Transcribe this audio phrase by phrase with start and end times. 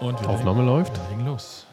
[0.00, 0.96] Und Aufnahme läuft.
[0.96, 1.66] Wir legen los.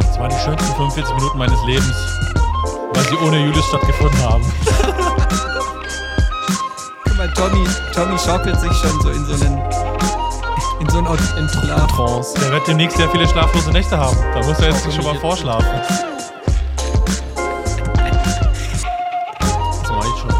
[0.00, 1.94] Das waren die schönsten 45 Minuten meines Lebens,
[2.94, 4.44] weil sie ohne Julius stattgefunden haben.
[7.04, 10.21] Guck mal, Tommy, Tommy schaukelt sich schon so in so einen.
[10.82, 12.34] In so einen in Trance.
[12.40, 14.16] Der wird demnächst sehr viele schlaflose Nächte haben.
[14.34, 15.68] Da muss er jetzt schon mal vorschlafen.
[20.00, 20.34] Ich schon.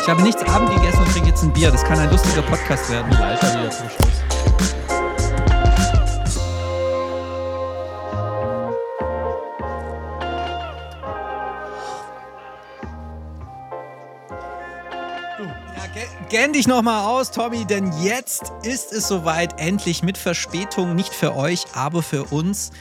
[0.00, 1.70] Ich habe nichts Abend gegessen und trinke jetzt ein Bier.
[1.70, 3.12] Das kann ein lustiger Podcast werden.
[3.12, 4.21] Leiter wieder zum Schluss.
[16.52, 19.58] Gern dich nochmal aus, Tommy, denn jetzt ist es soweit.
[19.58, 22.72] Endlich mit Verspätung, nicht für euch, aber für uns,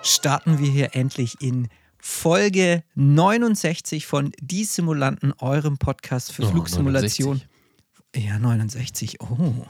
[0.00, 7.42] starten wir hier endlich in Folge 69 von Die Simulanten, eurem Podcast für Oh, Flugsimulation.
[7.42, 7.57] 69.
[8.16, 9.20] Ja, 69.
[9.20, 9.66] Oh,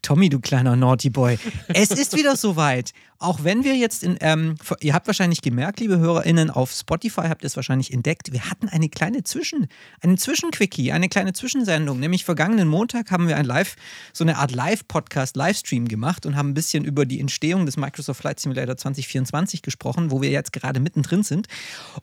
[0.00, 1.38] Tommy, du kleiner Naughty Boy.
[1.68, 2.92] Es ist wieder soweit.
[3.18, 7.42] Auch wenn wir jetzt in, ähm, ihr habt wahrscheinlich gemerkt, liebe HörerInnen, auf Spotify habt
[7.42, 9.68] ihr es wahrscheinlich entdeckt, wir hatten eine kleine Zwischen,
[10.00, 12.00] einen Zwischenquickie, eine kleine Zwischensendung.
[12.00, 13.76] Nämlich vergangenen Montag haben wir ein Live,
[14.12, 18.20] so eine Art Live-Podcast, Livestream gemacht und haben ein bisschen über die Entstehung des Microsoft
[18.20, 21.46] Flight Simulator 2024 gesprochen, wo wir jetzt gerade mittendrin sind.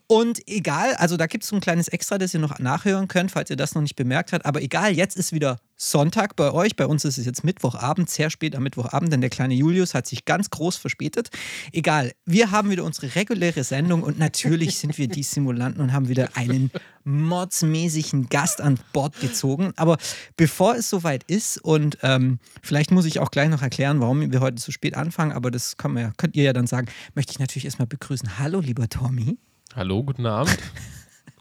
[0.07, 3.31] Und egal, also da gibt es so ein kleines Extra, das ihr noch nachhören könnt,
[3.31, 4.45] falls ihr das noch nicht bemerkt habt.
[4.45, 6.75] Aber egal, jetzt ist wieder Sonntag bei euch.
[6.75, 10.05] Bei uns ist es jetzt Mittwochabend, sehr spät am Mittwochabend, denn der kleine Julius hat
[10.05, 11.29] sich ganz groß verspätet.
[11.71, 16.07] Egal, wir haben wieder unsere reguläre Sendung und natürlich sind wir die Simulanten und haben
[16.07, 16.69] wieder einen
[17.03, 19.73] mordsmäßigen Gast an Bord gezogen.
[19.75, 19.97] Aber
[20.37, 24.39] bevor es soweit ist und ähm, vielleicht muss ich auch gleich noch erklären, warum wir
[24.39, 27.65] heute so spät anfangen, aber das ja, könnt ihr ja dann sagen, möchte ich natürlich
[27.65, 28.37] erstmal begrüßen.
[28.37, 29.39] Hallo, lieber Tommy.
[29.75, 30.59] Hallo, guten Abend.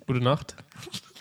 [0.07, 0.57] Gute Nacht.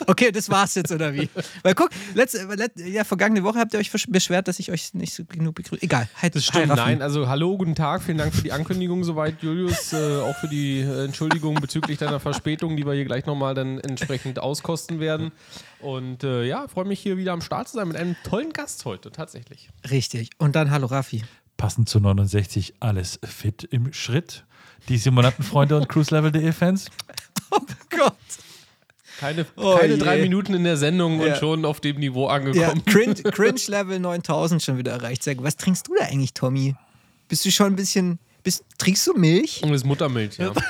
[0.08, 1.30] Okay, das war's jetzt, oder wie?
[1.64, 5.14] Weil guck, letzte, let, ja, vergangene Woche habt ihr euch beschwert, dass ich euch nicht
[5.14, 5.82] so genug begrüße.
[5.84, 9.42] Egal, halt, Das stimmt, nein, also hallo, guten Tag, vielen Dank für die Ankündigung soweit,
[9.42, 13.54] Julius, äh, auch für die äh, Entschuldigung bezüglich deiner Verspätung, die wir hier gleich nochmal
[13.54, 15.32] dann entsprechend auskosten werden.
[15.80, 18.86] Und äh, ja, freue mich hier wieder am Start zu sein mit einem tollen Gast
[18.86, 19.70] heute, tatsächlich.
[19.90, 20.32] Richtig.
[20.38, 21.24] Und dann hallo Raffi.
[21.58, 24.46] Passend zu 69 alles fit im Schritt.
[24.88, 26.90] Die Simulantenfreunde und cruiselevel.de-Fans.
[29.20, 31.34] Keine, Oh keine drei Minuten in der Sendung Ja.
[31.34, 32.86] und schon auf dem Niveau Ja, angekommen.
[32.86, 35.26] Cringe, Cringe Level 9000 schon wieder erreicht.
[35.26, 35.44] Gut.
[35.44, 36.76] Was trinkst du da eigentlich, Tommy?
[37.28, 38.20] Bist du schon ein bisschen.
[38.44, 39.62] Bist, trinkst du Milch?
[39.62, 40.54] Und das ist Muttermilch, ja.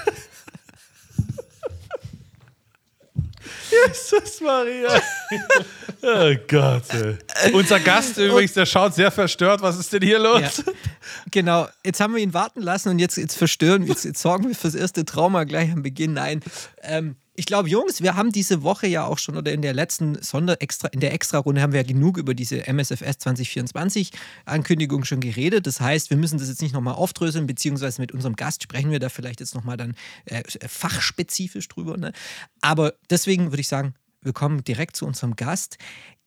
[3.71, 4.89] Jesus Maria.
[6.01, 6.83] oh Gott.
[7.43, 7.53] Ey.
[7.53, 9.61] Unser Gast übrigens, der schaut sehr verstört.
[9.61, 10.41] Was ist denn hier los?
[10.41, 10.73] Ja.
[11.31, 14.55] Genau, jetzt haben wir ihn warten lassen und jetzt, jetzt verstören, jetzt, jetzt sorgen wir
[14.55, 16.13] fürs erste Trauma gleich am Beginn.
[16.13, 16.41] Nein,
[16.81, 20.21] ähm, ich glaube, Jungs, wir haben diese Woche ja auch schon oder in der letzten
[20.21, 24.11] Sonder-Extra, in der Extra-Runde haben wir ja genug über diese MSFS 2024
[24.43, 25.65] Ankündigung schon geredet.
[25.65, 28.99] Das heißt, wir müssen das jetzt nicht nochmal aufdröseln, beziehungsweise mit unserem Gast sprechen wir
[28.99, 29.95] da vielleicht jetzt nochmal dann
[30.25, 31.95] äh, fachspezifisch drüber.
[31.95, 32.11] Ne?
[32.59, 35.77] Aber deswegen würde ich sagen, wir kommen direkt zu unserem Gast.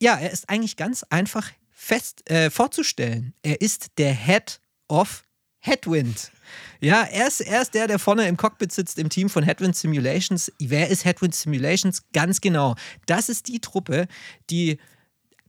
[0.00, 3.34] Ja, er ist eigentlich ganz einfach fest äh, vorzustellen.
[3.42, 5.24] Er ist der Head of
[5.64, 6.32] Headwind.
[6.80, 9.76] Ja, er ist, er ist der, der vorne im Cockpit sitzt im Team von Headwind
[9.76, 10.52] Simulations.
[10.58, 12.02] Wer ist Headwind Simulations?
[12.12, 12.74] Ganz genau.
[13.06, 14.08] Das ist die Truppe,
[14.50, 14.78] die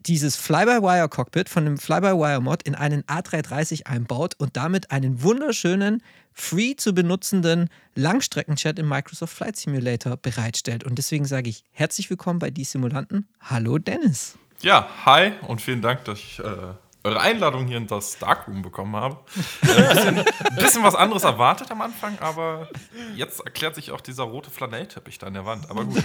[0.05, 6.93] dieses Fly-by-Wire-Cockpit von dem Fly-by-Wire-Mod in einen A330 einbaut und damit einen wunderschönen, free zu
[6.93, 10.83] benutzenden Langstreckenchat im Microsoft Flight Simulator bereitstellt.
[10.83, 13.27] Und deswegen sage ich herzlich willkommen bei Die Simulanten.
[13.41, 14.37] Hallo Dennis.
[14.61, 16.73] Ja, hi und vielen Dank, dass ich äh,
[17.03, 19.17] eure Einladung hier in das Darkroom bekommen habe.
[19.61, 20.25] Äh, ein, bisschen,
[20.55, 22.69] bisschen was anderes erwartet am Anfang, aber
[23.15, 25.69] jetzt erklärt sich auch dieser rote Flanellteppich da an der Wand.
[25.69, 26.03] Aber gut.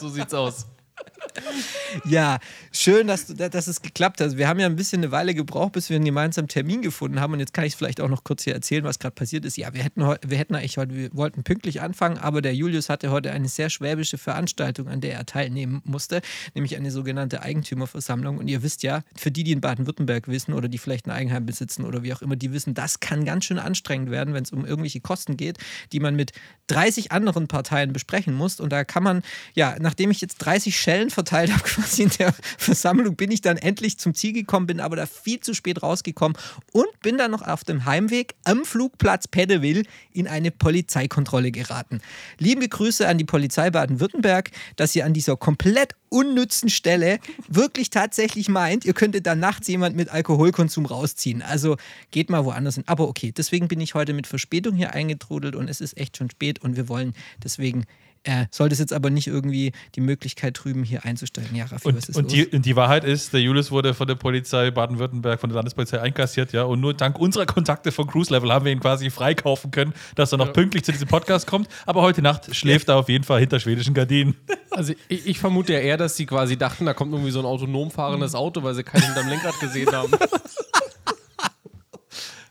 [0.00, 0.66] So sieht's aus.
[2.04, 2.38] Ja,
[2.72, 4.36] schön, dass, du- dass es geklappt hat.
[4.36, 7.32] Wir haben ja ein bisschen eine Weile gebraucht, bis wir einen gemeinsamen Termin gefunden haben.
[7.32, 9.56] Und jetzt kann ich vielleicht auch noch kurz hier erzählen, was gerade passiert ist.
[9.56, 13.10] Ja, wir hätten, wir hätten eigentlich heute, wir wollten pünktlich anfangen, aber der Julius hatte
[13.10, 16.20] heute eine sehr schwäbische Veranstaltung, an der er teilnehmen musste,
[16.54, 18.38] nämlich eine sogenannte Eigentümerversammlung.
[18.38, 21.46] Und ihr wisst ja, für die, die in Baden-Württemberg wissen oder die vielleicht ein Eigenheim
[21.46, 24.52] besitzen oder wie auch immer, die wissen, das kann ganz schön anstrengend werden, wenn es
[24.52, 25.58] um irgendwelche Kosten geht,
[25.92, 26.32] die man mit
[26.68, 28.60] 30 anderen Parteien besprechen muss.
[28.60, 29.22] Und da kann man,
[29.54, 33.56] ja, nachdem ich jetzt 30 Schellen verteilt habe, quasi in der Versammlung bin ich dann
[33.56, 36.36] endlich zum Ziel gekommen, bin aber da viel zu spät rausgekommen
[36.72, 42.00] und bin dann noch auf dem Heimweg am Flugplatz Peddewil in eine Polizeikontrolle geraten.
[42.38, 48.48] Liebe Grüße an die Polizei Baden-Württemberg, dass ihr an dieser komplett unnützen Stelle wirklich tatsächlich
[48.48, 51.40] meint, ihr könntet da nachts jemand mit Alkoholkonsum rausziehen.
[51.40, 51.76] Also
[52.10, 52.84] geht mal woanders hin.
[52.88, 56.30] Aber okay, deswegen bin ich heute mit Verspätung hier eingetrudelt und es ist echt schon
[56.30, 57.14] spät und wir wollen
[57.44, 57.84] deswegen
[58.24, 61.56] äh, sollte es jetzt aber nicht irgendwie die Möglichkeit trüben, hier einzusteigen.
[61.56, 62.32] Ja, Raffi, was Und, ist und, los?
[62.32, 66.00] die, und die Wahrheit ist, der Julius wurde von der Polizei Baden-Württemberg, von der Landespolizei
[66.00, 66.64] einkassiert, ja.
[66.64, 70.32] Und nur dank unserer Kontakte von Cruise Level haben wir ihn quasi freikaufen können, dass
[70.32, 71.68] er noch pünktlich zu diesem Podcast kommt.
[71.86, 74.36] Aber heute Nacht schläft er auf jeden Fall hinter schwedischen Gardinen.
[74.72, 77.44] Also ich, ich vermute ja eher, dass sie quasi dachten, da kommt irgendwie so ein
[77.44, 80.12] autonom fahrendes Auto, weil sie keinen hinterm Lenkrad gesehen haben.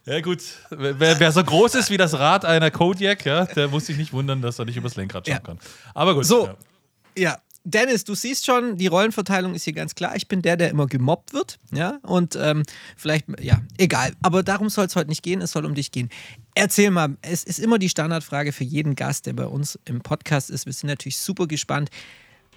[0.09, 0.41] Ja, gut.
[0.71, 4.11] Wer, wer so groß ist wie das Rad einer Kodiak, ja, der muss sich nicht
[4.11, 5.39] wundern, dass er nicht übers Lenkrad schauen Ja.
[5.39, 5.59] kann.
[5.93, 6.25] Aber gut.
[6.25, 6.49] So,
[7.15, 7.37] Ja.
[7.65, 10.15] Dennis, du siehst schon, die Rollenverteilung ist hier ganz klar.
[10.15, 11.59] Ich bin der, der immer gemobbt wird.
[11.71, 12.63] Ja, und ähm,
[12.95, 14.13] vielleicht, ja, egal.
[14.21, 15.41] Aber darum soll es heute nicht gehen.
[15.41, 16.09] Es soll um dich gehen.
[16.55, 20.49] Erzähl mal, es ist immer die Standardfrage für jeden Gast, der bei uns im Podcast
[20.49, 20.65] ist.
[20.65, 21.89] Wir sind natürlich super gespannt.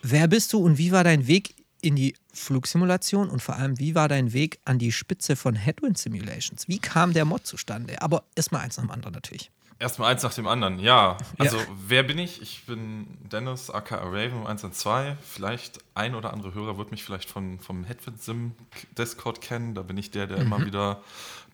[0.03, 3.95] Wer bist du und wie war dein Weg in die Flugsimulation und vor allem, wie
[3.95, 6.69] war dein Weg an die Spitze von Headwind Simulations?
[6.69, 8.01] Wie kam der Mod zustande?
[8.01, 9.51] Aber erstmal eins nach dem anderen natürlich.
[9.79, 11.17] Erstmal eins nach dem anderen, ja.
[11.39, 11.65] Also, Ja.
[11.89, 12.41] wer bin ich?
[12.41, 15.17] Ich bin Dennis, aka Raven 1 und 2.
[15.29, 18.53] Vielleicht ein oder andere Hörer wird mich vielleicht von, vom Headwind Sim
[18.97, 19.75] Discord kennen.
[19.75, 21.03] Da bin ich der, der immer wieder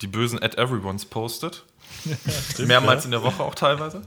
[0.02, 1.64] die bösen At Everyone's postet.
[2.58, 4.02] Mehrmals in der Woche auch teilweise.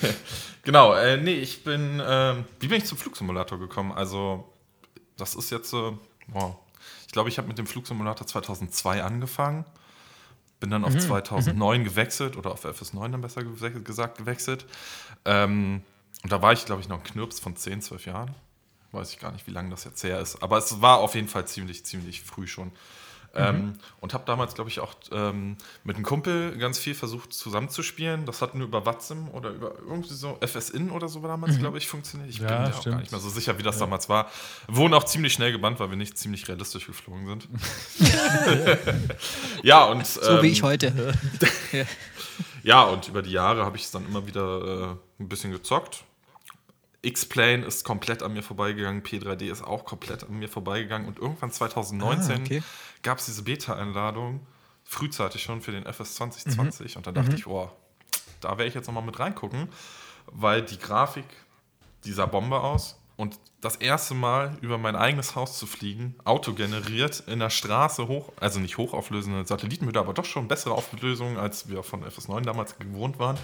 [0.64, 3.92] genau, äh, nee, ich bin, ähm, wie bin ich zum Flugsimulator gekommen?
[3.92, 4.51] Also,
[5.22, 5.92] das ist jetzt, äh,
[6.28, 6.56] wow.
[7.06, 9.64] ich glaube, ich habe mit dem Flugsimulator 2002 angefangen.
[10.58, 14.66] Bin dann auf 2009 gewechselt oder auf FS9 dann besser gesagt gewechselt.
[15.24, 15.82] Ähm,
[16.22, 18.34] und da war ich, glaube ich, noch ein Knirps von 10, 12 Jahren.
[18.90, 20.42] Weiß ich gar nicht, wie lange das jetzt her ist.
[20.42, 22.72] Aber es war auf jeden Fall ziemlich, ziemlich früh schon.
[23.34, 28.26] Ähm, und habe damals, glaube ich, auch ähm, mit einem Kumpel ganz viel versucht zusammenzuspielen.
[28.26, 31.88] Das hat nur über Watsim oder über irgendwie so FSIN oder so damals, glaube ich,
[31.88, 32.28] funktioniert.
[32.28, 34.30] Ich Ja, bin mir auch gar nicht mehr so sicher, wie das damals war.
[34.68, 37.48] Wurden auch ziemlich schnell gebannt, weil wir nicht ziemlich realistisch geflogen sind.
[39.62, 40.06] ja, und.
[40.06, 41.14] So wie ähm, ich heute.
[42.62, 46.04] ja, und über die Jahre habe ich es dann immer wieder äh, ein bisschen gezockt.
[47.02, 51.50] X-Plane ist komplett an mir vorbeigegangen, P3D ist auch komplett an mir vorbeigegangen und irgendwann
[51.50, 52.62] 2019 Ah, okay.
[53.02, 54.46] gab es diese Beta-Einladung,
[54.84, 57.70] frühzeitig schon für den FS 2020 und da dachte ich, oh,
[58.40, 59.68] da werde ich jetzt nochmal mit reingucken,
[60.26, 61.24] weil die Grafik
[62.04, 67.38] dieser Bombe aus und das erste Mal über mein eigenes Haus zu fliegen, autogeneriert in
[67.38, 72.04] der Straße hoch, also nicht hochauflösende Satellitenbilder, aber doch schon bessere Auflösungen, als wir von
[72.04, 73.38] FS9 damals gewohnt waren,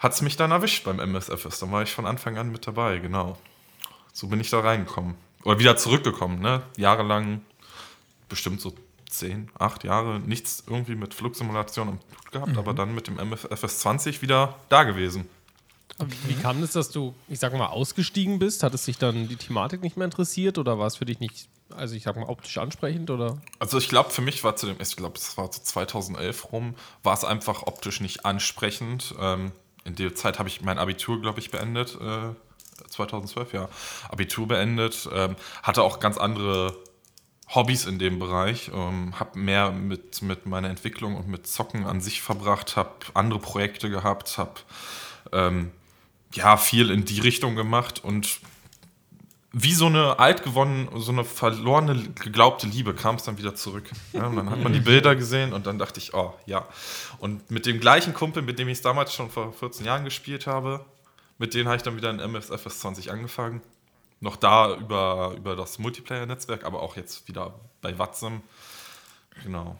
[0.00, 1.60] hat es mich dann erwischt beim MSFS.
[1.60, 3.38] Dann war ich von Anfang an mit dabei, genau.
[4.12, 5.14] So bin ich da reingekommen.
[5.44, 6.62] Oder wieder zurückgekommen, ne?
[6.76, 7.42] Jahrelang,
[8.28, 8.74] bestimmt so
[9.08, 13.80] zehn, acht Jahre, nichts irgendwie mit Flugsimulation am Hut gehabt, aber dann mit dem MFS
[13.80, 15.28] 20 wieder da gewesen.
[16.26, 18.62] Wie kam es, dass du, ich sag mal, ausgestiegen bist?
[18.62, 21.48] Hat es dich dann die Thematik nicht mehr interessiert oder war es für dich nicht,
[21.74, 23.38] also ich sag mal, optisch ansprechend oder?
[23.58, 26.74] Also ich glaube, für mich war zu dem, ich glaube, es war so 2011 rum,
[27.02, 29.14] war es einfach optisch nicht ansprechend.
[29.20, 29.52] Ähm,
[29.84, 31.98] in der Zeit habe ich mein Abitur, glaube ich, beendet.
[32.00, 32.34] Äh,
[32.88, 33.68] 2012, ja.
[34.08, 35.08] Abitur beendet.
[35.12, 36.76] Ähm, hatte auch ganz andere
[37.54, 38.70] Hobbys in dem Bereich.
[38.74, 42.76] Ähm, habe mehr mit, mit meiner Entwicklung und mit Zocken an sich verbracht.
[42.76, 44.38] Habe andere Projekte gehabt.
[44.38, 44.60] Habe
[45.32, 45.70] ähm,
[46.32, 48.40] ja viel in die Richtung gemacht und
[49.52, 53.90] wie so eine altgewonnene, so eine verlorene, geglaubte Liebe kam es dann wieder zurück.
[54.12, 56.68] Ja, und dann hat man die Bilder gesehen und dann dachte ich, oh ja.
[57.18, 60.46] Und mit dem gleichen Kumpel, mit dem ich es damals schon vor 14 Jahren gespielt
[60.46, 60.84] habe,
[61.38, 63.60] mit denen habe ich dann wieder in MSFS 20 angefangen.
[64.20, 68.42] Noch da über, über das Multiplayer-Netzwerk, aber auch jetzt wieder bei Watson.
[69.42, 69.78] Genau.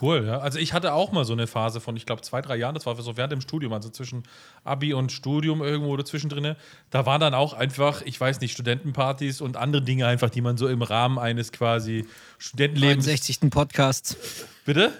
[0.00, 0.38] Cool, ja.
[0.38, 2.86] Also ich hatte auch mal so eine Phase von, ich glaube, zwei, drei Jahren, das
[2.86, 4.22] war so während dem Studium, also zwischen
[4.64, 6.56] Abi und Studium irgendwo dazwischen drinne.
[6.90, 10.56] Da waren dann auch einfach, ich weiß nicht, Studentenpartys und andere Dinge einfach, die man
[10.56, 12.06] so im Rahmen eines quasi
[12.38, 13.06] Studentenlebens.
[13.06, 13.50] 69.
[13.50, 14.16] Podcast.
[14.64, 14.92] Bitte?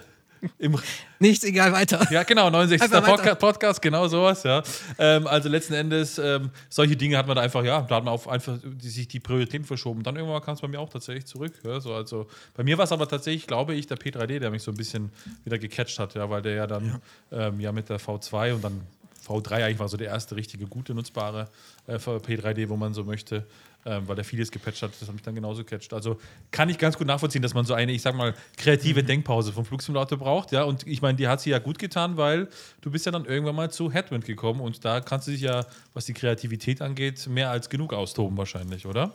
[0.57, 0.77] Im,
[1.19, 2.07] Nichts, egal, weiter.
[2.11, 2.81] ja, genau, 69.
[2.81, 3.17] Einfach weiter.
[3.17, 4.63] Podca Podcast, genau sowas, ja.
[4.97, 8.13] Ähm, also letzten Endes, ähm, solche Dinge hat man da einfach, ja, da hat man
[8.13, 10.03] auf einfach die, sich die Prioritäten verschoben.
[10.03, 11.53] Dann irgendwann kam es bei mir auch tatsächlich zurück.
[11.63, 14.63] Ja, so, also bei mir war es aber tatsächlich, glaube ich, der P3D, der mich
[14.63, 15.11] so ein bisschen
[15.43, 16.99] wieder gecatcht hat, ja, weil der ja dann
[17.31, 18.81] ja, ähm, ja mit der V2 und dann
[19.27, 21.47] V3 eigentlich war so der erste richtige, gute, nutzbare
[21.87, 23.45] äh, P3D, wo man so möchte,
[23.85, 25.93] ähm, weil der vieles gepatcht hat, das hat mich dann genauso gecatcht.
[25.93, 26.19] Also
[26.51, 29.65] kann ich ganz gut nachvollziehen, dass man so eine, ich sag mal, kreative Denkpause vom
[29.65, 32.47] Flugsimulator braucht, ja, und ich meine, die hat sie ja gut getan, weil
[32.81, 35.65] du bist ja dann irgendwann mal zu Headwind gekommen und da kannst du dich ja,
[35.93, 39.13] was die Kreativität angeht, mehr als genug austoben wahrscheinlich, oder?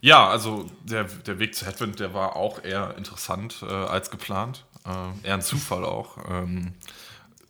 [0.00, 4.64] Ja, also der, der Weg zu Headwind, der war auch eher interessant äh, als geplant.
[4.84, 6.18] Äh, eher ein Zufall auch.
[6.28, 6.72] Ähm,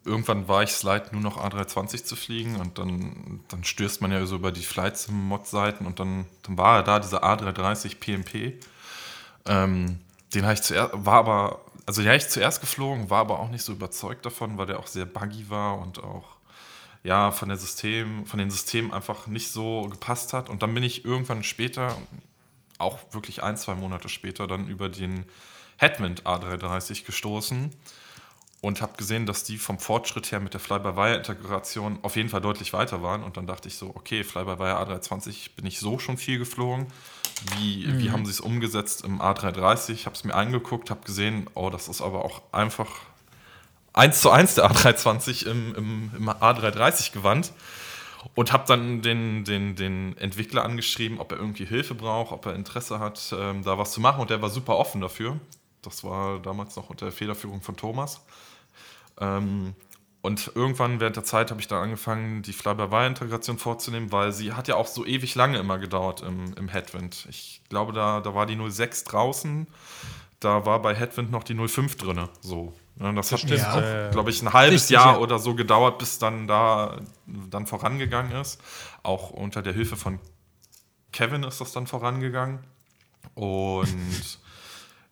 [0.05, 4.11] irgendwann war ich es leid, nur noch A320 zu fliegen und dann, dann stößt man
[4.13, 8.65] ja so über die Flight Sim-Mod-Seiten und dann, dann war er da, dieser A330 PMP.
[9.47, 10.01] Ähm,
[10.35, 13.51] den habe ich zuerst, war aber, also den habe ich zuerst geflogen, war aber auch
[13.51, 16.25] nicht so überzeugt davon, weil der auch sehr buggy war und auch
[17.05, 20.49] ja, von der System, von den Systemen einfach nicht so gepasst hat.
[20.49, 21.97] Und dann bin ich irgendwann später,
[22.79, 25.25] auch wirklich ein, zwei Monate später, dann über den
[25.79, 27.71] Headwind A330 gestoßen
[28.63, 32.73] und habe gesehen, dass die vom Fortschritt her mit der Fly-by-Wire-Integration auf jeden Fall deutlich
[32.73, 33.25] weiter waren.
[33.25, 36.87] Und dann dachte ich so, okay, Fly-by-Wire A320 bin ich so schon viel geflogen.
[37.57, 37.99] Wie, mhm.
[37.99, 39.91] wie haben sie es umgesetzt im A330?
[39.91, 42.89] Ich habe es mir angeguckt, habe gesehen, oh, das ist aber auch einfach
[43.95, 47.53] eins zu eins der A320 im, im, im A330 gewandt.
[48.37, 52.55] Und habe dann den, den, den Entwickler angeschrieben, ob er irgendwie Hilfe braucht, ob er
[52.55, 54.21] Interesse hat, ähm, da was zu machen.
[54.21, 55.41] Und der war super offen dafür.
[55.83, 58.21] Das war damals noch unter der Federführung von Thomas.
[59.23, 59.75] Ähm,
[60.21, 64.69] und irgendwann während der Zeit habe ich dann angefangen, die Fly-by-Wire-Integration vorzunehmen, weil sie hat
[64.69, 67.27] ja auch so ewig lange immer gedauert im, im Headwind.
[67.29, 69.67] Ich glaube, da, da war die 06 draußen,
[70.39, 72.29] da war bei Headwind noch die 05 drin.
[72.41, 72.73] So.
[72.97, 74.11] Das, das hat, ja.
[74.11, 75.19] glaube ich, ein halbes Richtig, Jahr ja.
[75.19, 78.61] oder so gedauert, bis dann da dann vorangegangen ist.
[79.03, 80.21] Auch unter der Hilfe von
[81.11, 82.61] Kevin ist das dann vorangegangen.
[83.35, 84.39] Und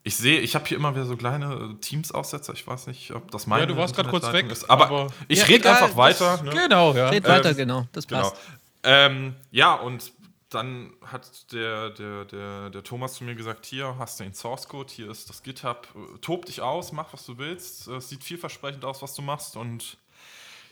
[0.02, 2.54] ich sehe, ich habe hier immer wieder so kleine Teams-Aussetzer.
[2.54, 4.50] Ich weiß nicht, ob das meine Ja, du warst gerade kurz weg.
[4.50, 4.68] Ist.
[4.70, 6.38] Aber, aber ich ja, rede einfach weiter.
[6.38, 6.50] Das, ne?
[6.50, 7.10] Genau, ja.
[7.10, 7.86] Red weiter, ähm, genau.
[7.92, 8.22] Das genau.
[8.22, 8.36] passt.
[8.82, 10.12] Ähm, ja, und
[10.48, 14.68] dann hat der, der, der, der Thomas zu mir gesagt: Hier hast du den Source
[14.68, 15.86] Code, hier ist das GitHub.
[16.22, 17.86] Tob dich aus, mach, was du willst.
[17.88, 19.56] Es sieht vielversprechend aus, was du machst.
[19.56, 19.98] Und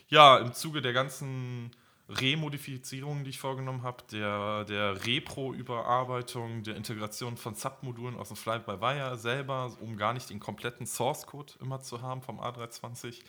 [0.09, 1.69] ja, im Zuge der ganzen
[2.09, 9.15] Remodifizierungen, die ich vorgenommen habe, der, der Repro-Überarbeitung, der Integration von Submodulen aus dem Fly-by-Wire
[9.17, 13.21] selber, um gar nicht den kompletten Source-Code immer zu haben vom A320,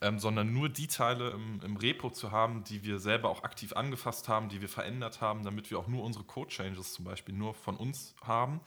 [0.00, 3.72] ähm, sondern nur die Teile im, im, Repo zu haben, die wir selber auch aktiv
[3.74, 7.54] angefasst haben, die wir verändert haben, damit wir auch nur unsere Code-Changes zum Beispiel nur
[7.54, 8.60] von uns haben.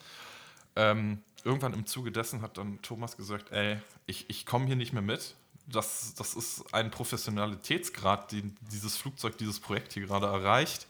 [0.78, 4.94] Ähm, irgendwann im Zuge dessen hat dann Thomas gesagt, ey, ich, ich komme hier nicht
[4.94, 5.36] mehr mit,
[5.72, 10.88] das, das ist ein Professionalitätsgrad, den dieses Flugzeug, dieses Projekt hier gerade erreicht.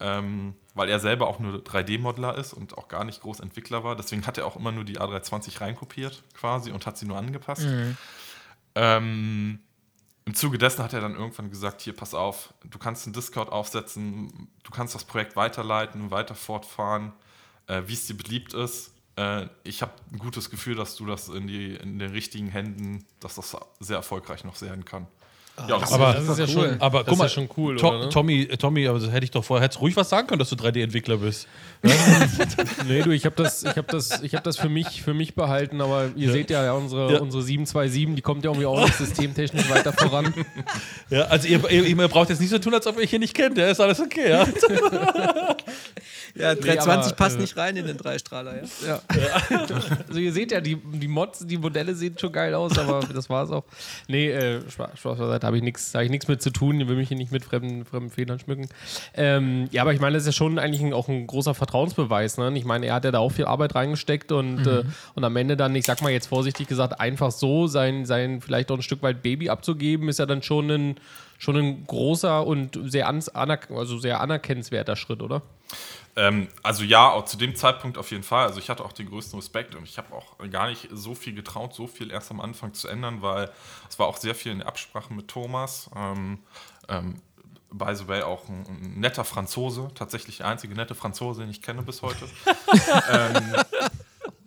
[0.00, 3.94] Ähm, weil er selber auch nur 3D-Modeler ist und auch gar nicht groß Entwickler war.
[3.94, 7.62] Deswegen hat er auch immer nur die A320 reinkopiert quasi und hat sie nur angepasst.
[7.62, 7.96] Mhm.
[8.74, 9.60] Ähm,
[10.24, 13.50] Im Zuge dessen hat er dann irgendwann gesagt, hier, pass auf, du kannst einen Discord
[13.50, 17.12] aufsetzen, du kannst das Projekt weiterleiten, weiter fortfahren,
[17.68, 21.28] äh, wie es dir beliebt ist äh, ich habe ein gutes Gefühl, dass du das
[21.28, 25.06] in, die, in den richtigen Händen, dass das sehr erfolgreich noch sein kann.
[25.56, 26.68] Ah, ja, das aber ist, das ist ja cool.
[26.70, 28.08] schon, aber guck mal, schon cool, to oder, ne?
[28.08, 31.18] Tommy, Tommy, aber hätte ich doch vorher hättest ruhig was sagen können, dass du 3D-Entwickler
[31.18, 31.46] bist.
[32.88, 35.36] nee, du, ich habe das, ich habe das, ich habe das für mich, für mich
[35.36, 36.32] behalten, aber ihr ja.
[36.32, 37.20] seht ja, ja unsere, ja.
[37.20, 40.34] unsere 727, die kommt ja irgendwie auch nicht systemtechnisch weiter voran.
[41.10, 43.34] Ja, also ihr, ihr, ihr, braucht jetzt nicht so tun, als ob ihr hier nicht
[43.34, 44.46] kennt, ja, ist alles okay, ja.
[46.34, 49.00] ja, 320 nee, passt äh, nicht rein in den Dreistrahler, ja.
[49.16, 49.58] ja.
[50.08, 53.28] Also ihr seht ja, die, die Mods, die Modelle sehen schon geil aus, aber das
[53.28, 53.64] war's auch.
[54.08, 57.16] Nee, äh, Spaß beiseite, habe ich nichts hab mit zu tun, ich will mich hier
[57.16, 58.68] nicht mit fremden, fremden Fehlern schmücken.
[59.14, 62.38] Ähm, ja, aber ich meine, das ist ja schon eigentlich ein, auch ein großer Vertrauensbeweis.
[62.38, 62.52] Ne?
[62.56, 64.68] Ich meine, er hat ja da auch viel Arbeit reingesteckt und, mhm.
[64.68, 64.82] äh,
[65.14, 68.70] und am Ende dann, ich sag mal jetzt vorsichtig gesagt, einfach so sein, sein vielleicht
[68.70, 70.94] auch ein Stück weit Baby abzugeben, ist ja dann schon ein,
[71.38, 75.42] schon ein großer und sehr, anerk also sehr anerkennenswerter Schritt, oder?
[76.16, 78.46] Ähm, also ja, auch zu dem Zeitpunkt auf jeden Fall.
[78.46, 81.34] Also ich hatte auch den größten Respekt und ich habe auch gar nicht so viel
[81.34, 83.50] getraut, so viel erst am Anfang zu ändern, weil
[83.88, 85.90] es war auch sehr viel in Absprache mit Thomas.
[85.96, 86.38] Ähm,
[86.88, 87.20] ähm,
[87.70, 91.62] by the way, auch ein, ein, netter Franzose, tatsächlich der einzige nette Franzose, den ich
[91.62, 92.26] kenne bis heute.
[93.10, 93.56] ähm,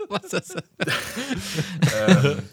[0.08, 0.64] Was ist das?
[2.26, 2.50] ähm,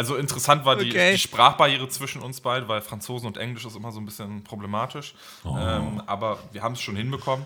[0.00, 1.12] also interessant war die, okay.
[1.12, 5.14] die, Sprachbarriere zwischen uns beiden, weil Franzosen und Englisch ist immer so ein bisschen problematisch.
[5.44, 5.54] Oh.
[5.58, 7.44] Ähm, aber wir haben es schon hinbekommen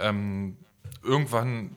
[0.00, 0.56] ähm,
[1.02, 1.76] irgendwann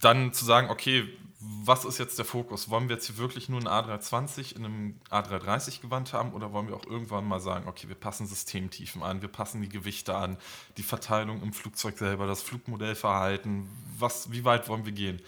[0.00, 1.08] dann zu sagen, okay,
[1.40, 2.68] was ist jetzt der Fokus?
[2.68, 6.66] Wollen wir jetzt hier wirklich nur ein A320 in einem A330 Gewand haben oder wollen
[6.66, 10.36] wir auch irgendwann mal sagen, okay, wir passen Systemtiefen an, wir passen die Gewichte an,
[10.76, 15.22] die Verteilung im Flugzeug selber, das Flugmodellverhalten, was, wie weit wollen wir gehen?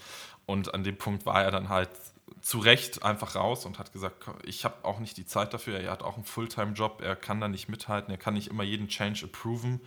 [0.45, 1.89] Und an dem Punkt war er dann halt
[2.41, 5.91] zu Recht einfach raus und hat gesagt, ich habe auch nicht die Zeit dafür, er
[5.91, 9.25] hat auch einen Fulltime-Job, er kann da nicht mithalten, er kann nicht immer jeden Change
[9.25, 9.81] approven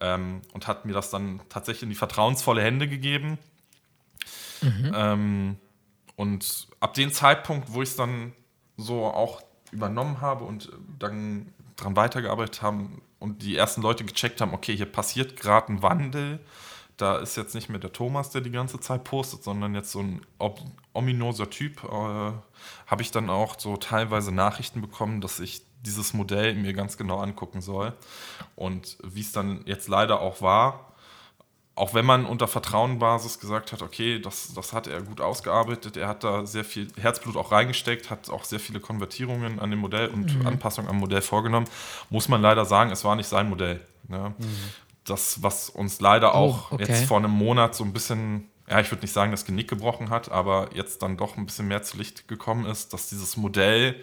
[0.00, 3.38] ähm, und hat mir das dann tatsächlich in die vertrauensvolle Hände gegeben.
[4.60, 4.92] Mhm.
[4.94, 5.56] Ähm,
[6.16, 8.32] und ab dem Zeitpunkt, wo ich es dann
[8.76, 14.52] so auch übernommen habe und dann daran weitergearbeitet haben und die ersten Leute gecheckt haben,
[14.52, 16.40] okay, hier passiert gerade ein Wandel,
[17.00, 20.00] Da ist jetzt nicht mehr der Thomas, der die ganze Zeit postet, sondern jetzt so
[20.00, 20.20] ein
[20.92, 21.84] ominöser Typ.
[21.84, 26.98] Äh, Habe ich dann auch so teilweise Nachrichten bekommen, dass ich dieses Modell mir ganz
[26.98, 27.94] genau angucken soll.
[28.54, 30.92] Und wie es dann jetzt leider auch war,
[31.74, 36.08] auch wenn man unter Vertrauenbasis gesagt hat, okay, das, das hat er gut ausgearbeitet, er
[36.08, 40.08] hat da sehr viel Herzblut auch reingesteckt, hat auch sehr viele Konvertierungen an dem Modell
[40.08, 40.46] und mhm.
[40.46, 41.66] Anpassungen am Modell vorgenommen,
[42.10, 43.80] muss man leider sagen, es war nicht sein Modell.
[44.08, 44.34] Ne?
[44.36, 44.44] Mhm.
[45.10, 46.86] Das, was uns leider oh, auch okay.
[46.86, 50.10] jetzt vor einem Monat so ein bisschen, ja, ich würde nicht sagen, das Genick gebrochen
[50.10, 53.96] hat, aber jetzt dann doch ein bisschen mehr zu Licht gekommen ist, dass dieses Modell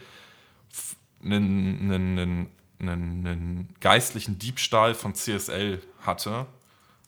[1.24, 2.50] einen, einen,
[2.80, 6.46] einen, einen geistlichen Diebstahl von CSL hatte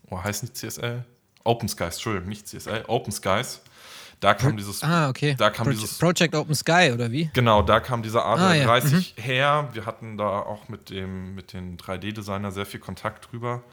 [0.09, 1.03] oh, heißt nicht CSL?
[1.43, 3.61] Open Skies, Entschuldigung, nicht CSL, Open Skies.
[4.19, 4.83] Da kam dieses.
[4.83, 5.35] Ah, okay.
[5.37, 7.29] Da kam Pro dieses, Project Open Sky, oder wie?
[7.33, 8.81] Genau, da kam dieser A330 ah, ja.
[8.83, 9.03] mhm.
[9.15, 9.69] her.
[9.71, 13.63] Wir hatten da auch mit, dem, mit den 3D-Designer sehr viel Kontakt drüber.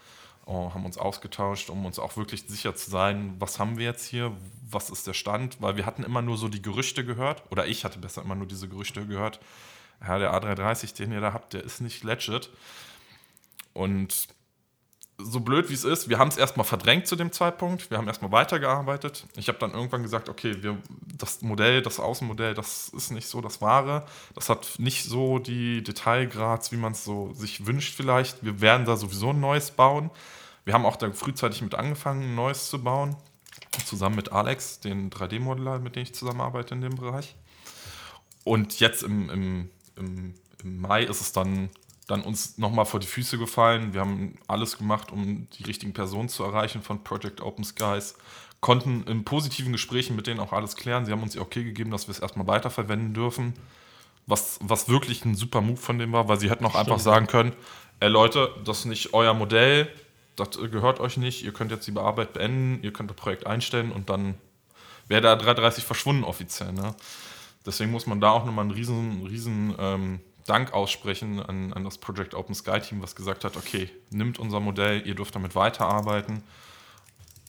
[0.49, 4.07] Oh, haben uns ausgetauscht, um uns auch wirklich sicher zu sein, was haben wir jetzt
[4.07, 4.31] hier,
[4.71, 7.85] was ist der Stand, weil wir hatten immer nur so die Gerüchte gehört, oder ich
[7.85, 9.41] hatte besser immer nur diese Gerüchte gehört.
[10.01, 12.51] Ja, der A330, den ihr da habt, der ist nicht legit.
[13.73, 14.29] Und
[15.19, 17.91] so blöd wie es ist, wir haben es erstmal verdrängt zu dem Zeitpunkt.
[17.91, 19.27] Wir haben erstmal weitergearbeitet.
[19.37, 20.77] Ich habe dann irgendwann gesagt, okay, wir,
[21.17, 24.05] das Modell, das Außenmodell, das ist nicht so das Wahre.
[24.35, 28.45] Das hat nicht so die Detailgrads, wie man es so sich wünscht vielleicht.
[28.45, 30.11] Wir werden da sowieso ein neues bauen.
[30.65, 33.17] Wir haben auch da frühzeitig mit angefangen, ein neues zu bauen.
[33.85, 37.37] Zusammen mit Alex, den 3D-Modeller, mit dem ich zusammenarbeite in dem Bereich.
[38.45, 41.71] Und jetzt im, im, im, im Mai ist es dann
[42.07, 43.93] dann uns nochmal vor die Füße gefallen.
[43.93, 48.15] Wir haben alles gemacht, um die richtigen Personen zu erreichen von Project Open Skies.
[48.61, 51.05] Konnten in positiven Gesprächen mit denen auch alles klären.
[51.05, 53.55] Sie haben uns ihr okay gegeben, dass wir es erstmal weiterverwenden dürfen.
[54.27, 56.89] Was, was wirklich ein super Move von dem war, weil sie hätten auch Stimmt.
[56.89, 57.53] einfach sagen können:
[58.01, 59.89] Ey Leute, das ist nicht euer Modell,
[60.37, 63.93] das gehört euch nicht, ihr könnt jetzt die Bearbeitung beenden, ihr könnt das Projekt einstellen
[63.93, 64.35] und dann
[65.07, 66.73] wäre der 330 verschwunden offiziell.
[66.73, 66.95] Ne?
[67.65, 71.99] Deswegen muss man da auch nochmal einen riesen, riesen ähm, Dank aussprechen an, an das
[71.99, 76.43] Project Open Sky Team, was gesagt hat, okay, nimmt unser Modell, ihr dürft damit weiterarbeiten,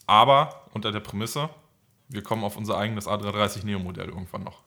[0.05, 1.49] aber unter der Prämisse,
[2.09, 4.61] wir kommen auf unser eigenes A330 Neo Modell irgendwann noch.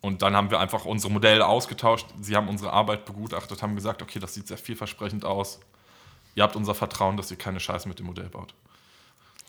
[0.00, 4.02] Und dann haben wir einfach unsere Modelle ausgetauscht, sie haben unsere Arbeit begutachtet, haben gesagt,
[4.02, 5.60] okay, das sieht sehr vielversprechend aus.
[6.34, 8.54] Ihr habt unser Vertrauen, dass ihr keine Scheiße mit dem Modell baut.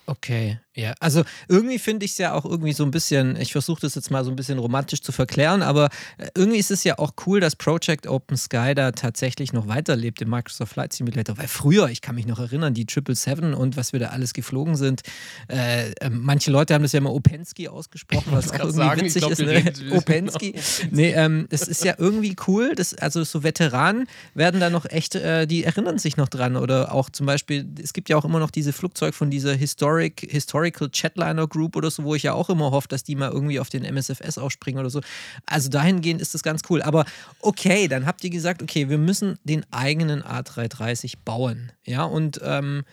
[0.07, 0.93] Okay, ja.
[0.99, 4.11] Also irgendwie finde ich es ja auch irgendwie so ein bisschen, ich versuche das jetzt
[4.11, 5.89] mal so ein bisschen romantisch zu verklären, aber
[6.19, 10.21] äh, irgendwie ist es ja auch cool, dass Project Open Sky da tatsächlich noch weiterlebt
[10.21, 11.37] im Microsoft Flight Simulator.
[11.39, 14.75] Weil früher, ich kann mich noch erinnern, die 777 und was wir da alles geflogen
[14.75, 15.01] sind,
[15.49, 19.21] äh, äh, manche Leute haben das ja immer Opensky ausgesprochen, was auch irgendwie sagen, witzig
[19.21, 19.39] glaub, ist.
[19.39, 19.91] Ne?
[19.91, 20.53] Opensky.
[20.91, 25.15] nee, ähm, es ist ja irgendwie cool, dass, also so Veteranen werden da noch echt,
[25.15, 26.57] äh, die erinnern sich noch dran.
[26.57, 29.94] Oder auch zum Beispiel, es gibt ja auch immer noch diese Flugzeug von dieser Historic
[29.99, 33.31] Historic, Historical Chatliner Group oder so, wo ich ja auch immer hoffe, dass die mal
[33.31, 35.01] irgendwie auf den MSFS aufspringen oder so.
[35.45, 36.81] Also dahingehend ist das ganz cool.
[36.81, 37.05] Aber
[37.39, 41.71] okay, dann habt ihr gesagt, okay, wir müssen den eigenen A330 bauen.
[41.85, 42.83] Ja, und ähm,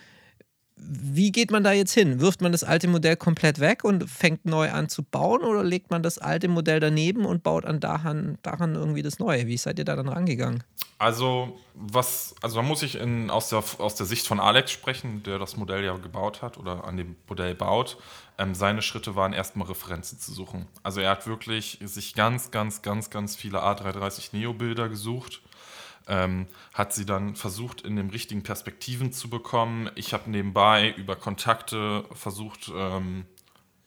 [0.75, 2.19] wie geht man da jetzt hin?
[2.19, 5.91] Wirft man das alte Modell komplett weg und fängt neu an zu bauen oder legt
[5.91, 9.47] man das alte Modell daneben und baut an daran, daran irgendwie das neue?
[9.47, 10.63] Wie seid ihr da dann rangegangen?
[10.97, 15.21] Also, was, also man muss sich in, aus, der, aus der Sicht von Alex sprechen,
[15.23, 17.97] der das Modell ja gebaut hat oder an dem Modell baut.
[18.37, 20.67] Ähm, seine Schritte waren erstmal Referenzen zu suchen.
[20.81, 25.41] Also er hat wirklich sich ganz, ganz, ganz, ganz viele A330 Neo-Bilder gesucht
[26.07, 29.89] ähm, hat sie dann versucht, in den richtigen Perspektiven zu bekommen.
[29.95, 33.25] Ich habe nebenbei über Kontakte versucht, ähm,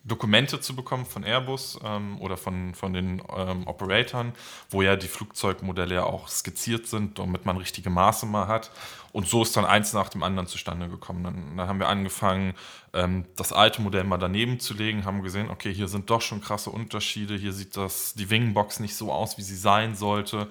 [0.06, 4.32] Dokumente zu bekommen von Airbus ähm, oder von, von den ähm, Operatoren,
[4.70, 8.70] wo ja die Flugzeugmodelle ja auch skizziert sind, damit man richtige Maße mal hat.
[9.10, 11.24] Und so ist dann eins nach dem anderen zustande gekommen.
[11.24, 12.54] Dann, dann haben wir angefangen,
[12.92, 16.40] ähm, das alte Modell mal daneben zu legen, haben gesehen, okay, hier sind doch schon
[16.40, 20.48] krasse Unterschiede, hier sieht das, die Wingbox nicht so aus, wie sie sein sollte.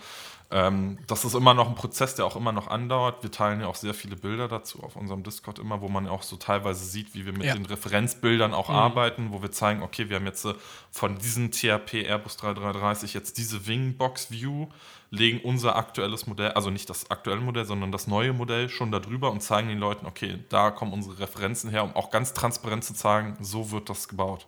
[0.52, 3.24] Ähm, das ist immer noch ein Prozess, der auch immer noch andauert.
[3.24, 6.22] Wir teilen ja auch sehr viele Bilder dazu auf unserem Discord immer, wo man auch
[6.22, 7.54] so teilweise sieht, wie wir mit ja.
[7.54, 8.76] den Referenzbildern auch mhm.
[8.76, 10.54] arbeiten, wo wir zeigen, okay, wir haben jetzt äh,
[10.92, 14.68] von diesem THP Airbus 3330 jetzt diese Wingbox View,
[15.10, 19.32] legen unser aktuelles Modell, also nicht das aktuelle Modell, sondern das neue Modell schon darüber
[19.32, 22.94] und zeigen den Leuten, okay, da kommen unsere Referenzen her, um auch ganz transparent zu
[22.94, 24.48] zeigen, so wird das gebaut.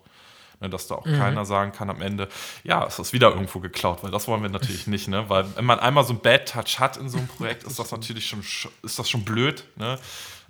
[0.60, 1.20] Ne, dass da auch mhm.
[1.20, 2.28] keiner sagen kann am Ende,
[2.64, 5.30] ja, es ist wieder irgendwo geklaut, weil das wollen wir natürlich nicht, ne?
[5.30, 7.92] Weil wenn man einmal so ein Bad Touch hat in so einem Projekt, ist das
[7.92, 8.44] natürlich schon,
[8.82, 10.00] ist das schon blöd, ne?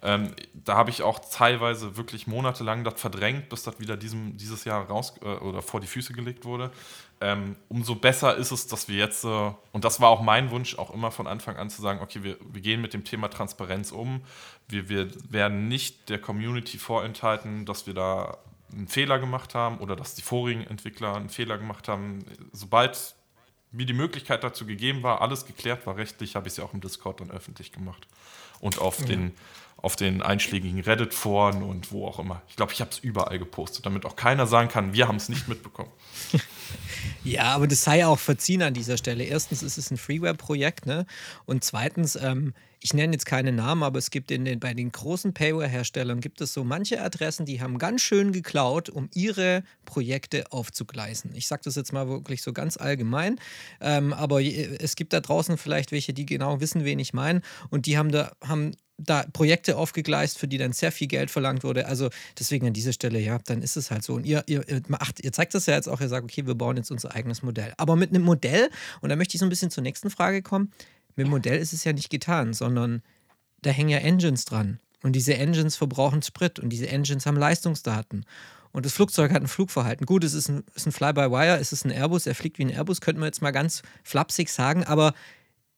[0.02, 4.64] Ähm, da habe ich auch teilweise wirklich monatelang das verdrängt, bis das wieder diesem, dieses
[4.64, 6.72] Jahr raus äh, oder vor die Füße gelegt wurde.
[7.20, 10.78] ähm, umso besser ist es, dass wir jetzt, äh, und das war auch mein Wunsch,
[10.78, 13.92] auch immer von Anfang an zu sagen, okay, wir, wir gehen mit dem Thema Transparenz
[13.92, 14.22] um.
[14.70, 18.38] Wir, wir werden nicht der Community vorenthalten, dass wir da
[18.72, 22.26] einen Fehler gemacht haben oder dass die vorigen Entwickler einen Fehler gemacht haben.
[22.52, 23.16] Sobald
[23.72, 26.74] mir die Möglichkeit dazu gegeben war, alles geklärt war rechtlich, habe ich es ja auch
[26.74, 28.08] im Discord dann öffentlich gemacht.
[28.60, 29.06] Und auf, ja.
[29.06, 29.34] den,
[29.78, 32.42] auf den einschlägigen Reddit-Foren und wo auch immer.
[32.50, 35.30] Ich glaube, ich habe es überall gepostet, damit auch keiner sagen kann, wir haben es
[35.30, 35.92] nicht mitbekommen.
[37.24, 39.26] ja, aber das sei auch verziehen an dieser Stelle.
[39.26, 41.06] Erstens ist es ein Freeware-Projekt, ne?
[41.46, 44.92] Und zweitens, ähm, ich nenne jetzt keine Namen, aber es gibt in den, bei den
[44.92, 50.52] großen Payware-Herstellern gibt es so manche Adressen, die haben ganz schön geklaut, um ihre Projekte
[50.52, 51.32] aufzugleisen.
[51.34, 53.40] Ich sage das jetzt mal wirklich so ganz allgemein,
[53.82, 57.86] ähm, aber es gibt da draußen vielleicht welche, die genau wissen, wen ich meine und
[57.86, 61.86] die haben da, haben da Projekte aufgegleist, für die dann sehr viel Geld verlangt wurde.
[61.86, 64.16] Also deswegen an dieser Stelle, ja, dann ist es halt so.
[64.16, 66.78] Und ihr, ihr, macht, ihr zeigt das ja jetzt auch, ihr sagt, okay, wir bauen
[66.78, 67.74] jetzt unser eigenes Modell.
[67.78, 68.70] Aber mit einem Modell,
[69.02, 70.72] und da möchte ich so ein bisschen zur nächsten Frage kommen,
[71.18, 73.02] mit dem Modell ist es ja nicht getan, sondern
[73.62, 74.80] da hängen ja Engines dran.
[75.04, 78.26] Und diese Engines verbrauchen Sprit und diese Engines haben Leistungsdaten.
[78.72, 80.06] Und das Flugzeug hat ein Flugverhalten.
[80.06, 83.02] Gut, es ist ein, ein Fly-by-Wire, es ist ein Airbus, er fliegt wie ein Airbus,
[83.02, 85.14] könnte man jetzt mal ganz flapsig sagen, aber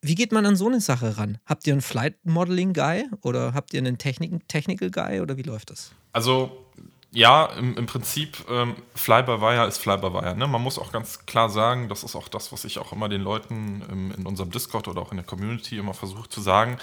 [0.01, 1.37] wie geht man an so eine Sache ran?
[1.45, 5.43] Habt ihr einen Flight Modeling Guy oder habt ihr einen Technik Technical Guy oder wie
[5.43, 5.91] läuft das?
[6.13, 6.65] Also
[7.11, 10.35] ja, im, im Prinzip, ähm, Fly-by-Wire ist Fly-by-Wire.
[10.35, 10.45] Ne?
[10.45, 13.21] Man muss auch ganz klar sagen, das ist auch das, was ich auch immer den
[13.21, 16.77] Leuten im, in unserem Discord oder auch in der Community immer versuche zu sagen.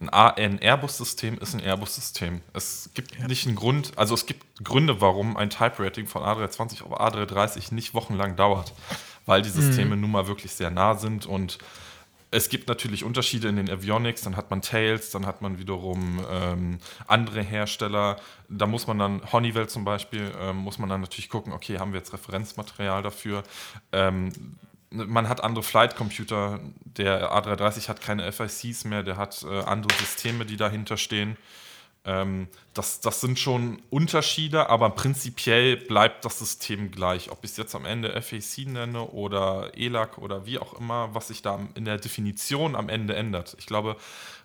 [0.00, 2.42] Ein, ein Airbus-System ist ein Airbus-System.
[2.52, 3.26] Es gibt ja.
[3.26, 7.94] nicht einen Grund, also es gibt Gründe, warum ein Type-Rating von A320 auf A330 nicht
[7.94, 8.74] wochenlang dauert,
[9.24, 10.02] weil die Systeme mhm.
[10.02, 11.56] nun mal wirklich sehr nah sind und
[12.30, 16.24] es gibt natürlich Unterschiede in den Avionics, dann hat man Tails, dann hat man wiederum
[16.30, 18.16] ähm, andere Hersteller.
[18.48, 21.92] Da muss man dann, Honeywell zum Beispiel, ähm, muss man dann natürlich gucken, okay, haben
[21.92, 23.42] wir jetzt Referenzmaterial dafür?
[23.92, 24.32] Ähm,
[24.90, 29.92] man hat andere Flight Computer, der A330 hat keine FICs mehr, der hat äh, andere
[29.98, 31.36] Systeme, die dahinter stehen.
[32.04, 37.30] Ähm, das, das sind schon Unterschiede, aber prinzipiell bleibt das System gleich.
[37.30, 41.28] Ob ich es jetzt am Ende FAC nenne oder ELAC oder wie auch immer, was
[41.28, 43.54] sich da in der Definition am Ende ändert.
[43.58, 43.96] Ich glaube,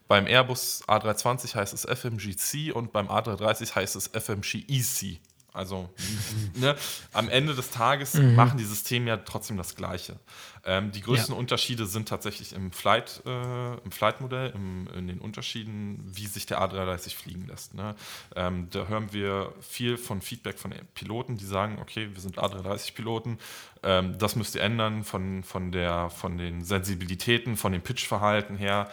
[0.07, 5.19] beim Airbus A320 heißt es FMGC und beim A330 heißt es FMG EC.
[5.55, 5.89] Also
[6.55, 6.75] ne,
[7.13, 8.35] am Ende des Tages mhm.
[8.35, 10.19] machen die Systeme ja trotzdem das Gleiche.
[10.67, 11.39] Ähm, die größten ja.
[11.39, 14.53] Unterschiede sind tatsächlich im Flight, äh, im Flight-Modell,
[14.95, 17.75] in den Unterschieden, wie sich der A330 fliegen lässt.
[17.75, 17.95] Ne?
[18.35, 23.37] Ähm, da hören wir viel von Feedback von Piloten, die sagen, okay, wir sind A330-Piloten,
[23.83, 28.89] ähm, das müsst ihr ändern von, von, der, von den Sensibilitäten, von dem Pitch-Verhalten her.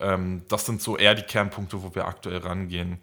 [0.00, 2.98] Ähm, das sind so eher die Kernpunkte, wo wir aktuell rangehen.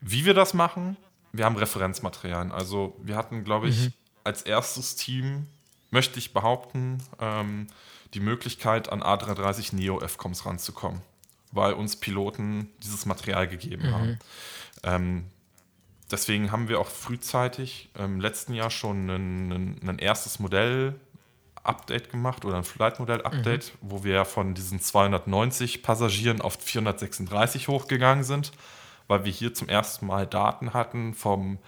[0.00, 0.96] Wie wir das machen,
[1.32, 2.52] wir haben Referenzmaterialien.
[2.52, 3.92] Also wir hatten, glaube ich, mhm.
[4.24, 5.46] als erstes Team,
[5.90, 7.66] möchte ich behaupten, ähm,
[8.14, 11.00] die Möglichkeit, an A330 Neo FCOMs ranzukommen,
[11.50, 13.92] weil uns Piloten dieses Material gegeben mhm.
[13.92, 14.18] haben.
[14.82, 15.24] Ähm,
[16.10, 20.94] deswegen haben wir auch frühzeitig im letzten Jahr schon ein, erstes Modell
[21.62, 23.90] Update gemacht oder ein Flight-Modell-Update, mhm.
[23.90, 28.52] wo wir von diesen 290 Passagieren auf 436 hochgegangen sind
[29.12, 31.58] weil wir hier zum ersten Mal Daten hatten vom,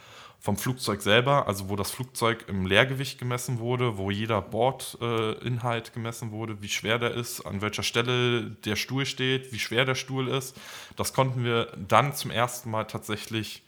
[0.40, 5.92] vom Flugzeug selber, also wo das Flugzeug im Leergewicht gemessen wurde, wo jeder Bordinhalt äh,
[5.92, 9.94] gemessen wurde, wie schwer der ist, an welcher Stelle der Stuhl steht, wie schwer der
[9.94, 10.56] Stuhl ist.
[10.96, 13.62] Das konnten wir dann zum ersten Mal tatsächlich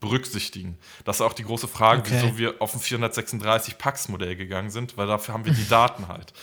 [0.00, 0.76] berücksichtigen.
[1.06, 2.10] Das ist auch die große Frage, okay.
[2.12, 6.34] wieso wir auf ein 436 Pax-Modell gegangen sind, weil dafür haben wir die Daten halt.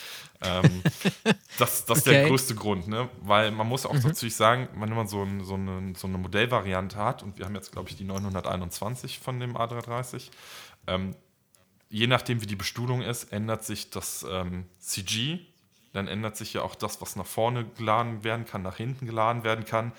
[0.41, 0.83] Ähm,
[1.57, 2.11] das, das ist okay.
[2.11, 3.09] der größte Grund, ne?
[3.21, 4.01] weil man muss auch mhm.
[4.01, 7.55] dazu sagen, wenn man so, ein, so, eine, so eine Modellvariante hat, und wir haben
[7.55, 10.29] jetzt, glaube ich, die 921 von dem A330,
[10.87, 11.15] ähm,
[11.89, 15.39] je nachdem, wie die Bestuhlung ist, ändert sich das ähm, CG,
[15.93, 19.43] dann ändert sich ja auch das, was nach vorne geladen werden kann, nach hinten geladen
[19.43, 19.91] werden kann.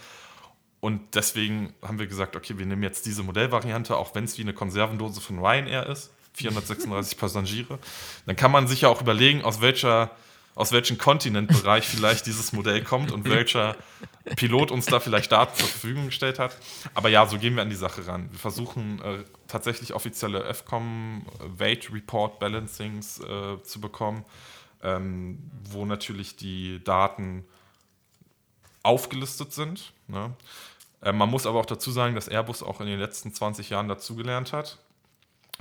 [0.78, 4.42] Und deswegen haben wir gesagt, okay, wir nehmen jetzt diese Modellvariante, auch wenn es wie
[4.42, 7.78] eine Konservendose von Ryanair ist, 436 Passagiere.
[8.24, 10.10] Dann kann man sich ja auch überlegen, aus welcher
[10.54, 13.76] aus welchem Kontinentbereich vielleicht dieses Modell kommt und welcher
[14.36, 16.56] Pilot uns da vielleicht Daten zur Verfügung gestellt hat.
[16.94, 18.28] Aber ja, so gehen wir an die Sache ran.
[18.30, 24.24] Wir versuchen äh, tatsächlich offizielle FCOM Weight Report Balancings äh, zu bekommen,
[24.82, 25.38] ähm,
[25.70, 27.44] wo natürlich die Daten
[28.82, 29.92] aufgelistet sind.
[30.08, 30.34] Ne?
[31.00, 33.88] Äh, man muss aber auch dazu sagen, dass Airbus auch in den letzten 20 Jahren
[33.88, 34.78] dazugelernt hat.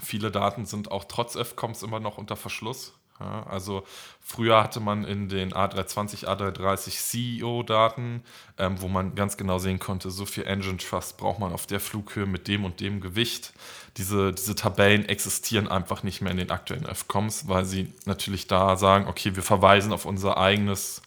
[0.01, 3.83] Viele Daten sind auch trotz FCOMs immer noch unter Verschluss Ja, also
[4.21, 8.23] früher hatte man in den A320, A330 CEO-Daten,
[8.57, 11.81] ähm, wo man ganz genau sehen konnte, so viel Engine Trust braucht man auf der
[11.81, 13.51] Flughöhe mit dem und dem Gewicht.
[13.97, 18.77] Diese, diese Tabellen existieren einfach nicht mehr in den aktuellen FCOMs, weil sie natürlich da
[18.77, 21.01] sagen, okay, wir verweisen auf unser eigenes,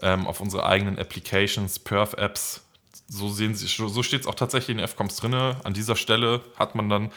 [0.00, 2.62] ähm, auf unsere eigenen Applications, Perf-Apps.
[3.06, 5.34] So sehen sie, so steht es auch tatsächlich in den FCOMs drin.
[5.34, 7.12] An dieser Stelle hat man dann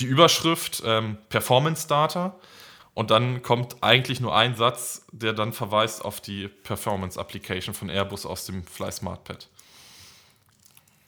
[0.00, 2.34] die Überschrift ähm, Performance Data
[2.94, 7.88] und dann kommt eigentlich nur ein Satz, der dann verweist auf die Performance Application von
[7.88, 9.48] Airbus aus dem Fly Smart Pad.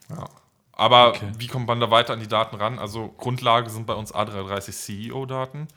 [0.09, 0.29] Ja.
[0.73, 1.31] Aber okay.
[1.39, 2.79] wie kommt man da weiter an die Daten ran?
[2.79, 5.69] Also Grundlage sind bei uns A330 CEO-Daten.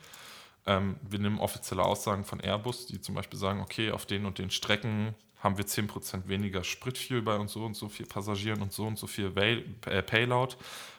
[0.66, 4.38] Ähm, wir nehmen offizielle Aussagen von Airbus, die zum Beispiel sagen, okay, auf den und
[4.38, 8.72] den Strecken haben wir 10% weniger Spritfuel bei uns so und so viel Passagieren und
[8.72, 10.56] so und so viel äh, Payload.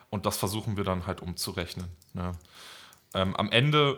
[0.09, 1.87] Und das versuchen wir dann halt umzurechnen.
[2.13, 2.31] Ne?
[3.13, 3.97] Ähm, am Ende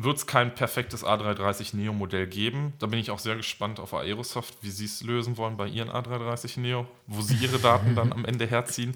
[0.00, 2.72] wird es kein perfektes A330 Neo Modell geben.
[2.78, 5.90] Da bin ich auch sehr gespannt auf Aerosoft, wie sie es lösen wollen bei ihren
[5.90, 8.94] A330 Neo, wo sie ihre Daten dann am Ende herziehen.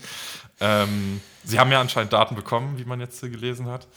[0.60, 3.88] Ähm, sie haben ja anscheinend Daten bekommen, wie man jetzt gelesen hat.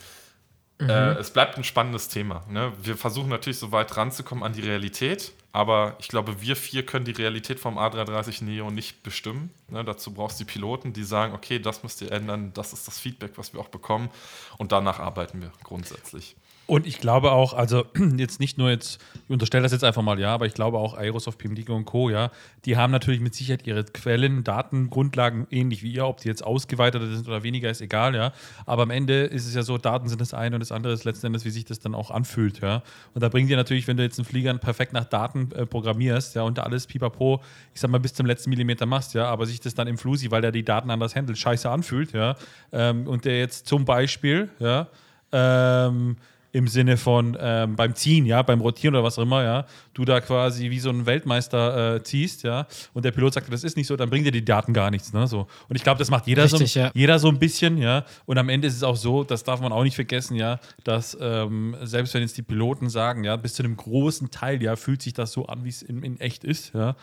[0.80, 0.90] Mhm.
[0.90, 2.42] Äh, es bleibt ein spannendes Thema.
[2.50, 2.72] Ne?
[2.82, 7.04] Wir versuchen natürlich so weit ranzukommen an die Realität, aber ich glaube, wir vier können
[7.04, 9.50] die Realität vom A330 Neo nicht bestimmen.
[9.68, 9.84] Ne?
[9.84, 12.98] Dazu brauchst du die Piloten, die sagen, okay, das müsst ihr ändern, das ist das
[12.98, 14.10] Feedback, was wir auch bekommen
[14.58, 16.34] und danach arbeiten wir grundsätzlich.
[16.66, 17.84] Und ich glaube auch, also
[18.16, 20.94] jetzt nicht nur jetzt, ich unterstelle das jetzt einfach mal, ja, aber ich glaube auch
[20.94, 22.30] Aerosoft, PMDG und Co., ja,
[22.64, 27.02] die haben natürlich mit Sicherheit ihre Quellen, Datengrundlagen ähnlich wie ihr, ob die jetzt ausgeweitet
[27.02, 28.32] sind oder weniger, ist egal, ja.
[28.66, 31.04] Aber am Ende ist es ja so, Daten sind das eine und das andere ist
[31.04, 32.82] letzten Endes, wie sich das dann auch anfühlt, ja.
[33.14, 36.34] Und da bringt dir natürlich, wenn du jetzt einen Flieger perfekt nach Daten äh, programmierst,
[36.34, 37.42] ja, und da alles pipapo,
[37.74, 40.32] ich sag mal, bis zum letzten Millimeter machst, ja, aber sich das dann im Flusi,
[40.32, 42.34] weil der die Daten anders handelt, scheiße anfühlt, ja,
[42.72, 44.88] ähm, und der jetzt zum Beispiel, ja,
[45.30, 46.16] ähm,
[46.56, 50.06] im Sinne von ähm, beim Ziehen, ja, beim Rotieren oder was auch immer, ja, du
[50.06, 53.76] da quasi wie so ein Weltmeister äh, ziehst, ja, und der Pilot sagt, das ist
[53.76, 55.46] nicht so, dann bringt dir die Daten gar nichts, ne, so.
[55.68, 56.90] Und ich glaube, das macht jeder Richtig, so, ja.
[56.94, 59.70] jeder so ein bisschen, ja, und am Ende ist es auch so, das darf man
[59.70, 63.62] auch nicht vergessen, ja, dass ähm, selbst wenn jetzt die Piloten sagen, ja, bis zu
[63.62, 66.72] einem großen Teil, ja, fühlt sich das so an, wie es in, in echt ist,
[66.72, 66.96] ja,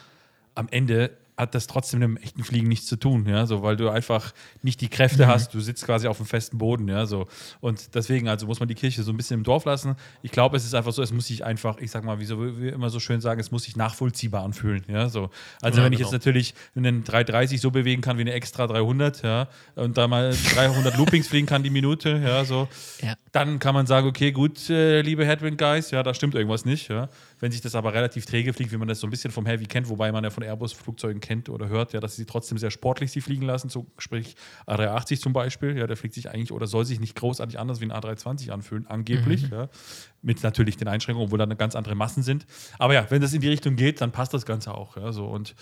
[0.55, 3.75] am Ende hat das trotzdem mit dem echten Fliegen nichts zu tun, ja, so, weil
[3.75, 5.29] du einfach nicht die Kräfte mhm.
[5.29, 7.27] hast, du sitzt quasi auf dem festen Boden, ja, so.
[7.59, 9.95] Und deswegen, also muss man die Kirche so ein bisschen im Dorf lassen.
[10.21, 12.39] Ich glaube, es ist einfach so, es muss sich einfach, ich sag mal, wie so,
[12.59, 15.29] wir immer so schön sagen, es muss sich nachvollziehbar anfühlen, ja, so.
[15.61, 15.93] Also, ja, wenn genau.
[15.93, 20.07] ich jetzt natürlich einen 330 so bewegen kann wie eine extra 300, ja, und da
[20.07, 22.67] mal 300 Loopings fliegen kann die Minute, ja, so,
[23.01, 23.15] ja.
[23.33, 26.89] Dann kann man sagen, okay, gut, äh, liebe Headwind Guys, ja, da stimmt irgendwas nicht,
[26.89, 27.09] ja.
[27.39, 29.65] Wenn sich das aber relativ träge fliegt, wie man das so ein bisschen vom Heavy
[29.65, 33.11] kennt, wobei man ja von Airbus-Flugzeugen kennt oder hört, ja, dass sie trotzdem sehr sportlich
[33.11, 34.35] sie fliegen lassen, so, sprich
[34.67, 37.85] A380 zum Beispiel, ja, der fliegt sich eigentlich oder soll sich nicht großartig anders wie
[37.85, 39.57] ein A320 anfühlen, angeblich, mhm.
[39.57, 39.69] ja,
[40.21, 42.45] mit natürlich den Einschränkungen, obwohl da ganz andere Massen sind.
[42.77, 45.25] Aber ja, wenn das in die Richtung geht, dann passt das Ganze auch, ja, so
[45.25, 45.55] und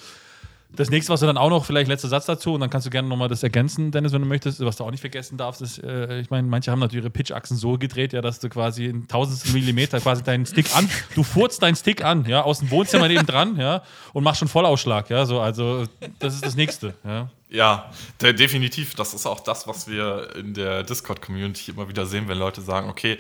[0.75, 2.91] das nächste, was du dann auch noch, vielleicht letzter Satz dazu, und dann kannst du
[2.91, 4.63] gerne nochmal das ergänzen, Dennis, wenn du möchtest.
[4.63, 7.57] Was du auch nicht vergessen darfst, ist, äh, ich meine, manche haben natürlich ihre Pitchachsen
[7.57, 11.61] so gedreht, ja, dass du quasi in tausendstel Millimeter quasi deinen Stick an, du furzt
[11.61, 15.25] deinen Stick an, ja, aus dem Wohnzimmer neben dran, ja, und machst schon Vollausschlag, ja,
[15.25, 15.85] so, also
[16.19, 17.29] das ist das nächste, ja.
[17.51, 18.95] Ja, de definitiv.
[18.95, 22.89] Das ist auch das, was wir in der Discord-Community immer wieder sehen, wenn Leute sagen,
[22.89, 23.17] okay,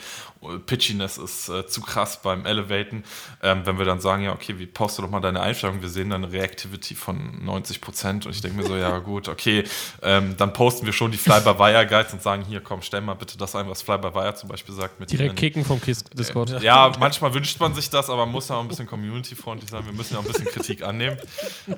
[0.65, 3.03] Pitchiness ist äh, zu krass beim Elevaten.
[3.43, 5.81] Ähm, wenn wir dann sagen, ja, okay, wie poste doch mal deine Einstellung?
[5.81, 9.27] Wir sehen dann eine Reactivity von 90 Prozent und ich denke mir so, ja gut,
[9.27, 9.65] okay,
[10.01, 13.53] ähm, dann posten wir schon die Fly-by-Wire-Guides und sagen, hier, komm, stell mal bitte das
[13.55, 14.97] ein, was Fly-by-Wire zum Beispiel sagt.
[15.01, 16.51] Mit Direkt kicken vom Kiss Discord.
[16.51, 19.85] Äh, ja, manchmal wünscht man sich das, aber man muss auch ein bisschen community-freundlich sein.
[19.85, 21.17] Wir müssen ja auch ein bisschen Kritik annehmen.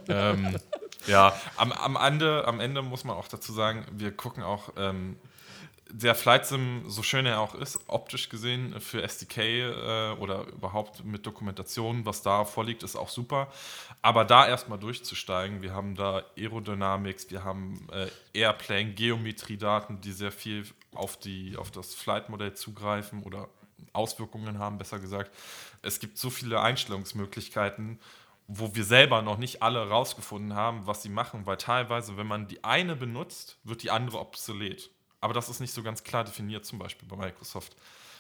[0.10, 0.58] Ähm,
[1.08, 5.18] ja, am, am, Ende, am Ende muss man auch dazu sagen, wir gucken auch, ähm,
[5.96, 11.06] der Flight Sim, so schön er auch ist, optisch gesehen für SDK äh, oder überhaupt
[11.06, 13.48] mit Dokumentation, was da vorliegt, ist auch super.
[14.02, 20.32] Aber da erstmal durchzusteigen, wir haben da Aerodynamics, wir haben äh, Airplane, Geometriedaten, die sehr
[20.32, 23.48] viel auf, die, auf das Flight-Modell zugreifen oder
[23.94, 25.32] Auswirkungen haben, besser gesagt.
[25.84, 28.00] Es gibt so viele Einstellungsmöglichkeiten
[28.48, 32.48] wo wir selber noch nicht alle rausgefunden haben, was sie machen, weil teilweise, wenn man
[32.48, 34.92] die eine benutzt, wird die andere obsolet.
[35.22, 37.76] Aber das ist nicht so ganz klar definiert, zum Beispiel bei Microsoft.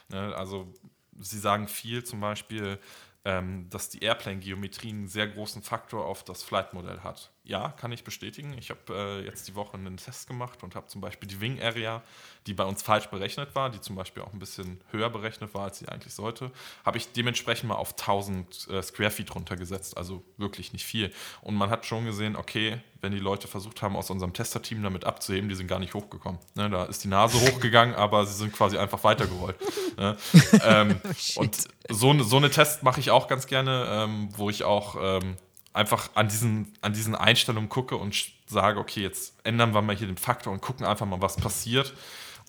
[0.08, 0.74] Ne, also
[1.20, 2.80] sie sagen viel, zum Beispiel,
[3.26, 7.33] ähm, dass die Airplane-Geometrie einen sehr großen Faktor auf das Flight-Modell hat.
[7.46, 8.56] Ja, kann ich bestätigen.
[8.58, 11.62] Ich habe äh, jetzt die Woche einen Test gemacht und habe zum Beispiel die Wing
[11.62, 12.02] Area,
[12.48, 15.64] die bei uns falsch berechnet war, die zum Beispiel auch ein bisschen höher berechnet war,
[15.64, 16.52] als sie eigentlich sollte,
[16.86, 19.98] habe ich dementsprechend mal auf 1000 äh, Square Feet runtergesetzt.
[19.98, 21.12] Also wirklich nicht viel.
[21.42, 25.04] Und man hat schon gesehen, okay, wenn die Leute versucht haben, aus unserem Testerteam damit
[25.04, 26.40] abzuheben, die sind gar nicht hochgekommen.
[26.56, 29.58] Ne, da ist die Nase hochgegangen, aber sie sind quasi einfach weitergerollt.
[29.98, 30.16] ne?
[30.64, 31.02] ähm,
[31.36, 35.36] und so, so eine Test mache ich auch ganz gerne, ähm, wo ich auch ähm,
[35.74, 40.08] einfach an diesen, an diesen Einstellungen gucke und sage, okay, jetzt ändern wir mal hier
[40.08, 41.94] den Faktor und gucken einfach mal, was passiert.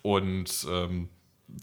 [0.03, 1.09] Und ähm,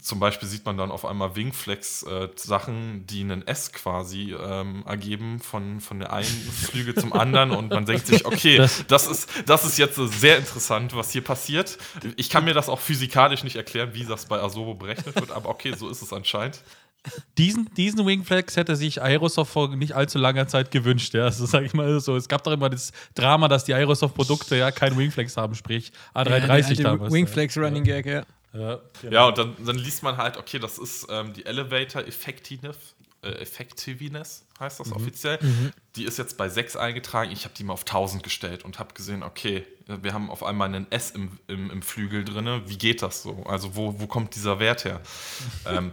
[0.00, 5.40] zum Beispiel sieht man dann auf einmal Wingflex-Sachen, äh, die einen S quasi ähm, ergeben
[5.40, 9.28] von, von der einen Flüge zum anderen und man denkt sich, okay, das, das, ist,
[9.46, 11.78] das ist jetzt sehr interessant, was hier passiert.
[12.16, 15.48] Ich kann mir das auch physikalisch nicht erklären, wie das bei Asobo berechnet wird, aber
[15.48, 16.62] okay, so ist es anscheinend.
[17.36, 21.14] Diesen, diesen Wingflex hätte sich Aerosoft vor nicht allzu langer Zeit gewünscht.
[21.14, 22.16] Ja, also sage ich mal so.
[22.16, 26.74] Es gab doch immer das Drama, dass die Aerosoft-Produkte ja keinen Wingflex haben, sprich A330
[26.74, 27.12] ja, damals.
[27.12, 27.62] Wingflex ja.
[27.62, 28.22] Running Gag, ja.
[28.54, 29.12] Ja, genau.
[29.12, 32.76] ja und dann, dann, liest man halt, okay, das ist ähm, die Elevator Effectiveness,
[33.22, 34.96] äh, Effectiveness heißt das mhm.
[34.96, 35.38] offiziell.
[35.40, 35.72] Mhm.
[35.96, 37.30] Die ist jetzt bei 6 eingetragen.
[37.30, 40.68] Ich habe die mal auf 1000 gestellt und habe gesehen, okay, wir haben auf einmal
[40.68, 42.62] einen S im, im, im Flügel drin.
[42.66, 43.44] Wie geht das so?
[43.44, 45.00] Also, wo, wo kommt dieser Wert her?
[45.66, 45.92] ähm,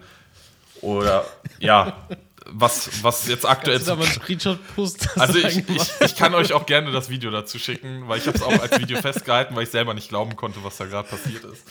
[0.81, 1.25] oder
[1.59, 1.93] ja,
[2.51, 3.77] was, was jetzt aktuell.
[3.77, 5.19] Kannst du da mal einen Screenshot posten?
[5.19, 8.38] Also ich, ich, ich, kann euch auch gerne das Video dazu schicken, weil ich habe
[8.38, 11.43] es auch als Video festgehalten, weil ich selber nicht glauben konnte, was da gerade passiert
[11.43, 11.63] ist.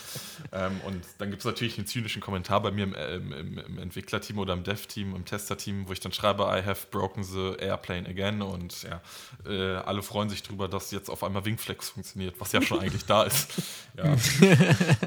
[0.53, 3.79] Ähm, und dann gibt es natürlich einen zynischen Kommentar bei mir im, im, im, im
[3.79, 8.09] Entwicklerteam oder im Dev-Team, im Tester-Team, wo ich dann schreibe, I have broken the airplane
[8.09, 8.43] again.
[8.43, 9.01] Und ja,
[9.47, 13.05] äh, alle freuen sich darüber, dass jetzt auf einmal Wingflex funktioniert, was ja schon eigentlich
[13.05, 13.49] da ist.
[13.97, 14.17] Ja.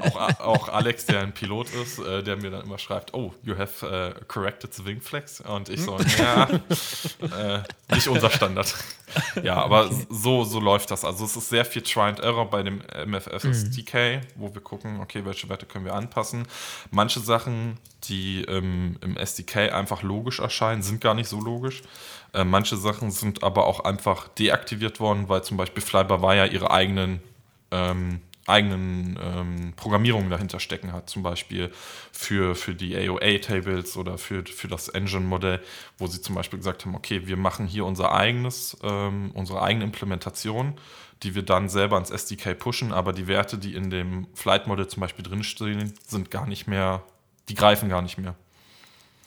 [0.02, 3.56] auch, auch, Alex, der ein Pilot ist, äh, der mir dann immer schreibt, oh, you
[3.56, 5.40] have uh, corrected the Wingflex.
[5.40, 6.48] Und ich so, ja,
[7.20, 7.60] äh,
[7.94, 8.74] nicht unser Standard.
[9.42, 10.06] ja, aber okay.
[10.08, 11.04] so, so läuft das.
[11.04, 14.20] Also es ist sehr viel Try and Error bei dem MFS SDK, mhm.
[14.36, 16.46] wo wir gucken, okay, welche Werte können wir anpassen.
[16.90, 21.82] Manche Sachen, die ähm, im SDK einfach logisch erscheinen, sind gar nicht so logisch.
[22.32, 27.20] Äh, manche Sachen sind aber auch einfach deaktiviert worden, weil zum Beispiel Flyby-Wire ihre eigenen
[27.70, 31.70] ähm, eigenen ähm, Programmierungen dahinter stecken hat, zum Beispiel
[32.12, 35.60] für, für die AOA-Tables oder für, für das Engine-Modell,
[35.98, 39.84] wo sie zum Beispiel gesagt haben, okay, wir machen hier unser eigenes, ähm, unsere eigene
[39.84, 40.74] Implementation,
[41.22, 45.00] die wir dann selber ins SDK pushen, aber die Werte, die in dem Flight-Modell zum
[45.00, 47.04] Beispiel drinstehen, sind gar nicht mehr,
[47.48, 48.34] die greifen gar nicht mehr.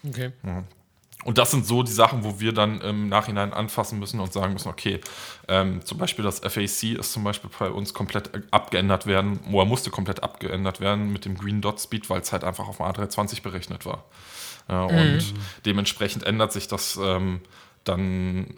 [0.08, 0.32] Okay.
[0.44, 0.64] Ja.
[1.24, 4.54] Und das sind so die Sachen, wo wir dann im Nachhinein anfassen müssen und sagen
[4.54, 5.02] müssen, okay,
[5.48, 9.90] ähm, zum Beispiel das FAC ist zum Beispiel bei uns komplett abgeändert werden, oder musste
[9.90, 13.42] komplett abgeändert werden mit dem Green Dot Speed, weil es halt einfach auf dem A320
[13.42, 14.04] berechnet war.
[14.70, 15.24] Ja, und mhm.
[15.66, 17.42] dementsprechend ändert sich das ähm,
[17.86, 18.56] dann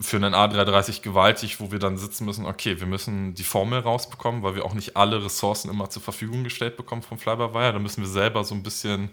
[0.00, 4.42] für einen A330 gewaltig, wo wir dann sitzen müssen, okay, wir müssen die Formel rausbekommen,
[4.42, 7.74] weil wir auch nicht alle Ressourcen immer zur Verfügung gestellt bekommen vom Flyby-Wire.
[7.74, 9.10] Da müssen wir selber so ein bisschen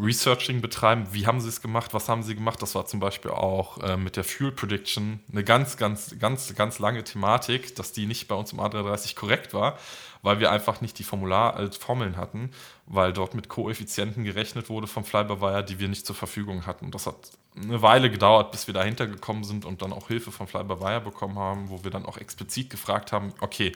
[0.00, 1.06] Researching betreiben.
[1.12, 1.94] Wie haben sie es gemacht?
[1.94, 2.60] Was haben sie gemacht?
[2.60, 6.78] Das war zum Beispiel auch äh, mit der Fuel Prediction eine ganz, ganz, ganz, ganz
[6.78, 9.78] lange Thematik, dass die nicht bei uns im A330 korrekt war,
[10.22, 12.50] weil wir einfach nicht die Formular äh, Formeln hatten,
[12.86, 16.86] weil dort mit Koeffizienten gerechnet wurde vom Flyby-Wire, die wir nicht zur Verfügung hatten.
[16.86, 17.16] Und das hat
[17.56, 21.38] eine Weile gedauert, bis wir dahinter gekommen sind und dann auch Hilfe vom Flyby-Wire bekommen
[21.38, 23.72] haben, wo wir dann auch explizit gefragt haben, okay,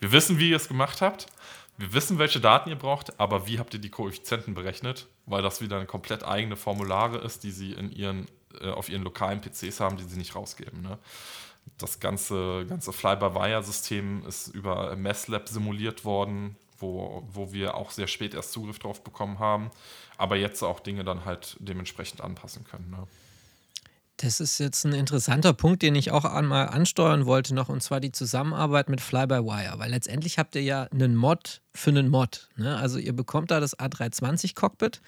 [0.00, 1.26] wir wissen, wie ihr es gemacht habt,
[1.76, 5.08] wir wissen, welche Daten ihr braucht, aber wie habt ihr die Koeffizienten berechnet?
[5.26, 8.26] Weil das wieder eine komplett eigene Formulare ist, die sie in ihren,
[8.60, 10.82] äh, auf ihren lokalen PCs haben, die sie nicht rausgeben.
[10.82, 10.98] Ne?
[11.78, 18.34] Das ganze, ganze Fly-by-Wire-System ist über MessLab simuliert worden, wo, wo wir auch sehr spät
[18.34, 19.70] erst Zugriff drauf bekommen haben,
[20.16, 22.90] aber jetzt auch Dinge dann halt dementsprechend anpassen können.
[22.90, 23.06] Ne?
[24.18, 27.98] Das ist jetzt ein interessanter Punkt, den ich auch einmal ansteuern wollte noch, und zwar
[27.98, 32.48] die Zusammenarbeit mit Fly-by-Wire, weil letztendlich habt ihr ja einen Mod für einen Mod.
[32.56, 32.76] Ne?
[32.76, 35.00] Also ihr bekommt da das A320 Cockpit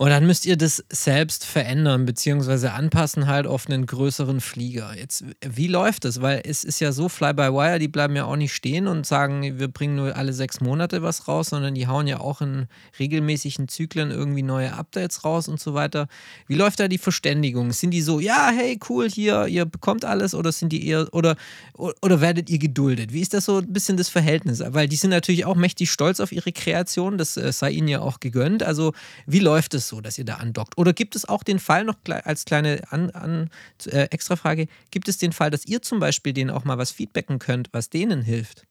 [0.00, 4.96] und dann müsst ihr das selbst verändern, beziehungsweise anpassen halt auf einen größeren Flieger.
[4.96, 6.22] Jetzt, wie läuft das?
[6.22, 9.66] Weil es ist ja so, Fly-by-Wire, die bleiben ja auch nicht stehen und sagen, wir
[9.66, 12.68] bringen nur alle sechs Monate was raus, sondern die hauen ja auch in
[13.00, 16.06] regelmäßigen Zyklen irgendwie neue Updates raus und so weiter.
[16.46, 17.72] Wie läuft da die Verständigung?
[17.72, 21.34] Sind die so, ja, hey, cool, hier, ihr bekommt alles oder sind die eher, oder,
[21.74, 23.12] oder werdet ihr geduldet?
[23.12, 24.62] Wie ist das so ein bisschen das Verhältnis?
[24.64, 27.98] Weil die sind natürlich auch mächtig stolz auf ihre Kreation, das äh, sei ihnen ja
[27.98, 28.62] auch gegönnt.
[28.62, 28.92] Also,
[29.26, 30.78] wie läuft es so, dass ihr da andockt?
[30.78, 33.50] Oder gibt es auch den Fall noch als kleine an, an,
[33.86, 37.38] äh, Extrafrage, gibt es den Fall, dass ihr zum Beispiel denen auch mal was feedbacken
[37.38, 38.66] könnt, was denen hilft?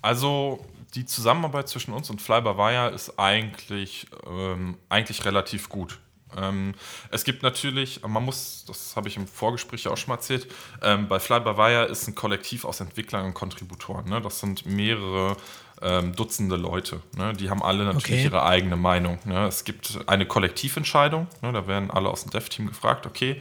[0.00, 5.98] Also die Zusammenarbeit zwischen uns und Flyby Wire ist eigentlich, ähm, eigentlich relativ gut.
[6.36, 6.74] Ähm,
[7.10, 10.46] es gibt natürlich, man muss, das habe ich im Vorgespräch auch schon mal erzählt,
[10.82, 14.08] ähm, bei Fly by Wire ist ein Kollektiv aus Entwicklern und Kontributoren.
[14.08, 14.20] Ne?
[14.20, 15.36] Das sind mehrere
[15.82, 17.00] ähm, Dutzende Leute.
[17.16, 17.32] Ne?
[17.34, 18.24] Die haben alle natürlich Okay.
[18.24, 19.18] ihre eigene Meinung.
[19.24, 19.46] Ne?
[19.46, 21.52] Es gibt eine Kollektiventscheidung, ne?
[21.52, 23.40] da werden alle aus dem Dev-Team gefragt, okay,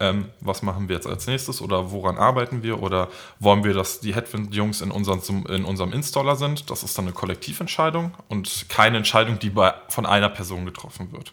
[0.00, 3.08] ähm, was machen wir jetzt als nächstes oder woran arbeiten wir oder
[3.38, 6.68] wollen wir, dass die Headwind-Jungs in, unseren, in unserem Installer sind.
[6.70, 11.32] Das ist dann eine Kollektiventscheidung und keine Entscheidung, die bei, von einer Person getroffen wird.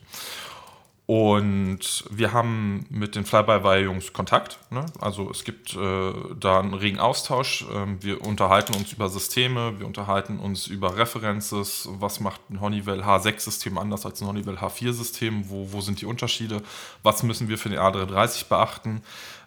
[1.07, 4.59] Und wir haben mit den Fly-by-Wire-Jungs Kontakt.
[4.69, 4.85] Ne?
[5.01, 7.65] Also es gibt äh, da einen regen Austausch.
[7.73, 11.89] Ähm, wir unterhalten uns über Systeme, wir unterhalten uns über References.
[11.99, 15.49] Was macht ein Honeywell H6-System anders als ein Honeywell H4-System?
[15.49, 16.61] Wo, wo sind die Unterschiede?
[17.03, 19.01] Was müssen wir für den A330 beachten?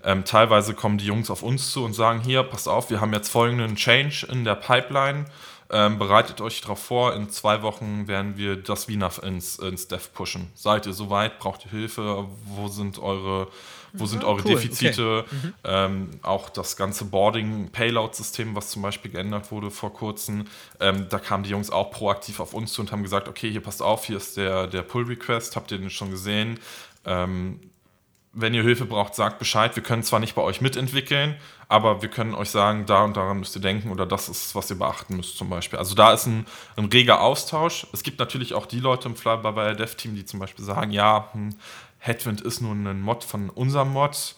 [0.05, 3.15] Ähm, teilweise kommen die Jungs auf uns zu und sagen, hier, passt auf, wir haben
[3.15, 5.25] jetzt folgenden Change in der Pipeline.
[5.71, 10.09] Ähm, bereitet euch darauf vor, in zwei Wochen werden wir das VNAV ins, ins Dev
[10.13, 10.51] pushen.
[10.55, 11.39] Seid ihr soweit?
[11.39, 12.27] Braucht ihr Hilfe?
[12.45, 13.49] Wo sind eure,
[13.95, 15.25] wo sind eure cool, Defizite?
[15.65, 20.45] Ähm, auch das ganze Boarding-Payload-System, was zum Beispiel geändert wurde vor kurzem,
[20.81, 23.63] ähm, da kamen die Jungs auch proaktiv auf uns zu und haben gesagt, okay, hier
[23.63, 26.61] passt auf, hier ist der, der Pull-Request, habt ihr den schon gesehen?
[27.07, 27.59] Ähm,
[28.35, 29.75] wenn ihr Hilfe braucht, sagt Bescheid.
[29.77, 31.37] Wir können zwar nicht bei euch mitentwickeln,
[31.69, 34.71] aber wir können euch sagen, da und daran müsst ihr denken oder das ist, was
[34.71, 35.79] ihr beachten müsst zum Beispiel.
[35.79, 37.87] Also da ist ein, ein reger Austausch.
[37.93, 41.55] Es gibt natürlich auch die Leute im Fly-by-Wire Dev-Team, die zum Beispiel sagen, ja, hm,
[41.99, 44.35] Headwind ist nun ein Mod von unserem Mod,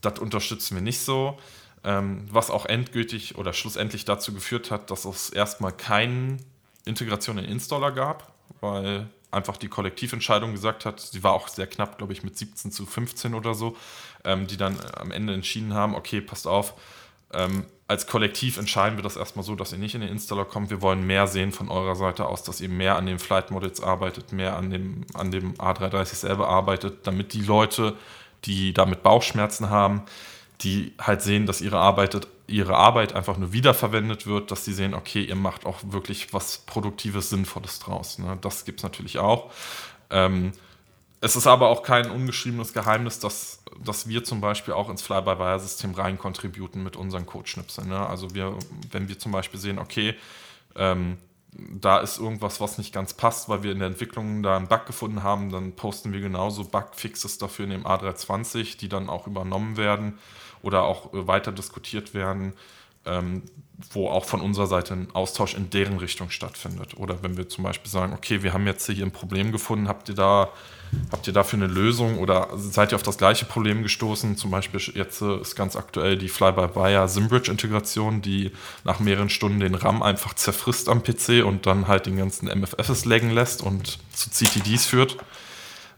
[0.00, 1.38] das unterstützen wir nicht so.
[1.82, 6.36] Ähm, was auch endgültig oder schlussendlich dazu geführt hat, dass es erstmal keine
[6.84, 11.98] Integration in Installer gab, weil einfach die Kollektiventscheidung gesagt hat, sie war auch sehr knapp,
[11.98, 13.76] glaube ich, mit 17 zu 15 oder so,
[14.24, 16.74] ähm, die dann am Ende entschieden haben, okay, passt auf,
[17.32, 20.70] ähm, als Kollektiv entscheiden wir das erstmal so, dass ihr nicht in den Installer kommt.
[20.70, 23.80] Wir wollen mehr sehen von eurer Seite aus, dass ihr mehr an den Flight Models
[23.80, 27.96] arbeitet, mehr an dem, an dem A330 selber arbeitet, damit die Leute,
[28.44, 30.02] die damit Bauchschmerzen haben,
[30.62, 34.94] die halt sehen, dass ihre Arbeit, ihre Arbeit einfach nur wiederverwendet wird, dass sie sehen,
[34.94, 38.18] okay, ihr macht auch wirklich was Produktives, Sinnvolles draus.
[38.18, 38.38] Ne?
[38.40, 39.50] Das gibt es natürlich auch.
[40.10, 40.52] Ähm,
[41.22, 45.92] es ist aber auch kein ungeschriebenes Geheimnis, dass, dass wir zum Beispiel auch ins Fly-by-Wire-System
[45.92, 47.88] rein contributen mit unseren Codeschnipseln.
[47.88, 48.06] Ne?
[48.06, 48.56] Also wir,
[48.90, 50.14] wenn wir zum Beispiel sehen, okay,
[50.76, 51.18] ähm,
[51.52, 54.86] da ist irgendwas, was nicht ganz passt, weil wir in der Entwicklung da einen Bug
[54.86, 59.76] gefunden haben, dann posten wir genauso Bugfixes dafür in dem A320, die dann auch übernommen
[59.76, 60.18] werden
[60.62, 62.52] oder auch äh, weiter diskutiert werden,
[63.06, 63.42] ähm,
[63.92, 66.96] wo auch von unserer Seite ein Austausch in deren Richtung stattfindet.
[66.98, 70.10] Oder wenn wir zum Beispiel sagen, okay, wir haben jetzt hier ein Problem gefunden, habt
[70.10, 70.50] ihr da,
[71.10, 74.36] habt ihr dafür eine Lösung oder seid ihr auf das gleiche Problem gestoßen?
[74.36, 78.52] Zum Beispiel jetzt äh, ist ganz aktuell die Fly-by-Wire Simbridge-Integration, die
[78.84, 83.06] nach mehreren Stunden den RAM einfach zerfrisst am PC und dann halt den ganzen MFFs
[83.06, 85.16] laggen lässt und zu CTDs führt.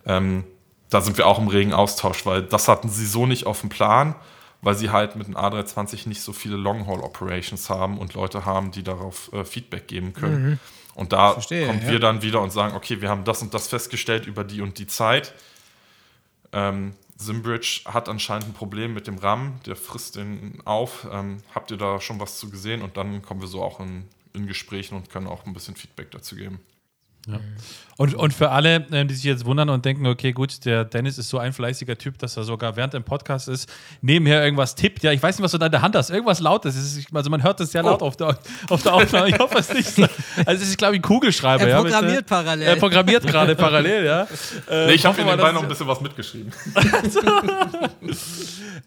[0.07, 0.45] Ähm,
[0.89, 3.71] da sind wir auch im regen Austausch, weil das hatten sie so nicht auf dem
[3.71, 4.15] Plan,
[4.63, 8.83] weil sie halt mit dem A320 nicht so viele Long-Haul-Operations haben und Leute haben, die
[8.83, 10.61] darauf äh, Feedback geben können.
[10.95, 11.91] Und da Verstehe, kommen ja.
[11.91, 14.79] wir dann wieder und sagen, okay, wir haben das und das festgestellt über die und
[14.79, 15.35] die Zeit.
[16.53, 21.07] Ähm, Simbridge hat anscheinend ein Problem mit dem RAM, der frisst den auf.
[21.11, 22.83] Ähm, habt ihr da schon was zu gesehen?
[22.83, 26.11] Und dann kommen wir so auch in, in Gesprächen und können auch ein bisschen Feedback
[26.11, 26.61] dazu geben.
[27.99, 31.19] Und, und für alle, ähm, die sich jetzt wundern und denken, okay, gut, der Dennis
[31.19, 33.71] ist so ein fleißiger Typ, dass er sogar während dem Podcast ist,
[34.01, 35.03] nebenher irgendwas tippt.
[35.03, 36.11] Ja, ich weiß nicht, was du da in der Hand hast.
[36.11, 36.75] Irgendwas Lautes.
[36.77, 38.39] Es ist, also man hört das sehr laut auf, der,
[38.69, 39.29] auf der Aufnahme.
[39.29, 39.99] Ich hoffe es nicht.
[40.47, 41.65] Also es ist, glaube ich, ein Kugelschreiber.
[41.65, 42.67] Er ja, programmiert mit, äh, parallel.
[42.67, 44.27] Er programmiert gerade parallel, ja.
[44.71, 46.53] Äh, Nee, ich habe wir, nebenbei noch ein bisschen was mitgeschrieben.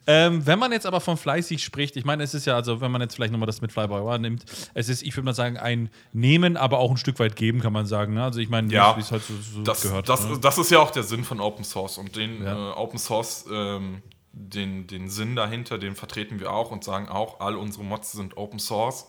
[0.08, 2.92] Ähm, wenn man jetzt aber von fleißig spricht, ich meine, es ist ja, also wenn
[2.92, 4.44] man jetzt vielleicht nochmal das mit Fly by Wire nimmt,
[4.76, 7.74] es ist, ich würde mal sagen, ein Nehmen, aber auch ein Stück weit geben, kann
[7.74, 8.14] man sagen.
[8.14, 8.24] Ne?
[8.24, 10.10] Also ich meine, Ja, wie es halt so, so das, gehört.
[10.10, 10.40] das, ne?
[10.40, 12.72] das ist ja auch der Sinn von Open Source und den Ja.
[12.72, 17.40] äh, Open Source, ähm, den, den Sinn dahinter, den vertreten wir auch und sagen auch,
[17.40, 19.08] all unsere Mods sind Open Source.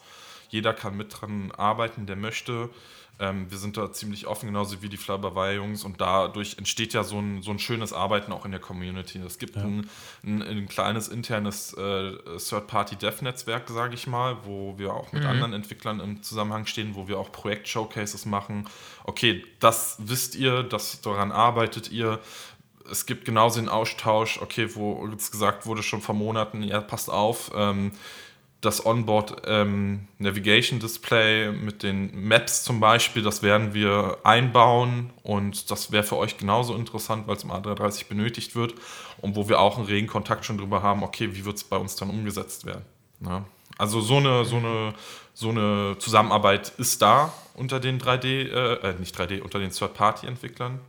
[0.49, 2.71] Jeder kann mit dran arbeiten, der möchte.
[3.19, 7.19] Ähm, wir sind da ziemlich offen, genauso wie die Fly-by-Wire-Jungs und dadurch entsteht ja so
[7.19, 9.19] ein, so ein schönes Arbeiten auch in der Community.
[9.19, 9.89] Es gibt ein,
[10.23, 16.01] ein, ein kleines internes äh, Third-Party-Dev-Netzwerk, sage ich mal, wo wir auch mit anderen Entwicklern
[16.01, 18.69] im Zusammenhang stehen, wo wir auch Projekt-Showcases machen.
[19.05, 22.21] Okay, das wisst ihr, das, daran arbeitet ihr.
[22.91, 27.11] Es gibt genauso den Austausch, okay, wo jetzt gesagt wurde schon vor Monaten, ja, passt
[27.11, 27.93] auf, ähm,
[28.61, 35.71] das Onboard ähm, Navigation Display mit den Maps zum Beispiel, das werden wir einbauen und
[35.71, 38.75] das wäre für euch genauso interessant, weil es im A330 benötigt wird
[39.19, 41.77] und wo wir auch einen regen Kontakt schon drüber haben, okay, wie wird es bei
[41.77, 42.85] uns dann umgesetzt werden.
[43.21, 43.45] Ja.
[43.79, 44.95] Also so eine, so, eine,
[45.35, 50.81] so eine Zusammenarbeit ist da unter den 3D, äh, äh, nicht 3D, unter den Third-Party-Entwicklern.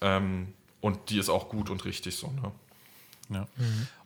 [0.00, 2.28] Ähm, und die ist auch gut und richtig so.
[2.28, 2.52] Ne?
[3.30, 3.46] Ja.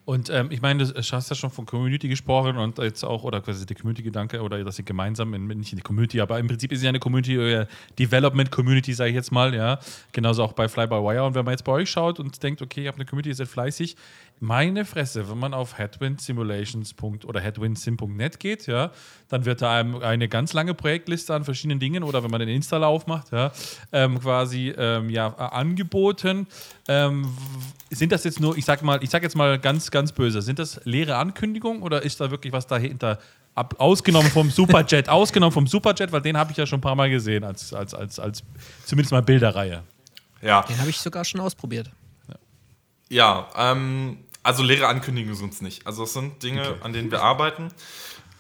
[0.09, 3.43] Und ähm, ich meine, du hast ja schon von Community gesprochen und jetzt auch, oder
[3.43, 6.73] quasi der Community-Gedanke, oder dass sie gemeinsam, in, nicht in die Community, aber im Prinzip
[6.73, 7.67] ist ja eine Community, äh,
[7.99, 9.79] Development-Community, sage ich jetzt mal, ja.
[10.13, 11.25] Genauso auch bei Fly-by-Wire.
[11.25, 13.35] Und wenn man jetzt bei euch schaut und denkt, okay, ihr habt eine Community, ihr
[13.35, 13.97] seid fleißig,
[14.41, 16.95] meine Fresse, wenn man auf headwindsimulations.
[17.25, 18.91] oder headwindsim.net geht, ja,
[19.29, 22.49] dann wird da einem eine ganz lange Projektliste an verschiedenen Dingen oder wenn man den
[22.49, 23.53] Installer aufmacht, ja,
[23.93, 26.47] ähm, quasi ähm, ja, angeboten.
[26.87, 27.29] Ähm,
[27.91, 30.59] sind das jetzt nur, ich sag mal, ich sag jetzt mal ganz, ganz böse, sind
[30.59, 33.19] das leere Ankündigungen oder ist da wirklich was dahinter?
[33.55, 36.95] Ab, ausgenommen vom Superjet, ausgenommen vom Superjet, weil den habe ich ja schon ein paar
[36.95, 38.45] Mal gesehen, als, als, als, als
[38.85, 39.83] zumindest mal Bilderreihe.
[40.41, 40.63] Ja.
[40.63, 41.91] Den habe ich sogar schon ausprobiert.
[43.09, 44.19] Ja, ähm,
[44.49, 45.87] also leere Ankündigungen sind es nicht.
[45.87, 46.79] Also es sind Dinge, okay.
[46.81, 47.69] an denen wir arbeiten.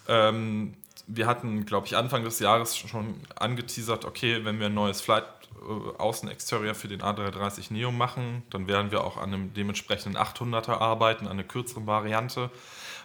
[0.08, 0.72] Ähm,
[1.06, 5.24] wir hatten, glaube ich, Anfang des Jahres schon angeteasert, okay, wenn wir ein neues Flight
[5.56, 10.78] äh, Außenexterior für den A330 Neo machen, dann werden wir auch an einem dementsprechenden 800er
[10.78, 12.50] arbeiten, an einer kürzeren Variante,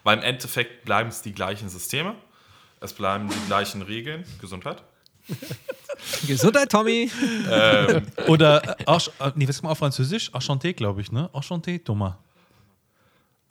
[0.03, 2.15] weil im Endeffekt bleiben es die gleichen Systeme,
[2.79, 4.23] es bleiben die gleichen Regeln.
[4.39, 4.81] Gesundheit.
[6.25, 7.11] Gesundheit, Tommy.
[7.51, 10.31] Ähm, Oder, äh, äh nee, was ist mal auf Französisch?
[10.31, 11.29] Enchanté, glaube ich, ne?
[11.33, 12.13] Enchanté, Thomas.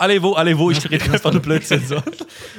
[0.02, 1.86] Allez-vous, allez-vous, ich rede einfach nur Blödsinn.
[1.86, 2.02] So.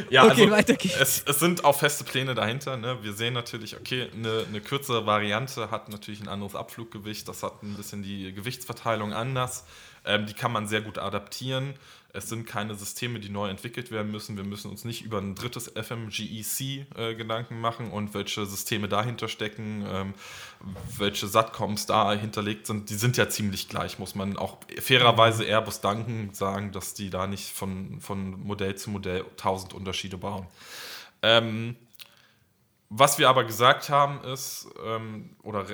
[0.10, 0.96] ja, okay, also, weiter geht's.
[0.98, 2.78] Es, es, sind auch feste Pläne dahinter.
[2.78, 3.00] Ne?
[3.02, 7.62] Wir sehen natürlich, okay, eine, eine kürzere Variante hat natürlich ein anderes Abfluggewicht, das hat
[7.62, 9.66] ein bisschen die Gewichtsverteilung anders.
[10.06, 11.74] Ähm, die kann man sehr gut adaptieren.
[12.16, 14.38] Es sind keine Systeme, die neu entwickelt werden müssen.
[14.38, 19.28] Wir müssen uns nicht über ein drittes FMGEC äh, Gedanken machen und welche Systeme dahinter
[19.28, 20.14] stecken, ähm,
[20.96, 22.92] welche Satcoms da hinterlegt sind.
[22.92, 27.26] Die sind ja ziemlich gleich, muss man auch fairerweise Airbus danken, sagen, dass die da
[27.26, 30.46] nicht von, von Modell zu Modell tausend Unterschiede bauen.
[31.24, 31.76] Ähm,
[32.90, 35.66] was wir aber gesagt haben ist, ähm, oder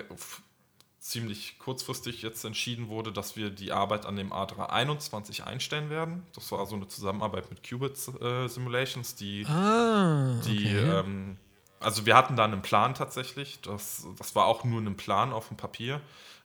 [0.99, 6.25] ziemlich kurzfristig jetzt entschieden wurde, dass wir die Arbeit an dem A321 einstellen werden.
[6.35, 10.49] Das war so eine Zusammenarbeit mit Qubit äh, Simulations, die, ah, okay.
[10.49, 11.37] die ähm,
[11.79, 15.47] also wir hatten da einen Plan tatsächlich, das, das war auch nur ein Plan auf
[15.47, 16.01] dem Papier,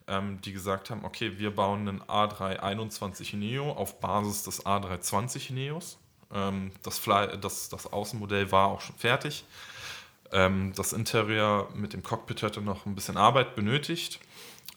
[0.07, 5.97] ähm, die gesagt haben, okay, wir bauen einen A321 Neo auf Basis des A320 Neos.
[6.33, 9.43] Ähm, das, Fly, das, das Außenmodell war auch schon fertig.
[10.31, 14.19] Ähm, das Interieur mit dem Cockpit hätte noch ein bisschen Arbeit benötigt.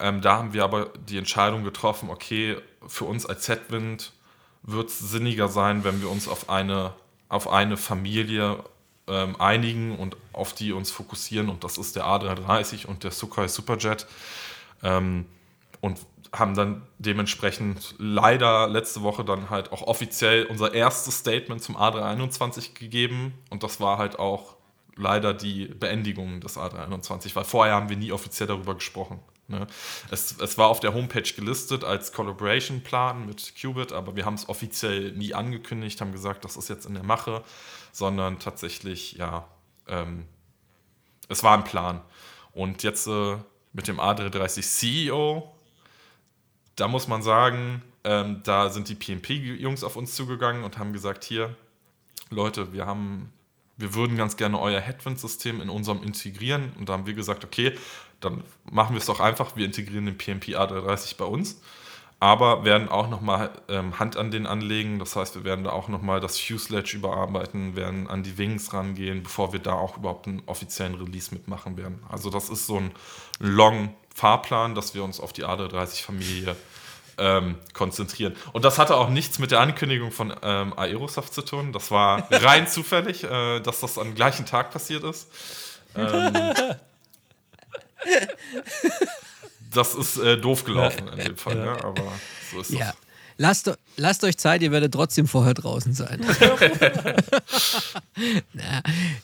[0.01, 4.13] Ähm, da haben wir aber die Entscheidung getroffen, okay, für uns als Headwind
[4.63, 6.93] wird es sinniger sein, wenn wir uns auf eine,
[7.29, 8.63] auf eine Familie
[9.07, 11.49] ähm, einigen und auf die uns fokussieren.
[11.49, 14.07] Und das ist der A330 und der Sukhoi Superjet.
[14.83, 15.27] Ähm,
[15.81, 15.99] und
[16.33, 22.75] haben dann dementsprechend leider letzte Woche dann halt auch offiziell unser erstes Statement zum A321
[22.75, 23.33] gegeben.
[23.51, 24.57] Und das war halt auch
[24.97, 29.21] leider die Beendigung des A321, weil vorher haben wir nie offiziell darüber gesprochen.
[29.49, 29.67] Ne?
[30.11, 34.49] Es, es, war auf der Homepage gelistet als Collaboration-Plan mit Qubit, aber wir haben es
[34.49, 37.43] offiziell nie angekündigt, haben gesagt, das ist jetzt in der Mache,
[37.91, 39.49] sondern tatsächlich, ja,
[39.87, 40.27] ähm,
[41.29, 42.03] es war ein Plan.
[42.53, 43.39] Und jetzt äh,
[43.73, 45.51] mit dem A330 CEO,
[46.77, 51.25] da muss man sagen, ähm, da sind die PMP-Jungs auf uns zugegangen und haben gesagt,
[51.25, 51.57] hier,
[52.31, 53.33] Leute, wir haben
[53.79, 56.73] wir würden ganz gerne euer Headwind-System in unserem integrieren.
[56.79, 57.75] Und da haben wir gesagt, okay,
[58.21, 61.61] dann machen wir es doch einfach, wir integrieren den PMP A330 bei uns,
[62.21, 64.99] aber werden auch nochmal ähm, Hand an den anlegen.
[64.99, 69.23] Das heißt, wir werden da auch nochmal das Fuselage überarbeiten, werden an die Wings rangehen,
[69.23, 72.03] bevor wir da auch überhaupt einen offiziellen Release mitmachen werden.
[72.09, 72.91] Also das ist so ein
[73.39, 76.57] Long-Fahrplan, dass wir uns auf die A330-Familie
[77.19, 78.35] ähm, konzentrieren.
[78.53, 81.73] Und das hatte auch nichts mit der Ankündigung von ähm, Aerosoft zu tun.
[81.73, 85.29] Das war rein zufällig, äh, dass das am gleichen Tag passiert ist.
[85.97, 86.33] Ähm,
[89.73, 91.65] das ist äh, doof gelaufen in dem Fall, ja.
[91.65, 91.85] ne?
[91.85, 92.13] aber
[92.51, 92.95] so ist ja.
[93.41, 96.21] Lasst, lasst euch Zeit, ihr werdet trotzdem vorher draußen sein.
[98.53, 98.83] Na,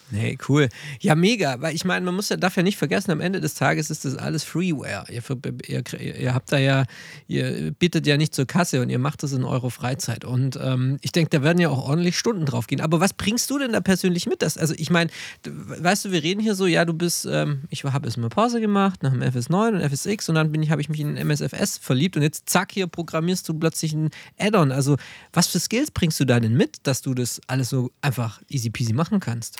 [0.09, 0.69] nee, cool.
[1.01, 1.59] Ja, mega.
[1.59, 4.05] Weil ich meine, man muss ja, darf ja nicht vergessen, am Ende des Tages ist
[4.05, 5.03] das alles Freeware.
[5.09, 5.21] Ihr,
[5.67, 6.85] ihr, ihr habt da ja,
[7.27, 10.23] ihr bietet ja nicht zur Kasse und ihr macht das in eurer Freizeit.
[10.23, 12.79] Und ähm, ich denke, da werden ja auch ordentlich Stunden drauf gehen.
[12.79, 14.41] Aber was bringst du denn da persönlich mit?
[14.41, 15.09] Das, also ich meine,
[15.43, 18.61] weißt du, wir reden hier so, ja, du bist, ähm, ich habe erst mal Pause
[18.61, 21.77] gemacht nach dem FS9 und FSX und dann bin ich, habe ich mich in MSFS
[21.79, 24.04] verliebt und jetzt zack, hier programmierst du plötzlich ein
[24.37, 24.71] Add-on.
[24.71, 24.97] Also,
[25.33, 28.69] was für Skills bringst du da denn mit, dass du das alles so einfach easy
[28.69, 29.57] peasy machen kannst?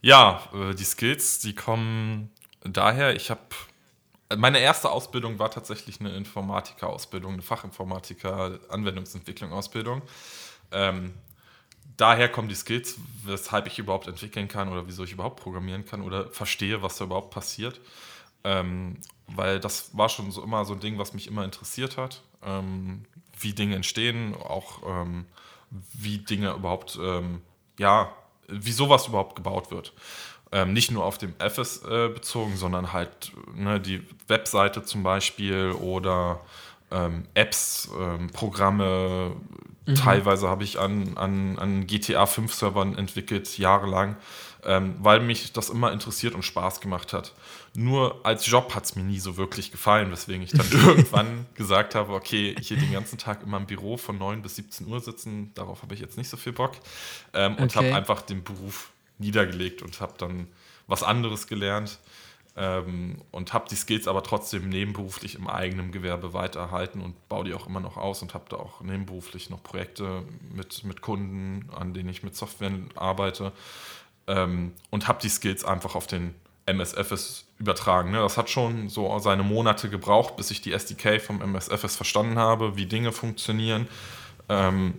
[0.00, 2.30] Ja, äh, die Skills, die kommen
[2.64, 3.40] daher, ich habe
[4.36, 10.02] meine erste Ausbildung war tatsächlich eine Informatiker-Ausbildung, eine Fachinformatiker, Anwendungsentwicklung-Ausbildung.
[10.70, 11.14] Ähm,
[11.96, 16.02] daher kommen die Skills, weshalb ich überhaupt entwickeln kann oder wieso ich überhaupt programmieren kann
[16.02, 17.80] oder verstehe, was da überhaupt passiert.
[18.44, 22.22] Ähm, weil das war schon so immer so ein Ding, was mich immer interessiert hat.
[22.42, 23.04] ähm,
[23.40, 25.26] wie Dinge entstehen, auch ähm,
[25.70, 27.42] wie Dinge überhaupt, ähm,
[27.78, 28.10] ja,
[28.48, 29.92] wie sowas überhaupt gebaut wird.
[30.50, 35.72] Ähm, nicht nur auf dem FS äh, bezogen, sondern halt ne, die Webseite zum Beispiel
[35.72, 36.40] oder
[36.90, 39.32] ähm, Apps, ähm, Programme.
[39.94, 44.16] Teilweise habe ich an, an, an GTA 5 Servern entwickelt, jahrelang,
[44.64, 47.34] ähm, weil mich das immer interessiert und Spaß gemacht hat.
[47.74, 51.94] Nur als Job hat es mir nie so wirklich gefallen, weswegen ich dann irgendwann gesagt
[51.94, 55.52] habe, okay, hier den ganzen Tag immer im Büro von 9 bis 17 Uhr sitzen,
[55.54, 56.72] darauf habe ich jetzt nicht so viel Bock.
[57.32, 57.76] Ähm, und Okay.
[57.76, 60.48] habe einfach den Beruf niedergelegt und habe dann
[60.86, 61.98] was anderes gelernt
[62.56, 67.54] ähm, und habe die Skills aber trotzdem nebenberuflich im eigenen Gewerbe weitererhalten und baue die
[67.54, 71.94] auch immer noch aus und habe da auch nebenberuflich noch Projekte mit, mit Kunden, an
[71.94, 73.52] denen ich mit Software arbeite
[74.28, 76.34] ähm, und habe die Skills einfach auf den
[76.66, 78.12] MSFS übertragen.
[78.12, 78.18] Ne?
[78.18, 82.76] Das hat schon so seine Monate gebraucht, bis ich die SDK vom MSFS verstanden habe,
[82.76, 83.88] wie Dinge funktionieren.
[84.48, 84.94] Ähm,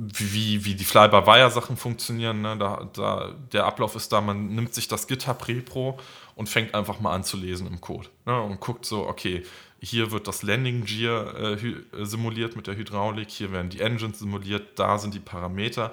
[0.00, 2.40] wie, wie die Fly-by-Wire-Sachen funktionieren.
[2.40, 2.56] Ne?
[2.56, 5.98] Da, da, der Ablauf ist da, man nimmt sich das GitHub-Repro
[6.36, 8.08] und fängt einfach mal an zu lesen im Code.
[8.24, 8.40] Ne?
[8.40, 9.42] Und guckt so, okay,
[9.80, 11.58] hier wird das Landing Gear äh,
[12.04, 15.92] simuliert mit der Hydraulik, hier werden die Engines simuliert, da sind die Parameter.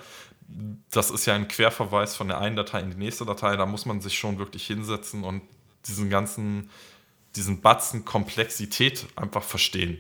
[0.91, 3.86] Das ist ja ein Querverweis von der einen Datei in die nächste Datei, da muss
[3.86, 5.41] man sich schon wirklich hinsetzen und
[5.88, 6.70] diesen ganzen,
[7.36, 9.98] diesen Batzen Komplexität einfach verstehen.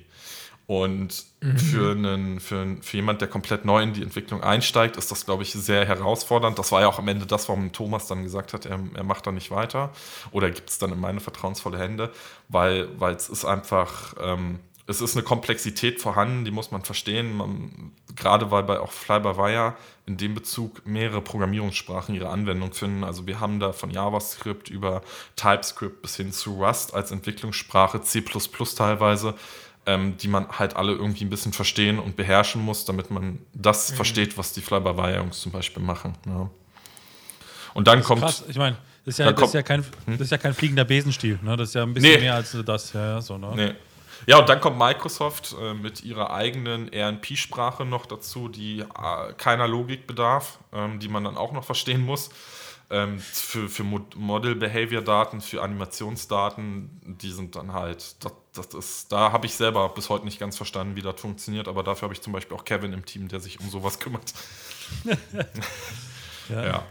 [0.67, 1.25] Und
[1.57, 5.23] für, einen, für, einen- für jemand, der komplett neu in die Entwicklung einsteigt, ist das,
[5.25, 6.57] glaube ich, sehr herausfordernd.
[6.57, 9.27] Das war ja auch am Ende das, warum Thomas dann gesagt hat, er, er macht
[9.27, 9.91] da nicht weiter
[10.31, 12.11] oder gibt es dann in meine vertrauensvolle Hände,
[12.49, 17.35] weil, weil es ist einfach, ähm, es ist eine Komplexität vorhanden, die muss man verstehen.
[17.35, 19.75] Man, gerade weil bei auch Fly-by-Wire
[20.05, 23.03] in dem Bezug mehrere Programmierungssprachen ihre Anwendung finden.
[23.03, 25.01] Also wir haben da von JavaScript über
[25.35, 29.33] TypeScript bis hin zu Rust als Entwicklungssprache, C++ teilweise
[29.85, 33.91] ähm, die man halt alle irgendwie ein bisschen verstehen und beherrschen muss, damit man das
[33.91, 36.15] versteht, was die Fly-by-Wire-Jungs zum Beispiel machen.
[36.25, 36.49] Ja.
[37.73, 40.37] Und dann kommt, Krass, ich meine, das ist ja, das ja kein, das ist ja
[40.37, 41.55] kein fliegender Besenstiel, ne?
[41.57, 42.19] Das ist ja ein bisschen Nee.
[42.19, 43.51] mehr als das, ja, so, ne?
[43.55, 43.71] nee.
[44.27, 49.67] Ja, und dann kommt Microsoft äh, mit ihrer eigenen RNP-Sprache noch dazu, die äh, keiner
[49.67, 52.29] Logik bedarf, ähm, die man dann auch noch verstehen muss.
[52.91, 59.31] Ähm, für für Mod Model-Behavior-Daten, für Animationsdaten, die sind dann halt, das, das ist, da
[59.31, 62.21] habe ich selber bis heute nicht ganz verstanden, wie das funktioniert, aber dafür habe ich
[62.21, 64.33] zum Beispiel auch Kevin im Team, der sich um sowas kümmert.
[66.47, 66.63] Ja.
[66.63, 66.85] Ja,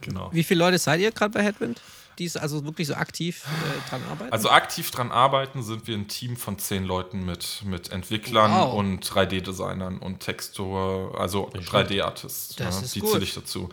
[0.00, 0.30] genau.
[0.32, 1.80] Wie viele Leute seid ihr gerade bei Headwind,
[2.18, 4.32] die es also wirklich so aktiv äh, dran arbeiten?
[4.32, 8.74] Also aktiv dran arbeiten sind wir ein Team von zehn Leuten mit, mit Entwicklern Wow.
[8.74, 12.56] und 3D-Designern und Textur, also 3D-Artists.
[12.56, 13.10] Das Ja, ist die gut.
[13.12, 13.68] zähle ich dazu.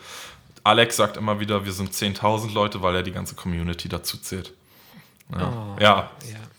[0.63, 4.53] Alex sagt immer wieder, wir sind 10.000 Leute, weil er die ganze Community dazu zählt.
[5.31, 5.81] Ja, Oh.
[5.81, 6.11] ja.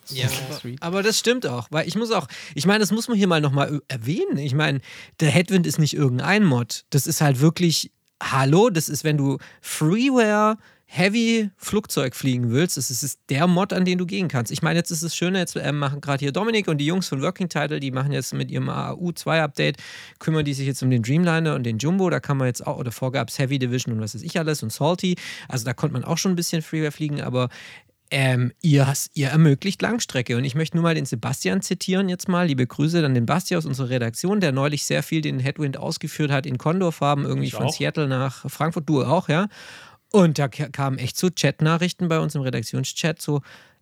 [0.08, 3.16] Ja, aber, aber das stimmt auch, weil ich muss auch, ich meine, das muss man
[3.16, 4.36] hier mal nochmal erwähnen.
[4.36, 4.80] Ich meine,
[5.20, 6.84] der Headwind ist nicht irgendein Mod.
[6.90, 7.90] Das ist halt wirklich,
[8.22, 10.58] hallo, das ist, wenn du Freeware
[10.94, 14.52] Heavy Flugzeug fliegen willst, das ist der Mod, an den du gehen kannst.
[14.52, 17.08] Ich meine, jetzt ist es schön, jetzt äh, machen gerade hier Dominik und die Jungs
[17.08, 19.78] von Working Title, die machen jetzt mit ihrem AU2-Update,
[20.18, 22.10] kümmern die sich jetzt um den Dreamliner und den Jumbo.
[22.10, 24.38] Da kann man jetzt auch, oder vorher gab es Heavy Division und was weiß ich
[24.38, 25.16] alles und Salty.
[25.48, 27.48] Also da konnte man auch schon ein bisschen Freeware fliegen, aber
[28.10, 30.36] ähm, ihr, ihr ermöglicht Langstrecke.
[30.36, 32.46] Und ich möchte nur mal den Sebastian zitieren jetzt mal.
[32.46, 36.30] Liebe Grüße an den Basti aus unserer Redaktion, der neulich sehr viel den Headwind ausgeführt
[36.30, 37.72] hat in Condorfarben, irgendwie Ich von auch.
[37.72, 38.86] Seattle nach Frankfurt.
[38.86, 39.48] Du auch, ja?
[40.12, 43.40] Und da ka- kamen echt so Chat-Nachrichten bei uns im Redaktionschat, so,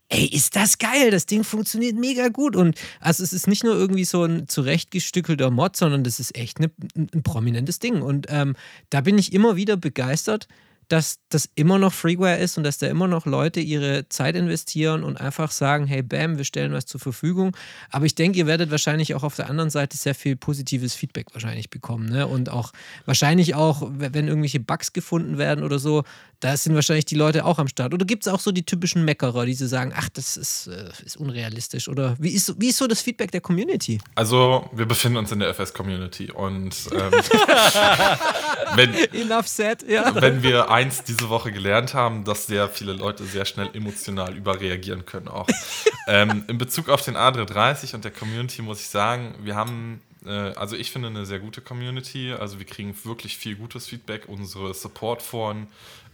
[0.08, 2.56] ey, ist das geil, das Ding funktioniert mega gut.
[2.56, 6.60] Und also es ist nicht nur irgendwie so ein zurechtgestückelter Mod, sondern das ist echt
[6.60, 8.02] ne, ein, ein prominentes Ding.
[8.02, 8.56] Und ähm,
[8.90, 10.48] da bin ich immer wieder begeistert,
[10.90, 15.04] dass das immer noch Freeware ist und dass da immer noch Leute ihre Zeit investieren
[15.04, 17.56] und einfach sagen, hey, bam, wir stellen was zur Verfügung.
[17.90, 21.28] Aber ich denke, ihr werdet wahrscheinlich auch auf der anderen Seite sehr viel positives Feedback
[21.32, 22.08] wahrscheinlich bekommen.
[22.08, 22.26] Ne?
[22.26, 22.72] Und auch
[23.06, 26.02] wahrscheinlich auch, wenn irgendwelche Bugs gefunden werden oder so,
[26.40, 27.94] da sind wahrscheinlich die Leute auch am Start.
[27.94, 30.88] Oder gibt es auch so die typischen Meckerer, die so sagen, ach, das ist, äh,
[31.04, 31.86] ist unrealistisch?
[31.88, 34.00] Oder wie ist, so- wie ist so das Feedback der Community?
[34.16, 37.12] Also wir befinden uns in der FS-Community und ähm,
[38.74, 40.14] wenn, Enough said, ja.
[40.20, 45.04] wenn wir eins diese Woche gelernt haben, dass sehr viele Leute sehr schnell emotional überreagieren
[45.04, 45.46] können auch.
[46.06, 50.30] ähm, in Bezug auf den A330 und der Community muss ich sagen, wir haben, äh,
[50.30, 54.72] also ich finde eine sehr gute Community, also wir kriegen wirklich viel gutes Feedback, unsere
[54.72, 55.66] Support-Foren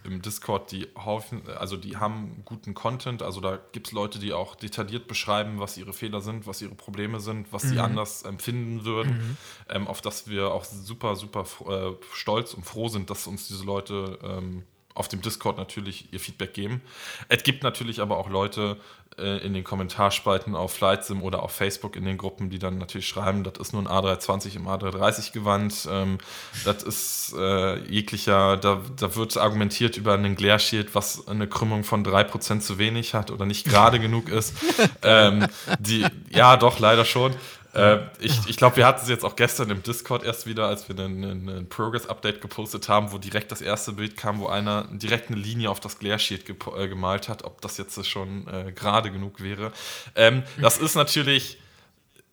[0.07, 4.33] im Discord, die haufen, also die haben guten Content, also da gibt es Leute, die
[4.33, 8.85] auch detailliert beschreiben, was ihre Fehler sind, was ihre Probleme sind, was sie anders empfinden
[8.85, 9.37] würden,
[9.69, 13.65] ähm, auf das wir auch super, super äh, stolz und froh sind, dass uns diese
[13.65, 14.63] Leute ähm,
[14.95, 16.81] auf dem Discord natürlich ihr Feedback geben.
[17.29, 18.79] Es gibt natürlich aber auch Leute
[19.19, 23.09] äh, in den Kommentarspalten auf Flightsim oder auf Facebook in den Gruppen, die dann natürlich
[23.09, 25.89] schreiben, das ist nur ein A320 im A330 Gewand.
[25.91, 26.19] Ähm,
[26.65, 31.85] das ist äh, jeglicher, da, da wird argumentiert über einen Glare Shield, was eine Krümmung
[31.85, 34.55] von 3% zu wenig hat oder nicht gerade genug ist.
[35.03, 35.47] Ähm,
[35.79, 37.35] die, ja, doch, leider schon.
[37.77, 40.89] Äh, ich ich glaube, wir hatten es jetzt auch gestern im Discord erst wieder, als
[40.89, 45.39] wir ein Progress-Update gepostet haben, wo direkt das erste Bild kam, wo einer direkt eine
[45.39, 49.11] Linie auf das Glare Sheet ge äh, gemalt hat, ob das jetzt schon äh, gerade
[49.11, 49.73] genug wäre.
[50.15, 51.59] Ähm, das ist natürlich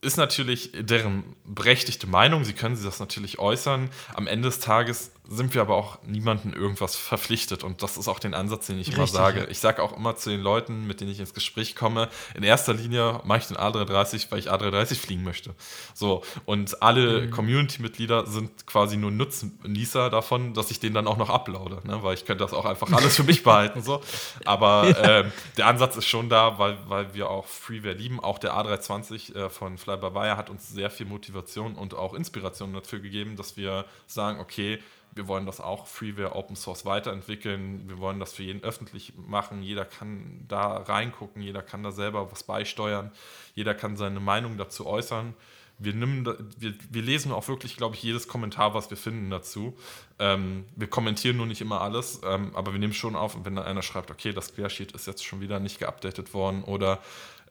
[0.04, 2.44] ist natürlich deren berechtigte Meinung.
[2.44, 3.90] Sie können sich das natürlich äußern.
[4.14, 7.64] Am Ende des Tages sind wir aber auch niemandem irgendwas verpflichtet.
[7.64, 9.42] Und das ist auch den Ansatz, den ich Richtig, immer sage.
[9.42, 9.48] Ja.
[9.48, 12.74] Ich sage auch immer zu den Leuten, mit denen ich ins Gespräch komme, in erster
[12.74, 15.56] Linie mache ich den A330, weil ich A330 fliegen möchte.
[15.94, 17.32] So, und alle mhm.
[17.32, 21.80] Community-Mitglieder sind quasi nur Nutznießer davon, dass ich den dann auch noch ablaude.
[21.88, 22.04] Ne?
[22.04, 23.82] Weil ich könnte das auch einfach alles für mich behalten.
[23.82, 24.02] So.
[24.44, 25.20] Aber ja.
[25.20, 28.20] äh, der Ansatz ist schon da, weil, weil wir auch Freeware lieben.
[28.20, 32.14] Auch der A320 äh, von Fly by Wire hat uns sehr viel Motivation und auch
[32.14, 34.80] Inspiration dafür gegeben, dass wir sagen, okay,
[35.16, 37.88] wir wollen das auch Freeware Open Source weiterentwickeln.
[37.88, 39.62] Wir wollen das für jeden öffentlich machen.
[39.62, 43.12] Jeder kann da reingucken, jeder kann da selber was beisteuern,
[43.54, 45.34] jeder kann seine Meinung dazu äußern.
[45.80, 46.26] Wir, nehmen,
[46.58, 49.76] wir, wir lesen auch wirklich, glaube ich, jedes Kommentar, was wir finden dazu.
[50.20, 53.64] Ähm, wir kommentieren nur nicht immer alles, ähm, aber wir nehmen schon auf, wenn da
[53.64, 57.00] einer schreibt, okay, das Quersheet ist jetzt schon wieder nicht geupdatet worden oder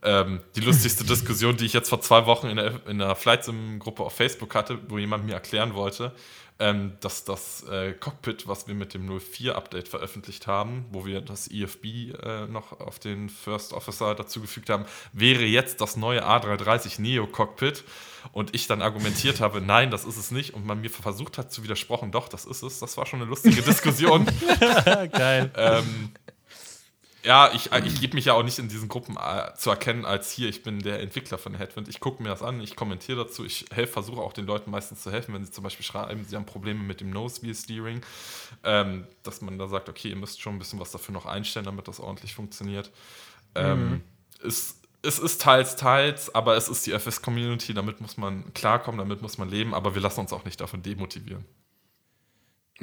[0.03, 3.45] ähm, die lustigste Diskussion, die ich jetzt vor zwei Wochen in der, in der Flight
[3.45, 6.13] Sim-Gruppe auf Facebook hatte, wo jemand mir erklären wollte,
[6.63, 11.51] ähm, dass das äh, Cockpit, was wir mit dem 04-Update veröffentlicht haben, wo wir das
[11.51, 11.85] EFB
[12.23, 17.83] äh, noch auf den First Officer dazugefügt haben, wäre jetzt das neue A330 Neo Cockpit.
[18.31, 20.55] Und ich dann argumentiert habe, nein, das ist es nicht.
[20.55, 22.79] Und man mir versucht hat zu widersprechen, doch, das ist es.
[22.79, 24.25] Das war schon eine lustige Diskussion.
[25.11, 25.51] Geil.
[25.57, 26.13] Ähm,
[27.25, 30.05] ja, ich, äh, ich gebe mich ja auch nicht in diesen Gruppen äh, zu erkennen
[30.05, 31.89] als hier, ich bin der Entwickler von Headwind.
[31.89, 35.03] Ich gucke mir das an, ich kommentiere dazu, ich helfe, versuche auch den Leuten meistens
[35.03, 38.01] zu helfen, wenn sie zum Beispiel schreiben, sie haben Probleme mit dem Nose-Wheel-Steering,
[38.65, 41.67] ähm, dass man da sagt, okay, ihr müsst schon ein bisschen was dafür noch einstellen,
[41.67, 42.91] damit das ordentlich funktioniert.
[43.55, 44.03] Ähm, mhm.
[44.45, 49.23] es, es ist teils, teils, aber es ist die FS-Community, damit muss man klarkommen, damit
[49.23, 51.45] muss man leben, aber wir lassen uns auch nicht davon demotivieren.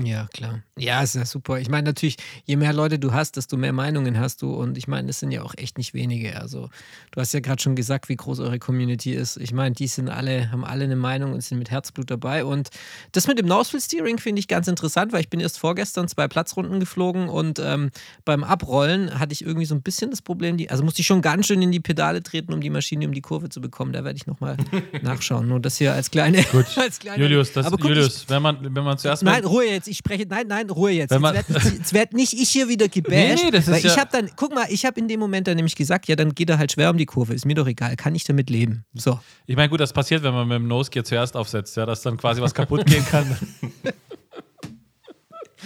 [0.04, 0.62] Ja, klar.
[0.78, 1.60] Ja, ist ja super.
[1.60, 4.54] Ich meine, natürlich, je mehr Leute du hast, desto mehr Meinungen hast du.
[4.54, 6.40] Und ich meine, es sind ja auch echt nicht wenige.
[6.40, 6.70] Also,
[7.12, 9.38] du hast ja gerade schon gesagt, wie groß eure Community ist.
[9.38, 12.46] Ich meine, die sind alle, haben alle eine Meinung und sind mit Herzblut dabei.
[12.46, 12.70] Und
[13.12, 16.28] das mit dem Nosefield Steering finde ich ganz interessant, weil ich bin erst vorgestern zwei
[16.28, 17.92] Platzrunden geflogen und ähm,
[18.26, 21.22] beim Abrollen hatte ich irgendwie so ein bisschen das Problem, die, also musste ich schon
[21.22, 23.94] ganz schön in die Pedale treten, um die Maschine um die Kurve zu bekommen.
[23.94, 24.58] Da werde ich nochmal
[25.02, 25.48] nachschauen.
[25.48, 26.44] Nur das hier als kleine.
[26.44, 26.66] Gut.
[26.78, 29.24] als kleine Julius, das, guck, Julius ich, wenn man, wenn man zuerst.
[29.24, 31.12] Nein, Ruhe jetzt ich spreche, nein, nein, Ruhe jetzt.
[31.12, 33.44] Jetzt werd, jetzt werd, nicht ich hier wieder gebasht.
[33.44, 35.48] Nee, das ist weil ja ich habe dann, guck mal, ich habe in dem Moment
[35.48, 37.34] dann nämlich gesagt, ja, dann geht er halt schwer um die Kurve.
[37.34, 38.86] Ist mir doch egal, kann ich damit leben.
[38.94, 39.20] So.
[39.46, 42.02] Ich meine, gut, das passiert, wenn man mit dem Nose Gear zuerst aufsetzt, ja, dass
[42.02, 43.26] dann quasi was kaputt gehen kann.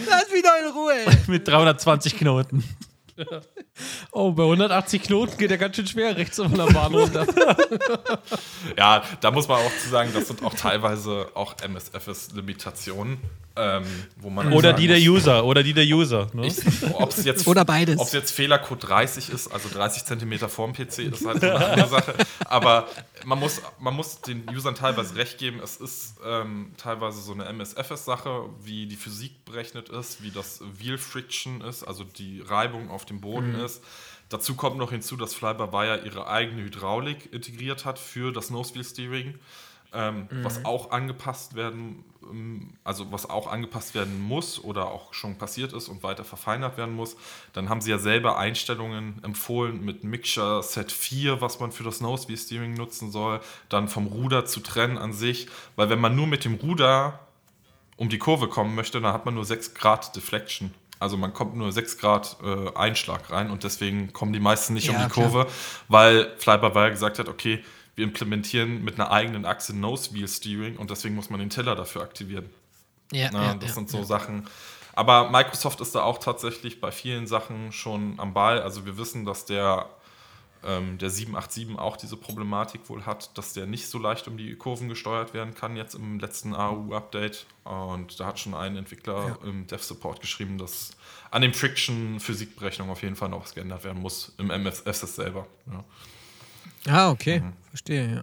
[0.09, 1.17] Lass wieder in Ruhe.
[1.27, 2.63] mit 320 Knoten.
[4.11, 7.25] Oh, bei 180 Knoten geht er ganz schön schwer rechts von der Bahn runter.
[8.77, 13.17] ja, da muss man auch zu sagen, das sind auch teilweise auch MSFS-Limitationen.
[13.55, 13.83] Ähm,
[14.17, 16.27] wo man oder die der User, oder die der User.
[16.33, 16.47] Ne?
[16.47, 16.57] Ich,
[17.23, 17.99] jetzt, oder beides.
[17.99, 21.65] Ob es jetzt Fehlercode 30 ist, also 30 Zentimeter vorm PC, ist halt so eine
[21.65, 22.15] andere Sache.
[22.45, 22.87] Aber
[23.25, 25.59] man muss, man muss den Usern teilweise recht geben.
[25.63, 30.97] Es ist ähm, teilweise so eine MSFS-Sache, wie die Physik berechnet ist, wie das Wheel
[30.97, 33.65] Friction ist, also die Reibung auf dem Boden mhm.
[33.65, 33.83] ist.
[34.29, 39.35] Dazu kommt noch hinzu, dass Fly-by-Wire ihre eigene Hydraulik integriert hat für das Nose-Wheel Steering
[39.93, 40.43] ähm, mhm.
[40.43, 45.73] was auch angepasst werden, ähm, also was auch angepasst werden muss oder auch schon passiert
[45.73, 47.15] ist und weiter verfeinert werden muss.
[47.53, 52.01] Dann haben sie ja selber Einstellungen empfohlen mit Mixture Set 4, was man für das
[52.01, 53.39] Nose Wheel Steering nutzen soll,
[53.69, 57.19] dann vom Ruder zu trennen an sich, weil wenn man nur mit dem Ruder
[57.95, 60.73] um die Kurve kommen möchte, dann hat man nur 6 Grad Deflection.
[60.99, 64.87] Also man kommt nur 6 Grad äh, Einschlag rein und deswegen kommen die meisten nicht
[64.87, 65.47] ja, um die Kurve, klar.
[65.89, 67.63] weil Flyby gesagt hat, okay,
[67.95, 71.75] wir implementieren mit einer eigenen Achse Nose Wheel Steering und deswegen muss man den Teller
[71.75, 72.49] dafür aktivieren.
[73.11, 74.03] Ja, Na, ja das ja, sind so ja.
[74.03, 74.47] Sachen.
[74.93, 78.61] Aber Microsoft ist da auch tatsächlich bei vielen Sachen schon am Ball.
[78.61, 79.89] Also wir wissen, dass der,
[80.63, 84.55] ähm, der 787 auch diese Problematik wohl hat, dass der nicht so leicht um die
[84.55, 87.47] Kurven gesteuert werden kann, jetzt im letzten AU-Update.
[87.63, 90.91] Und da hat schon ein Entwickler im Dev-Support geschrieben, dass
[91.31, 95.47] an den Friction-Physikberechnungen auf jeden Fall noch was geändert werden muss, im MFS selber.
[95.71, 95.83] Ja.
[96.87, 97.39] Ah, okay.
[97.39, 97.53] Mhm.
[97.69, 98.21] Verstehe, ja.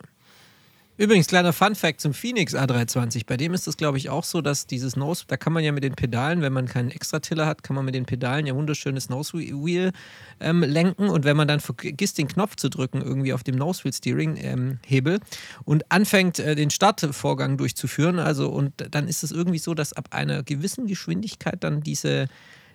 [1.00, 3.24] Übrigens, kleiner Fun-Fact zum Phoenix A320.
[3.24, 5.72] Bei dem ist es, glaube ich, auch so, dass dieses Nose, da kann man ja
[5.72, 9.08] mit den Pedalen, wenn man keinen Extra-Tiller hat, kann man mit den Pedalen ja wunderschönes
[9.08, 9.92] Nose-Wheel
[10.40, 11.08] ähm, lenken.
[11.08, 15.20] Und wenn man dann vergisst, den Knopf zu drücken, irgendwie auf dem Nose-Wheel-Steering-Hebel ähm,
[15.64, 20.08] und anfängt, äh, den Startvorgang durchzuführen, also und dann ist es irgendwie so, dass ab
[20.10, 22.28] einer gewissen Geschwindigkeit dann diese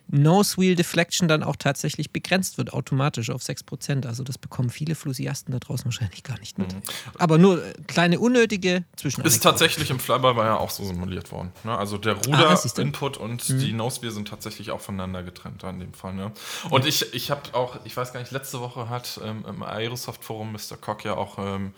[0.07, 4.05] Nose-Wheel Deflection dann auch tatsächlich begrenzt wird, automatisch auf 6%.
[4.05, 6.73] Also das bekommen viele Flusiasten da draußen wahrscheinlich gar nicht mit.
[6.73, 6.81] Mhm.
[7.17, 9.23] Aber nur äh, kleine unnötige zwischen.
[9.23, 11.51] Ist tatsächlich im Flyby war ja auch so simuliert worden.
[11.63, 11.77] Ne?
[11.77, 13.59] Also der Ruder-Input ah, und mhm.
[13.59, 16.13] die Nose-Wheel sind tatsächlich auch voneinander getrennt in dem Fall.
[16.13, 16.31] Ne?
[16.69, 16.89] Und mhm.
[16.89, 20.77] ich, ich habe auch, ich weiß gar nicht, letzte Woche hat ähm, im Aerosoft-Forum Mr.
[20.79, 21.73] Cock ja auch ähm,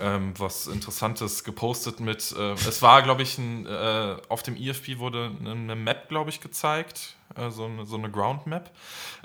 [0.00, 4.98] ähm, was Interessantes gepostet mit, äh, es war, glaube ich, ein, äh, auf dem EFP
[4.98, 8.70] wurde eine Map, glaube ich, gezeigt, äh, so, eine, so eine Ground Map.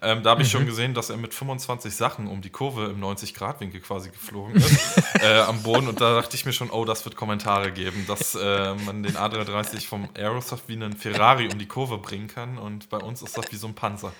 [0.02, 0.58] Ähm, da habe ich mhm.
[0.60, 5.02] schon gesehen, dass er mit 25 Sachen um die Kurve im 90-Grad-Winkel quasi geflogen ist
[5.22, 8.36] äh, am Boden und da dachte ich mir schon, oh, das wird Kommentare geben, dass
[8.36, 12.90] äh, man den A330 vom Aerosoft wie einen Ferrari um die Kurve bringen kann und
[12.90, 14.12] bei uns ist das wie so ein Panzer.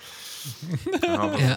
[1.08, 1.56] Aber ja.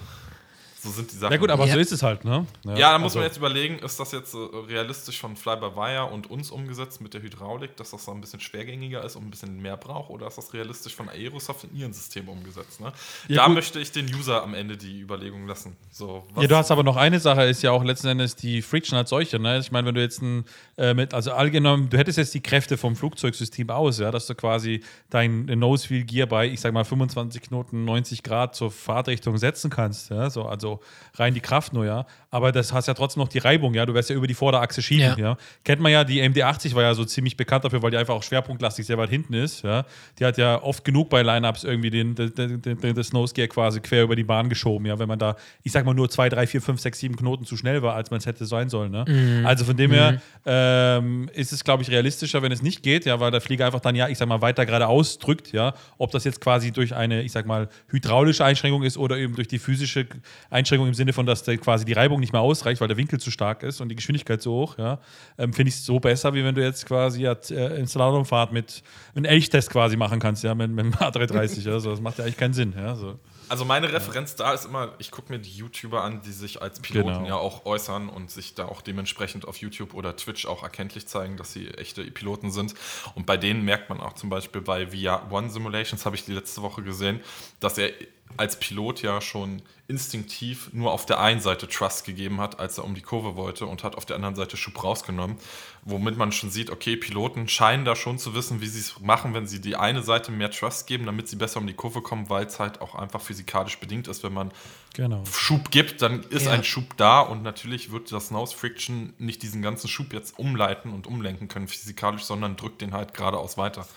[0.82, 1.34] So sind die Sachen.
[1.34, 1.74] Ja gut, aber ja.
[1.74, 2.46] so ist es halt, ne?
[2.64, 3.20] Ja, ja da muss also.
[3.20, 7.76] man jetzt überlegen, ist das jetzt realistisch von Fly-by-Wire und uns umgesetzt mit der Hydraulik,
[7.76, 10.10] dass das so ein bisschen schwergängiger ist und ein bisschen mehr braucht?
[10.10, 12.80] Oder ist das realistisch von Aerosoft in ihrem System umgesetzt?
[12.80, 12.94] Ne?
[13.28, 13.56] Ja, da gut.
[13.56, 15.76] möchte ich den User am Ende die Überlegung lassen.
[15.92, 18.98] So, ja, du hast aber noch eine Sache, ist ja auch letzten Endes die Friction
[18.98, 19.38] als solche.
[19.38, 19.60] Ne?
[19.60, 20.46] Ich meine, wenn du jetzt ein,
[20.78, 24.36] äh, mit, also allgemein, du hättest jetzt die Kräfte vom Flugzeugsystem aus, ja, dass du
[24.36, 30.10] quasi dein Nose-Wheel-Gear bei, ich sag mal, 25 Knoten, 90 Grad zur Fahrtrichtung setzen kannst.
[30.10, 30.30] Ja?
[30.30, 30.69] So, also
[31.16, 32.06] rein die Kraft nur, ja.
[32.32, 33.86] Aber das hast ja trotzdem noch die Reibung, ja.
[33.86, 35.18] Du wirst ja über die Vorderachse schieben, ja.
[35.18, 35.38] ja.
[35.64, 38.24] Kennt man ja, die MD80 war ja so ziemlich bekannt dafür, weil die einfach auch
[38.24, 39.86] schwerpunktlastig sehr weit hinten ist, ja.
[40.20, 42.96] Die hat ja oft genug bei Lineups irgendwie den, den, den, den,
[43.34, 45.00] Gear quasi quer über die Bahn geschoben, ja.
[45.00, 47.58] Wenn man da, ich sag mal, nur zwei, drei, vier, fünf, sechs, sieben Knoten zu
[47.58, 49.06] schnell war, als man es hätte sein sollen, ne?
[49.08, 49.46] Mhm.
[49.46, 50.20] Also von dem her mhm.
[50.46, 53.80] ähm, ist es, glaube ich, realistischer, wenn es nicht geht, ja, weil der Flieger einfach
[53.80, 55.74] dann, ja, ich sag mal, weiter geradeaus drückt, ja.
[55.98, 59.48] Ob das jetzt quasi durch eine, ich sag mal, hydraulische Einschränkung ist oder eben durch
[59.48, 60.06] die physische
[60.52, 63.20] Einschränkung im Sinne von, dass der quasi die Reibung nicht mehr ausreicht, weil der Winkel
[63.20, 65.00] zu stark ist und die Geschwindigkeit zu hoch, ja,
[65.38, 68.52] ähm, finde ich es so besser, wie wenn du jetzt quasi ja, äh, in Slalomfahrt
[68.52, 68.84] mit
[69.16, 71.72] einem Elchtest quasi machen kannst, ja, mit, mit dem A330.
[71.72, 72.96] also das macht ja eigentlich keinen Sinn, ja.
[72.96, 73.20] So.
[73.50, 74.46] Also meine Referenz ja.
[74.46, 77.28] da ist immer, ich gucke mir die YouTuber an, die sich als Piloten genau.
[77.28, 81.36] ja auch äußern und sich da auch dementsprechend auf YouTube oder Twitch auch erkenntlich zeigen,
[81.36, 82.76] dass sie echte Piloten sind.
[83.16, 86.34] Und bei denen merkt man auch zum Beispiel bei VR One Simulations, habe ich die
[86.34, 87.22] letzte Woche gesehen,
[87.60, 87.92] dass er
[88.38, 92.86] als Pilot ja schon instinktiv nur auf der einen Seite Trust gegeben hat, als er
[92.86, 95.38] um die Kurve wollte und hat auf der anderen Seite Schub rausgenommen,
[95.82, 99.34] womit man schon sieht, okay, Piloten scheinen da schon zu wissen, wie sie es machen,
[99.34, 102.30] wenn sie die eine Seite mehr Trust geben, damit sie besser um die Kurve kommen,
[102.30, 104.52] weil es halt auch einfach physikalisch bedingt ist, wenn man
[104.94, 105.24] genau.
[105.26, 106.52] Schub gibt, dann ist ja.
[106.52, 110.94] ein Schub da und natürlich wird das Nose Friction nicht diesen ganzen Schub jetzt umleiten
[110.94, 113.88] und umlenken können physikalisch, sondern drückt den halt geradeaus weiter.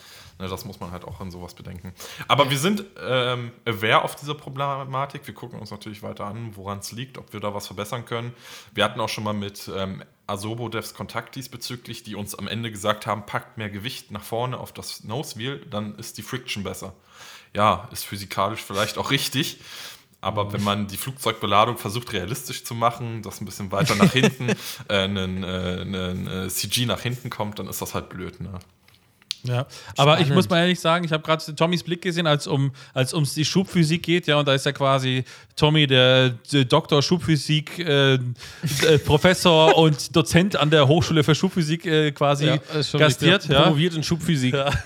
[0.43, 1.93] Ne, das muss man halt auch an sowas bedenken.
[2.27, 5.25] Aber wir sind ähm, aware auf diese Problematik.
[5.25, 8.35] Wir gucken uns natürlich weiter an, woran es liegt, ob wir da was verbessern können.
[8.75, 13.07] Wir hatten auch schon mal mit ähm, Asobo-Devs Kontakt diesbezüglich, die uns am Ende gesagt
[13.07, 16.93] haben, packt mehr Gewicht nach vorne auf das Nose-Wheel, dann ist die Friction besser.
[17.55, 19.61] Ja, ist physikalisch vielleicht auch richtig.
[20.21, 24.49] Aber wenn man die Flugzeugbeladung versucht realistisch zu machen, dass ein bisschen weiter nach hinten
[24.89, 28.41] äh, ein, äh, ein, äh, CG nach hinten kommt, dann ist das halt blöd.
[28.41, 28.59] Ne?
[29.45, 29.67] Ja,
[29.97, 33.13] aber ich muss mal ehrlich sagen, ich habe gerade Tommys Blick gesehen, als um als
[33.13, 35.25] ums die Schubphysik geht, ja, und da ist ja quasi
[35.57, 38.19] Tommy, der, der Doktor Schubphysik, äh, äh,
[39.05, 42.59] Professor und Dozent an der Hochschule für Schubphysik äh, quasi ja,
[42.93, 43.63] gastiert, ja.
[43.63, 44.55] Promoviert in Schubphysik.
[44.55, 44.71] Ja.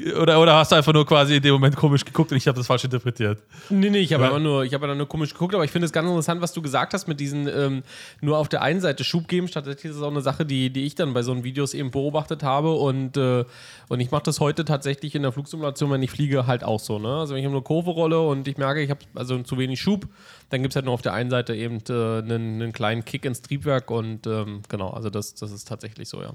[0.00, 2.56] Oder, oder hast du einfach nur quasi in dem Moment komisch geguckt und ich habe
[2.56, 3.42] das falsch interpretiert?
[3.68, 4.38] Nee, nee, ich habe ja.
[4.38, 7.06] nur, ich nur komisch geguckt, aber ich finde es ganz interessant, was du gesagt hast
[7.06, 7.82] mit diesen ähm,
[8.20, 9.48] nur auf der einen Seite Schub geben.
[9.48, 11.90] Tatsächlich ist das auch eine Sache, die, die ich dann bei so einen Videos eben
[11.90, 13.44] beobachtet habe und, äh,
[13.88, 16.98] und ich mache das heute tatsächlich in der Flugsimulation, wenn ich fliege, halt auch so.
[16.98, 17.16] Ne?
[17.16, 20.08] Also wenn ich eine Kurve rolle und ich merke, ich habe also zu wenig Schub,
[20.48, 23.24] dann gibt es halt nur auf der einen Seite eben äh, einen, einen, kleinen Kick
[23.24, 26.32] ins Triebwerk und ähm, genau, also das, das ist tatsächlich so, ja.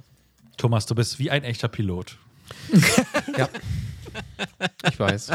[0.58, 2.18] Thomas, du bist wie ein echter Pilot.
[3.38, 3.50] ja.
[4.90, 5.32] Ich weiß.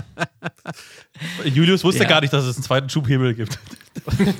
[1.45, 2.09] Julius wusste ja.
[2.09, 3.59] gar nicht, dass es einen zweiten Schubhebel gibt.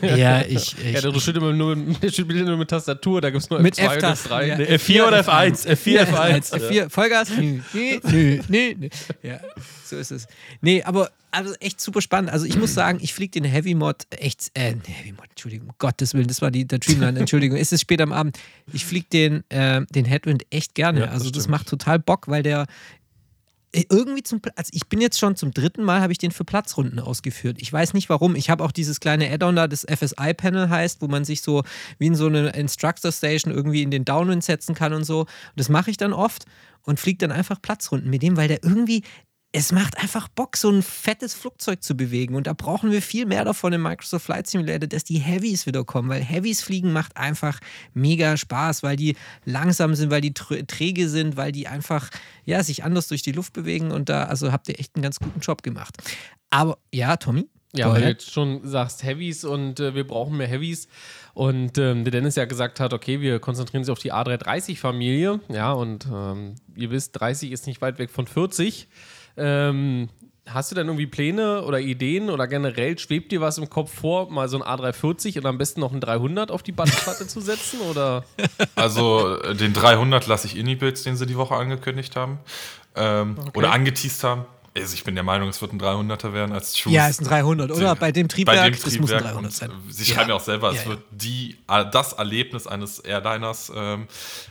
[0.01, 0.77] Ja, ich.
[0.79, 1.77] ich ja, der steht immer nur,
[2.09, 4.45] steht nur mit Tastatur, da gibt es nur mit F2 oder F3.
[4.45, 4.57] Ja.
[4.57, 5.67] F4 oder F1.
[5.67, 6.55] F4, F1.
[6.55, 7.31] F4, Vollgas?
[7.31, 8.89] Nö, nö, nö, nö.
[9.23, 9.41] Ja,
[9.85, 10.27] so ist es.
[10.61, 12.33] Nee, aber also echt super spannend.
[12.33, 15.75] Also ich muss sagen, ich fliege den Heavy Mod echt, äh, Heavy Mod, Entschuldigung, um
[15.79, 18.39] Gottes Willen, das war die, der Dreamland, Entschuldigung, ist es spät am Abend.
[18.73, 21.01] Ich fliege den, äh, den Headwind echt gerne.
[21.01, 21.51] Ja, das also das stimmt.
[21.51, 22.67] macht total Bock, weil der
[23.73, 26.99] irgendwie zum, also ich bin jetzt schon zum dritten Mal, habe ich den für Platzrunden
[26.99, 27.59] ausgeführt.
[27.61, 28.35] Ich weiß nicht warum.
[28.35, 31.63] Ich habe auch dieses kleine Add-on da, das FSI-Panel heißt, wo man sich so
[31.99, 35.21] wie in so eine Instructor Station irgendwie in den Downwind setzen kann und so.
[35.21, 36.47] Und das mache ich dann oft
[36.83, 39.03] und fliege dann einfach Platzrunden mit dem, weil der irgendwie,
[39.53, 42.37] es macht einfach Bock, so ein fettes Flugzeug zu bewegen.
[42.37, 45.85] Und da brauchen wir viel mehr davon im Microsoft Flight Simulator, dass die Heavies wieder
[45.85, 47.59] kommen, weil Heavies fliegen macht einfach
[47.93, 52.11] mega Spaß, weil die langsam sind, weil die träge sind, weil die einfach
[52.45, 53.91] ja, sich anders durch die Luft bewegen.
[53.91, 55.97] Und da, also habt ihr echt einen ganz guten Job gemacht.
[56.51, 57.49] Aber ja, Tommy?
[57.73, 60.89] Ja, go weil du jetzt schon sagst Heavies und äh, wir brauchen mehr Heavies.
[61.35, 65.41] Und ähm, der Dennis ja gesagt hat, okay, wir konzentrieren uns auf die A330-Familie.
[65.49, 68.89] Ja, und ähm, ihr wisst, 30 ist nicht weit weg von 40.
[69.37, 70.09] Ähm,
[70.47, 74.31] hast du denn irgendwie Pläne oder Ideen oder generell schwebt dir was im Kopf vor,
[74.31, 77.81] mal so ein A340 und am besten noch ein 300 auf die Bandplatte zu setzen?
[77.81, 78.25] Oder?
[78.75, 82.39] Also äh, den 300 lasse ich Ini-Builds, den sie die Woche angekündigt haben.
[82.95, 84.45] Ähm, Oder angeteased haben.
[84.77, 86.95] Also ich bin der Meinung, es wird ein 300er werden als Choose.
[86.95, 87.97] Ja, ist ein 300, oder?
[87.97, 89.73] Bei dem Triebwerk, das muss ein Triebwerk 300 und, sein.
[89.89, 90.89] Sie schreiben ja auch selber, es Ja, ja.
[90.91, 94.07] wird die, äh, das Erlebnis eines Airliners, ähm,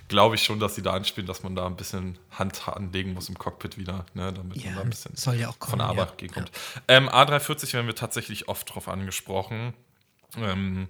[0.10, 3.30] glaube ich schon, dass sie da anspielen, dass man da ein bisschen Hand anlegen muss
[3.30, 5.88] im Cockpit wieder, ne, damit man da ein bisschen soll ja auch von kommen, der
[5.88, 6.16] Arbeit ja.
[6.18, 6.52] gegenkommt.
[6.90, 9.74] Ähm, A340 werden wir tatsächlich oft drauf angesprochen.
[10.38, 10.90] Ähm,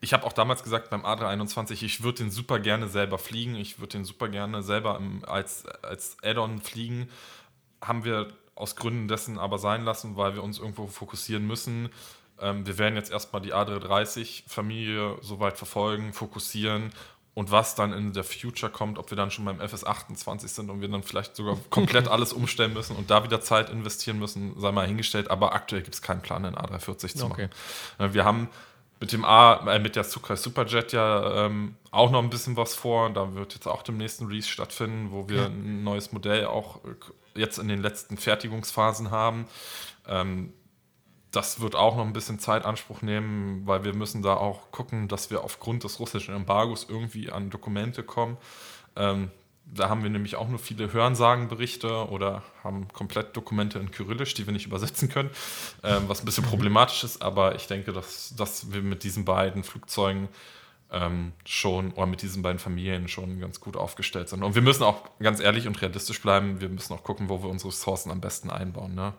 [0.00, 3.56] ich habe auch damals gesagt beim A321, ich würde den super gerne selber fliegen.
[3.56, 7.08] Ich würde den super gerne selber im, als, als Add-on fliegen.
[7.80, 11.90] Haben wir aus Gründen dessen aber sein lassen, weil wir uns irgendwo fokussieren müssen.
[12.40, 16.90] Ähm, wir werden jetzt erstmal die A330-Familie soweit verfolgen, fokussieren.
[17.34, 20.80] Und was dann in der Future kommt, ob wir dann schon beim FS28 sind und
[20.80, 24.72] wir dann vielleicht sogar komplett alles umstellen müssen und da wieder Zeit investieren müssen, sei
[24.72, 25.30] mal hingestellt.
[25.30, 27.48] Aber aktuell gibt es keinen Plan, den A340 zu Okay.
[27.98, 28.10] machen.
[28.10, 28.48] Äh, Wir haben
[29.00, 32.74] mit dem A, äh, mit der Sukai Superjet ja ähm, auch noch ein bisschen was
[32.74, 33.10] vor.
[33.10, 36.94] Da wird jetzt auch dem nächsten Release stattfinden, wo wir ein neues Modell auch äh,
[37.36, 39.46] jetzt in den letzten Fertigungsphasen haben.
[40.06, 40.52] Ähm,
[41.30, 45.08] das wird auch noch ein bisschen Zeit Anspruch nehmen, weil wir müssen da auch gucken,
[45.08, 48.38] dass wir aufgrund des russischen Embargos irgendwie an Dokumente kommen.
[48.96, 49.30] Ähm,
[49.66, 54.46] da haben wir nämlich auch nur viele Hörensagenberichte oder haben komplett Dokumente in Kyrillisch, die
[54.46, 55.30] wir nicht übersetzen können,
[55.82, 57.20] ähm, was ein bisschen problematisch ist.
[57.20, 60.28] Aber ich denke, dass, dass wir mit diesen beiden Flugzeugen
[60.90, 64.42] ähm, schon oder mit diesen beiden Familien schon ganz gut aufgestellt sind.
[64.42, 66.60] Und wir müssen auch ganz ehrlich und realistisch bleiben.
[66.60, 68.94] Wir müssen auch gucken, wo wir unsere Ressourcen am besten einbauen.
[68.94, 69.12] Ne?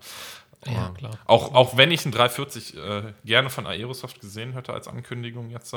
[0.65, 1.17] Ja, klar.
[1.25, 5.75] Auch, auch wenn ich einen 340 äh, gerne von Aerosoft gesehen hätte als Ankündigung jetzt,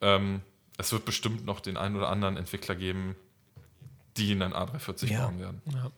[0.00, 0.42] ähm,
[0.76, 3.14] es wird bestimmt noch den einen oder anderen Entwickler geben,
[4.16, 5.26] die einen A340 Ja.
[5.26, 5.62] bauen werden.
[5.72, 5.90] Ja.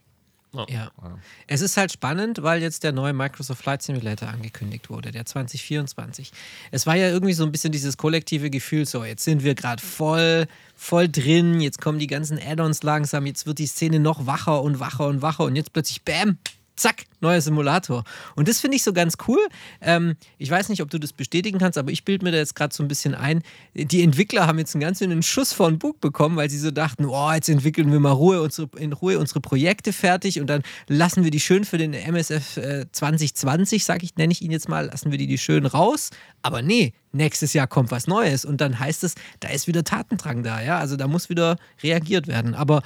[1.47, 6.31] Es ist halt spannend, weil jetzt der neue Microsoft Flight Simulator angekündigt wurde, der 2024.
[6.71, 9.83] Es war ja irgendwie so ein bisschen dieses kollektive Gefühl, so jetzt sind wir gerade
[9.83, 10.47] voll,
[10.77, 14.79] voll drin, jetzt kommen die ganzen Add-ons langsam, jetzt wird die Szene noch wacher und
[14.79, 16.37] wacher und wacher und jetzt plötzlich, bam,
[16.77, 18.05] zack, neuer Simulator.
[18.35, 19.41] Und das finde ich so ganz cool.
[19.81, 22.55] Ähm, ich weiß nicht, ob du das bestätigen kannst, aber ich bilde mir da jetzt
[22.55, 23.43] gerade so ein bisschen ein.
[23.75, 26.71] Die Entwickler haben jetzt einen ganz schönen Schuss vor den Bug bekommen, weil sie so
[26.71, 30.63] dachten, oh, jetzt entwickeln wir mal Ruhe unsere, in Ruhe unsere Projekte fertig und dann
[30.89, 34.69] lassen wir die schön für den MSF äh, 2020, sag ich, nenne ich ihn jetzt
[34.69, 36.11] mal, lassen wir die, die schön raus.
[36.43, 40.43] Aber nee, nächstes Jahr kommt was Neues und dann heißt es, da ist wieder Tatendrang
[40.43, 42.55] da, ja, also da muss wieder reagiert werden.
[42.55, 42.83] Aber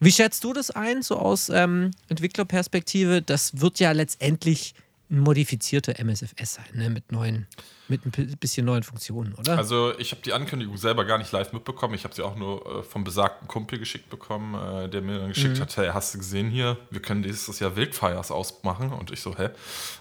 [0.00, 3.22] wie schätzt du das ein, so aus ähm, Entwicklerperspektive?
[3.22, 4.74] Das wird ja letztendlich
[5.10, 6.90] ein modifizierter MSFS sein, ne?
[6.90, 7.46] mit neuen,
[7.88, 9.56] mit ein bi- bisschen neuen Funktionen, oder?
[9.56, 11.94] Also ich habe die Ankündigung selber gar nicht live mitbekommen.
[11.94, 15.28] Ich habe sie auch nur äh, vom besagten Kumpel geschickt bekommen, äh, der mir dann
[15.28, 15.60] geschickt Mhm.
[15.62, 18.92] hat, hey, hast du gesehen hier, wir können dieses Jahr Wildfires ausmachen.
[18.92, 19.48] Und ich so, hä,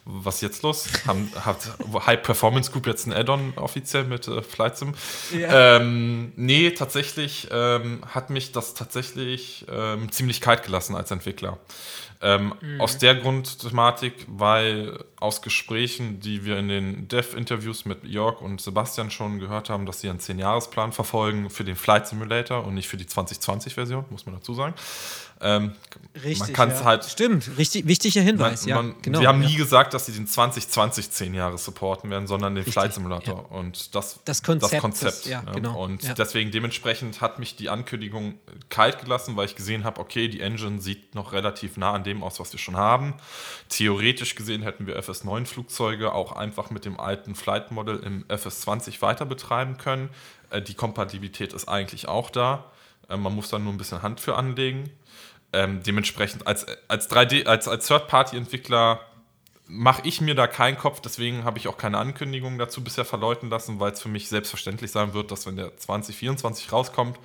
[0.05, 0.87] was ist jetzt los?
[1.07, 1.57] Haben, hat
[2.05, 4.93] High Performance Group jetzt ein Add-on offiziell mit äh, Flight Sim?
[5.33, 11.57] Ähm, nee, tatsächlich ähm, hat mich das tatsächlich ähm, ziemlich kalt gelassen als Entwickler.
[12.21, 18.61] Ähm, Aus der Grundthematik, weil aus Gesprächen, die wir in den Dev-Interviews mit Jörg und
[18.61, 22.87] Sebastian schon gehört haben, dass sie einen 10-Jahres-Plan verfolgen für den Flight Simulator und nicht
[22.87, 24.73] für die 2020-Version, muss man dazu sagen.
[25.39, 25.73] Ähm,
[26.39, 26.85] man kann es ja.
[26.85, 28.75] halt Stimmt, richtig, wichtiger Hinweis, man, ja.
[28.81, 29.49] man, genau, wir haben ja.
[29.49, 33.51] nie gesagt, dass sie den 2020 10 Jahre supporten werden, sondern den Flight Simulator.
[33.51, 35.51] Und das, Das Konzept, Das Konzept das- ne?
[35.53, 40.27] genau, Und deswegen dementsprechend hat mich die Ankündigung kalt gelassen, weil ich gesehen habe, okay,
[40.27, 43.13] die Engine sieht noch relativ nah an dem aus, was wir schon haben.
[43.69, 49.77] Theoretisch gesehen hätten wir FS9-Flugzeuge auch einfach mit dem alten Flight-Model im FS20 weiter betreiben
[49.77, 50.09] können.
[50.49, 52.65] Äh, Die Kompatibilität ist eigentlich auch da.
[53.09, 54.89] Äh, Man muss dann nur ein bisschen Hand für anlegen.
[55.57, 58.99] Ähm, dementsprechend als, als 3D, als, als Third-Party-Entwickler
[59.65, 63.49] mache ich mir da keinen Kopf, deswegen habe ich auch keine Ankündigung dazu bisher verläuten
[63.49, 67.17] lassen, weil es für mich selbstverständlich sein wird, dass wenn der 2024 rauskommt,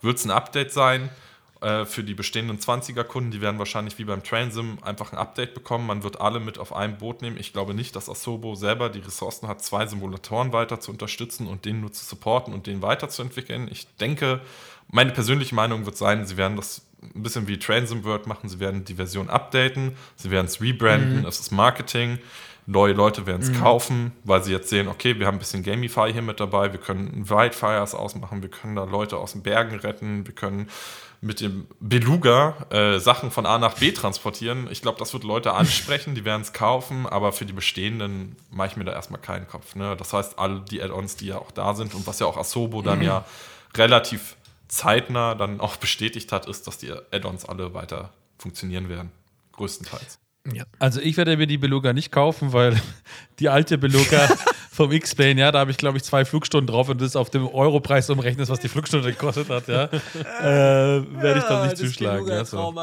[0.00, 1.10] wird es ein Update sein.
[1.60, 5.86] äh, für die bestehenden 20er-Kunden, die werden wahrscheinlich wie beim Transim einfach ein Update bekommen.
[5.86, 7.36] Man wird alle mit auf einem Boot nehmen.
[7.38, 11.64] Ich glaube nicht, dass Asobo selber die Ressourcen hat, zwei Simulatoren weiter zu unterstützen und
[11.64, 13.68] den nur zu supporten und den weiterzuentwickeln.
[13.70, 14.40] Ich denke,
[14.88, 16.82] meine persönliche Meinung wird sein, sie werden das
[17.14, 18.48] ein bisschen wie Transim World machen.
[18.48, 21.26] Sie werden die Version updaten, sie werden es rebranden, mhm.
[21.26, 22.18] es ist Marketing.
[22.66, 23.60] Neue Leute werden es mhm.
[23.60, 26.80] kaufen, weil sie jetzt sehen, okay, wir haben ein bisschen Gamify hier mit dabei, wir
[26.80, 30.70] können Wildfires ausmachen, wir können da Leute aus den Bergen retten, wir können
[31.20, 34.68] mit dem Beluga äh, Sachen von A nach B transportieren.
[34.70, 38.68] Ich glaube, das wird Leute ansprechen, die werden es kaufen, aber für die bestehenden mache
[38.68, 39.74] ich mir da erstmal keinen Kopf.
[39.74, 39.96] Ne?
[39.96, 42.82] Das heißt, alle die Add-ons, die ja auch da sind und was ja auch Asobo
[42.82, 43.04] dann mhm.
[43.04, 43.24] ja
[43.76, 44.36] relativ
[44.68, 49.10] zeitnah dann auch bestätigt hat, ist, dass die Add-ons alle weiter funktionieren werden.
[49.52, 50.18] Größtenteils.
[50.52, 50.64] Ja.
[50.78, 52.80] Also ich werde mir die Beluga nicht kaufen, weil
[53.38, 54.28] die alte Beluga
[54.70, 57.46] vom X-Plane, ja, da habe ich glaube ich zwei Flugstunden drauf und das auf dem
[57.46, 59.84] Europreis umrechnet, was die Flugstunde gekostet hat, ja,
[60.40, 62.26] äh, werde ich doch nicht zuschlagen.
[62.26, 62.74] Ja, so.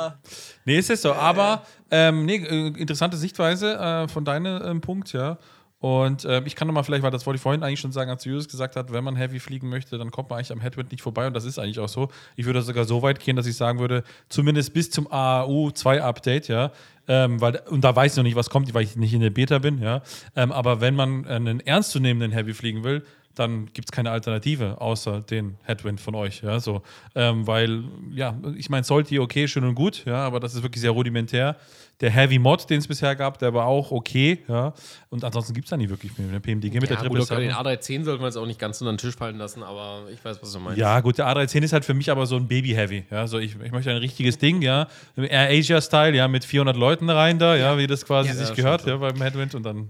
[0.65, 1.13] Nee, ist es so.
[1.13, 5.37] Aber ähm, nee, äh, interessante Sichtweise äh, von deinem ähm, Punkt, ja.
[5.81, 8.23] Und äh, ich kann nochmal vielleicht, weil das wollte ich vorhin eigentlich schon sagen, als
[8.23, 11.01] Julius gesagt hat, wenn man Heavy fliegen möchte, dann kommt man eigentlich am Headwind nicht
[11.01, 12.09] vorbei und das ist eigentlich auch so.
[12.35, 16.03] Ich würde sogar so weit gehen, dass ich sagen würde, zumindest bis zum AAU 2
[16.03, 16.71] Update, ja,
[17.07, 19.31] ähm, weil, und da weiß ich noch nicht, was kommt, weil ich nicht in der
[19.31, 20.03] Beta bin, ja.
[20.35, 23.03] Ähm, aber wenn man einen ernstzunehmenden Heavy fliegen will,
[23.41, 26.41] dann gibt es keine Alternative außer den Headwind von euch.
[26.43, 26.81] Ja, so.
[27.15, 30.81] Ähm, weil, ja, ich meine, sollte okay, schön und gut, ja, aber das ist wirklich
[30.81, 31.57] sehr rudimentär.
[31.99, 34.73] Der Heavy Mod, den es bisher gab, der war auch okay, ja.
[35.09, 36.27] Und ansonsten gibt es da nicht wirklich mehr.
[36.29, 38.81] Der PMDG mit ja, der Triple gut, Den A310 sollten wir jetzt auch nicht ganz
[38.81, 40.79] unter den Tisch fallen lassen, aber ich weiß, was du meinst.
[40.79, 43.05] Ja, gut, der A310 ist halt für mich aber so ein Baby-Heavy.
[43.11, 44.87] Ja, so ich, ich möchte ein richtiges Ding, ja.
[45.15, 48.87] Air Asia-Style, ja, mit 400 Leuten rein da, ja, wie das quasi ja, sich gehört,
[48.87, 49.89] ja, beim Headwind und dann.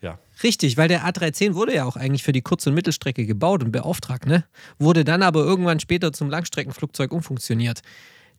[0.00, 0.18] Ja.
[0.42, 3.72] Richtig, weil der A310 wurde ja auch eigentlich für die Kurz- und Mittelstrecke gebaut und
[3.72, 4.44] beauftragt, ne?
[4.78, 7.82] Wurde dann aber irgendwann später zum Langstreckenflugzeug umfunktioniert.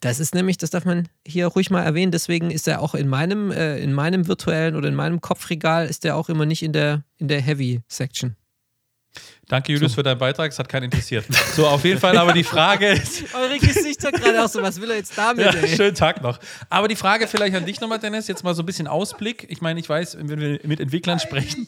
[0.01, 3.07] Das ist nämlich, das darf man hier ruhig mal erwähnen, deswegen ist er auch in
[3.07, 6.73] meinem, äh, in meinem virtuellen oder in meinem Kopfregal ist er auch immer nicht in
[6.73, 8.35] der, in der Heavy-Section.
[9.47, 9.97] Danke, Julius, so.
[9.97, 10.51] für deinen Beitrag.
[10.51, 11.25] Es hat keinen interessiert.
[11.55, 13.23] So, auf jeden Fall, aber die Frage ist.
[13.35, 15.45] Eure Gesichter gerade auch so, was will er jetzt damit?
[15.45, 16.39] Ja, schönen Tag noch.
[16.69, 19.45] Aber die Frage vielleicht an dich nochmal, Dennis, jetzt mal so ein bisschen Ausblick.
[19.49, 21.67] Ich meine, ich weiß, wenn wir mit Entwicklern sprechen,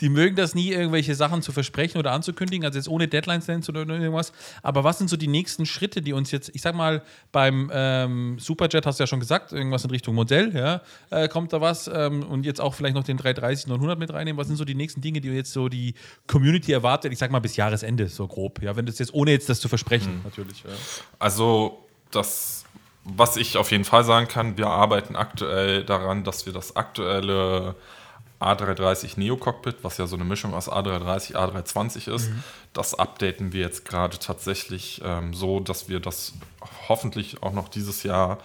[0.00, 3.62] die mögen das nie, irgendwelche Sachen zu versprechen oder anzukündigen, also jetzt ohne Deadlines nennen
[3.68, 4.32] oder irgendwas.
[4.62, 7.02] Aber was sind so die nächsten Schritte, die uns jetzt, ich sag mal,
[7.32, 11.52] beim ähm, Superjet hast du ja schon gesagt, irgendwas in Richtung Modell, ja, äh, kommt
[11.52, 14.38] da was ähm, und jetzt auch vielleicht noch den 330 900 mit reinnehmen.
[14.38, 15.94] Was sind so die nächsten Dinge, die jetzt so die
[16.26, 19.48] Community erwartet, ich sag mal bis Jahresende, so grob, ja, wenn das jetzt, ohne jetzt
[19.48, 20.22] das zu versprechen, mhm.
[20.24, 20.62] natürlich.
[20.62, 20.70] Ja.
[21.18, 21.78] Also,
[22.10, 22.64] das
[23.08, 27.74] was ich auf jeden Fall sagen kann, wir arbeiten aktuell daran, dass wir das aktuelle
[28.40, 32.30] A330 Neo Cockpit, was ja so eine Mischung aus A330, A320 ist.
[32.30, 32.44] Mhm.
[32.72, 36.34] Das updaten wir jetzt gerade tatsächlich ähm, so, dass wir das
[36.88, 38.38] hoffentlich auch noch dieses Jahr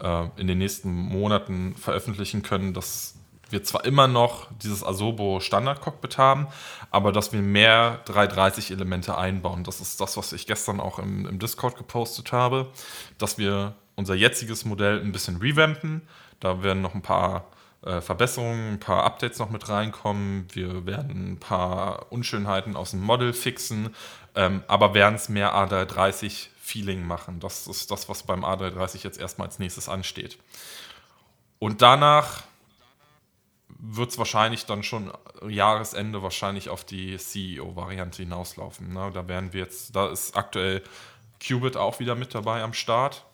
[0.00, 3.14] äh, in den nächsten Monaten veröffentlichen können, dass
[3.50, 6.46] wir zwar immer noch dieses Asobo Standard Cockpit haben,
[6.90, 9.64] aber dass wir mehr 330 Elemente einbauen.
[9.64, 12.70] Das ist das, was ich gestern auch im, im Discord gepostet habe,
[13.18, 16.02] dass wir unser jetziges Modell ein bisschen revampen.
[16.38, 17.46] Da werden noch ein paar
[17.82, 20.46] äh, Verbesserungen, ein paar Updates noch mit reinkommen.
[20.52, 23.94] Wir werden ein paar Unschönheiten aus dem Model fixen,
[24.34, 27.40] ähm, aber werden es mehr A330-Feeling machen.
[27.40, 30.38] Das ist das, was beim A330 jetzt erstmal als nächstes ansteht.
[31.58, 32.42] Und danach
[33.78, 35.10] wird es wahrscheinlich dann schon
[35.48, 38.92] Jahresende wahrscheinlich auf die CEO-Variante hinauslaufen.
[38.92, 39.10] Ne?
[39.14, 40.82] Da werden wir jetzt, da ist aktuell
[41.46, 43.24] Qubit auch wieder mit dabei am Start.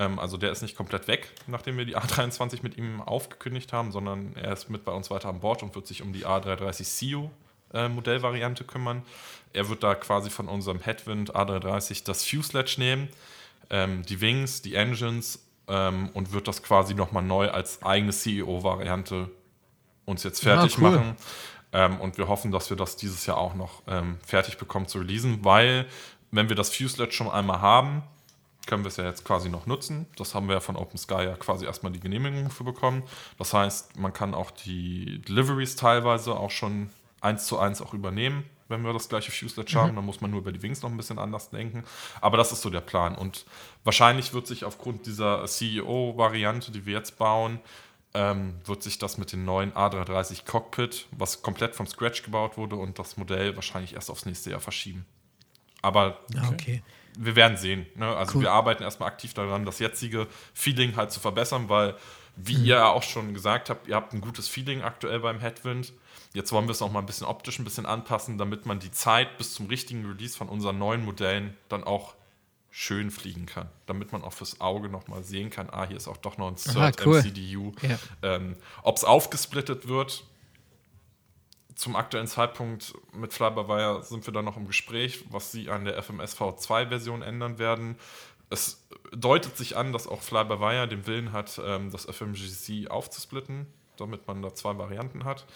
[0.00, 3.92] Ähm, also der ist nicht komplett weg, nachdem wir die A23 mit ihm aufgekündigt haben,
[3.92, 6.84] sondern er ist mit bei uns weiter an Bord und wird sich um die A330
[6.84, 7.30] CEO
[7.74, 9.02] äh, Modellvariante kümmern.
[9.52, 13.08] Er wird da quasi von unserem Headwind A330 das Fuselage nehmen,
[13.68, 19.30] ähm, die Wings, die Engines ähm, und wird das quasi nochmal neu als eigene CEO-Variante
[20.06, 20.90] uns jetzt fertig ah, cool.
[20.90, 21.16] machen.
[21.72, 24.98] Ähm, und wir hoffen, dass wir das dieses Jahr auch noch ähm, fertig bekommen zu
[24.98, 25.86] releasen, weil
[26.30, 28.02] wenn wir das Fuselage schon einmal haben,
[28.70, 30.06] können wir es ja jetzt quasi noch nutzen.
[30.16, 33.02] Das haben wir ja von OpenSky ja quasi erstmal die Genehmigung für bekommen.
[33.36, 36.88] Das heißt, man kann auch die Deliveries teilweise auch schon
[37.20, 39.80] eins zu eins auch übernehmen, wenn wir das gleiche Fuselage mhm.
[39.80, 39.96] haben.
[39.96, 41.82] Dann muss man nur über die Wings noch ein bisschen anders denken.
[42.20, 43.16] Aber das ist so der Plan.
[43.16, 43.44] Und
[43.82, 47.58] wahrscheinlich wird sich aufgrund dieser CEO-Variante, die wir jetzt bauen,
[48.14, 52.76] ähm, wird sich das mit dem neuen A330 Cockpit, was komplett vom Scratch gebaut wurde,
[52.76, 55.06] und das Modell wahrscheinlich erst aufs nächste Jahr verschieben.
[55.82, 56.46] Aber okay.
[56.52, 56.82] okay
[57.18, 57.86] wir werden sehen.
[57.94, 58.06] Ne?
[58.06, 58.42] Also cool.
[58.42, 61.96] wir arbeiten erstmal aktiv daran, das jetzige Feeling halt zu verbessern, weil,
[62.36, 62.64] wie mhm.
[62.64, 65.92] ihr ja auch schon gesagt habt, ihr habt ein gutes Feeling aktuell beim Headwind.
[66.32, 68.90] Jetzt wollen wir es noch mal ein bisschen optisch ein bisschen anpassen, damit man die
[68.92, 72.14] Zeit bis zum richtigen Release von unseren neuen Modellen dann auch
[72.70, 76.16] schön fliegen kann, damit man auch fürs Auge nochmal sehen kann, ah, hier ist auch
[76.16, 77.18] doch noch ein Aha, Third cool.
[77.20, 77.72] MCDU.
[77.82, 77.98] Ja.
[78.22, 80.24] Ähm, Ob es aufgesplittet wird,
[81.80, 86.00] zum aktuellen Zeitpunkt mit Fly-by-Wire sind wir da noch im Gespräch, was sie an der
[86.02, 87.96] FMS V2-Version ändern werden.
[88.50, 93.66] Es deutet sich an, dass auch Fly-by-Wire den Willen hat, ähm, das FMGC aufzusplitten,
[93.96, 95.46] damit man da zwei Varianten hat.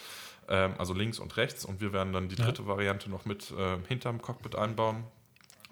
[0.48, 1.66] Ähm, also links und rechts.
[1.66, 5.04] Und wir werden dann die dritte Variante noch mit ähm, hinterm Cockpit einbauen.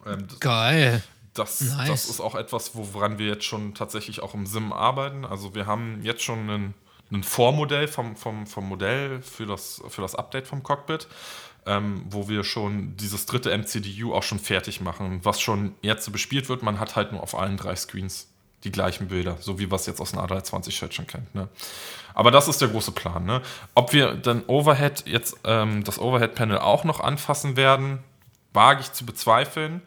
[0.04, 1.02] Ähm, das- Geil.
[1.32, 1.88] das, Nice.
[1.88, 5.24] das ist auch etwas, woran wir jetzt schon tatsächlich auch im SIM arbeiten.
[5.24, 6.74] Also wir haben jetzt schon ein,
[7.12, 11.06] ein Vormodell vom, vom, vom Modell für das, für das Update vom Cockpit,
[11.66, 15.20] ähm, wo wir schon dieses dritte MCDU auch schon fertig machen.
[15.22, 18.28] Was schon jetzt bespielt wird, man hat halt nur auf allen drei Screens
[18.64, 21.34] die gleichen Bilder, so wie wir es jetzt aus dem A320-Chat schon kennt.
[21.34, 21.48] Ne?
[22.14, 23.24] Aber das ist der große Plan.
[23.24, 23.42] Ne?
[23.74, 27.98] Ob wir dann Overhead jetzt ähm, das Overhead-Panel auch noch anfassen werden,
[28.52, 29.82] wage ich zu bezweifeln.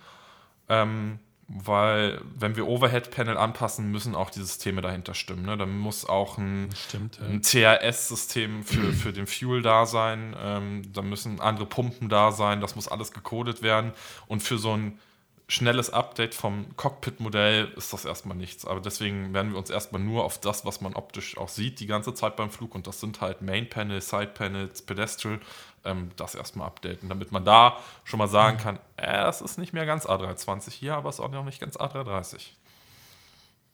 [0.68, 5.46] Ähm, weil, wenn wir Overhead-Panel anpassen, müssen auch die Systeme dahinter stimmen.
[5.46, 5.58] Ne?
[5.58, 7.28] Dann muss auch ein, Stimmt, ja.
[7.28, 10.36] ein CRS-System für, für den Fuel da sein.
[10.40, 12.62] Ähm, da müssen andere Pumpen da sein.
[12.62, 13.94] Das muss alles gecodet werden.
[14.28, 15.00] Und für so ein
[15.48, 18.66] schnelles Update vom Cockpit-Modell ist das erstmal nichts.
[18.66, 21.86] Aber deswegen werden wir uns erstmal nur auf das, was man optisch auch sieht, die
[21.86, 22.74] ganze Zeit beim Flug.
[22.74, 25.40] Und das sind halt Main-Panel, Side-Panels, Pedestral,
[25.86, 29.74] ähm, das erstmal updaten, damit man da schon mal sagen kann, äh, das ist nicht
[29.74, 32.41] mehr ganz A320 hier, aber es ist auch noch nicht ganz A330.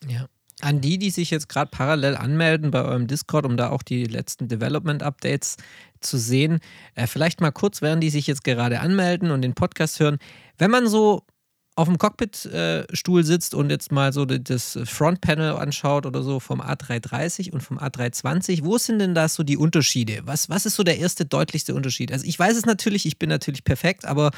[0.07, 0.27] Ja.
[0.61, 4.05] An die, die sich jetzt gerade parallel anmelden bei eurem Discord, um da auch die
[4.05, 5.57] letzten Development-Updates
[6.01, 6.59] zu sehen,
[6.93, 10.19] äh, vielleicht mal kurz, während die sich jetzt gerade anmelden und den Podcast hören,
[10.57, 11.23] wenn man so
[11.75, 17.51] auf dem Cockpit-Stuhl sitzt und jetzt mal so das Frontpanel anschaut oder so vom A330
[17.51, 20.21] und vom A320, wo sind denn da so die Unterschiede?
[20.25, 22.11] Was, was ist so der erste deutlichste Unterschied?
[22.11, 24.31] Also ich weiß es natürlich, ich bin natürlich perfekt, aber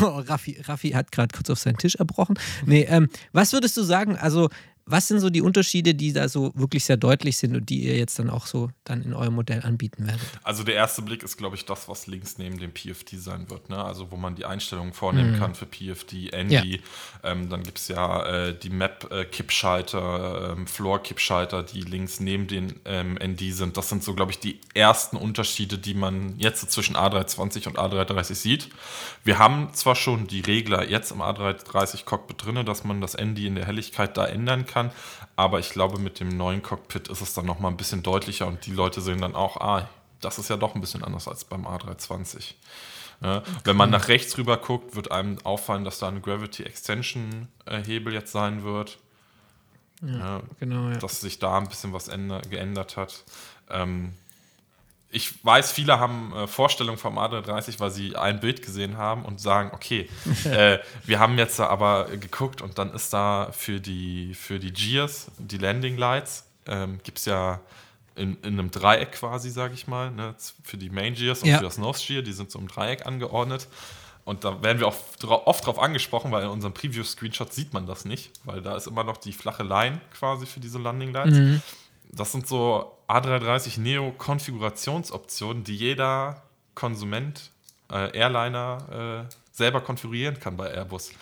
[0.00, 2.38] oh, Raffi, Raffi hat gerade kurz auf seinen Tisch erbrochen.
[2.66, 4.16] Nee, ähm, was würdest du sagen?
[4.16, 4.48] Also,
[4.84, 7.96] was sind so die Unterschiede, die da so wirklich sehr deutlich sind und die ihr
[7.96, 10.22] jetzt dann auch so dann in eurem Modell anbieten werdet?
[10.42, 13.70] Also der erste Blick ist, glaube ich, das, was links neben dem PFD sein wird.
[13.70, 13.82] Ne?
[13.82, 16.80] Also wo man die Einstellungen vornehmen kann für PFD, ND.
[17.22, 23.18] Ähm, dann gibt es ja äh, die Map-Kippschalter, ähm, Floor-Kippschalter, die links neben den ähm,
[23.22, 23.76] ND sind.
[23.76, 27.78] Das sind so, glaube ich, die ersten Unterschiede, die man jetzt so zwischen A320 und
[27.78, 28.68] A330 sieht.
[29.24, 33.38] Wir haben zwar schon die Regler jetzt im A330 Cockpit drin, dass man das ND
[33.40, 34.71] in der Helligkeit da ändern kann,
[35.36, 38.66] aber ich glaube, mit dem neuen Cockpit ist es dann nochmal ein bisschen deutlicher und
[38.66, 39.88] die Leute sehen dann auch, ah,
[40.20, 42.54] das ist ja doch ein bisschen anders als beim A320.
[43.22, 47.48] Ja, Wenn man nach rechts rüber guckt, wird einem auffallen, dass da ein Gravity Extension
[47.84, 48.98] Hebel jetzt sein wird.
[50.02, 50.96] Ja, Genau, ja.
[50.96, 53.22] dass sich da ein bisschen was änder geändert hat.
[53.70, 54.14] Ähm,
[55.12, 59.40] ich weiß, viele haben äh, Vorstellungen vom A330, weil sie ein Bild gesehen haben und
[59.40, 60.08] sagen, okay,
[60.44, 65.30] äh, wir haben jetzt aber geguckt und dann ist da für die, für die Gears,
[65.38, 67.60] die Landing Lights, ähm, gibt es ja
[68.14, 70.34] in, in einem Dreieck quasi, sage ich mal, ne,
[70.64, 71.58] für die Main Gears und Ja.
[71.58, 73.68] für das Nose Gear, die sind so im Dreieck angeordnet.
[74.24, 74.94] Und da werden wir auch
[75.46, 79.02] oft drauf angesprochen, weil in unserem Preview-Screenshot sieht man das nicht, weil da ist immer
[79.02, 81.36] noch die flache Line quasi für diese Landing Lights.
[82.12, 86.42] Das sind so A330 Neo Konfigurationsoptionen, die jeder
[86.74, 87.50] Konsument,
[87.90, 91.12] äh, Airliner äh, selber konfigurieren kann bei Airbus.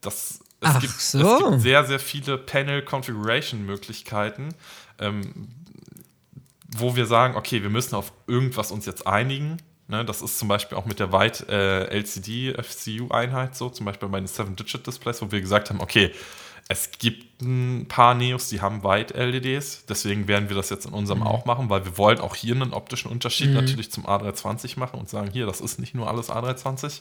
[0.00, 1.18] Das, es, gibt, so.
[1.18, 4.50] es gibt sehr, sehr viele Panel Configuration Möglichkeiten,
[4.98, 5.48] ähm,
[6.76, 9.58] wo wir sagen, okay, wir müssen auf irgendwas uns jetzt einigen.
[9.90, 14.06] Ne, das ist zum Beispiel auch mit der White äh, LCD FCU-Einheit so, zum Beispiel
[14.10, 16.12] bei den 7-Digit-Displays, wo wir gesagt haben, okay,
[16.70, 21.22] es gibt ein paar Neos, die haben White-LEDs, deswegen werden wir das jetzt in unserem
[21.22, 25.08] auch machen, weil wir wollen auch hier einen optischen Unterschied natürlich zum A320 machen und
[25.08, 27.00] sagen, hier, das ist nicht nur alles A320.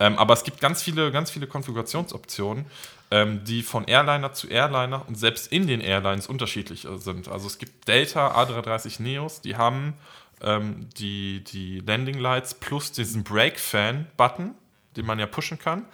[0.00, 2.66] Ähm, aber es gibt ganz viele, ganz viele Konfigurationsoptionen,
[3.10, 7.28] ähm, die von Airliner zu Airliner und selbst in den Airlines unterschiedlich sind.
[7.28, 9.94] Also es gibt Delta A330 Neos, die haben
[10.42, 14.54] ähm, die, die Landing Lights plus diesen Brake-Fan-Button,
[14.96, 15.86] den man ja pushen kann.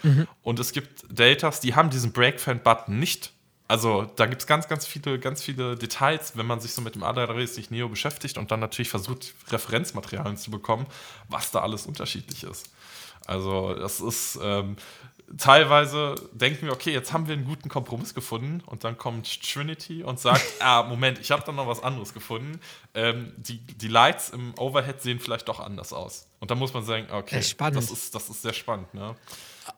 [0.43, 3.33] Und es gibt Deltas, die haben diesen Brake-Fan-Button nicht.
[3.69, 6.95] Also da gibt es ganz, ganz viele, ganz viele Details, wenn man sich so mit
[6.95, 10.87] dem A330 Neo beschäftigt und dann natürlich versucht, Referenzmaterialien zu bekommen,
[11.29, 12.71] was da alles unterschiedlich ist.
[13.27, 14.77] Also das ist ähm,
[15.39, 20.03] teilweise denken wir, okay, jetzt haben wir einen guten Kompromiss gefunden und dann kommt Trinity
[20.03, 22.61] und sagt, ah, Moment, ich habe da noch was anderes gefunden.
[22.95, 26.29] Ähm, die, die Lights im Overhead sehen vielleicht doch anders aus.
[26.39, 28.93] Und da muss man sagen, okay, das ist, das ist sehr spannend.
[28.95, 29.17] Ne?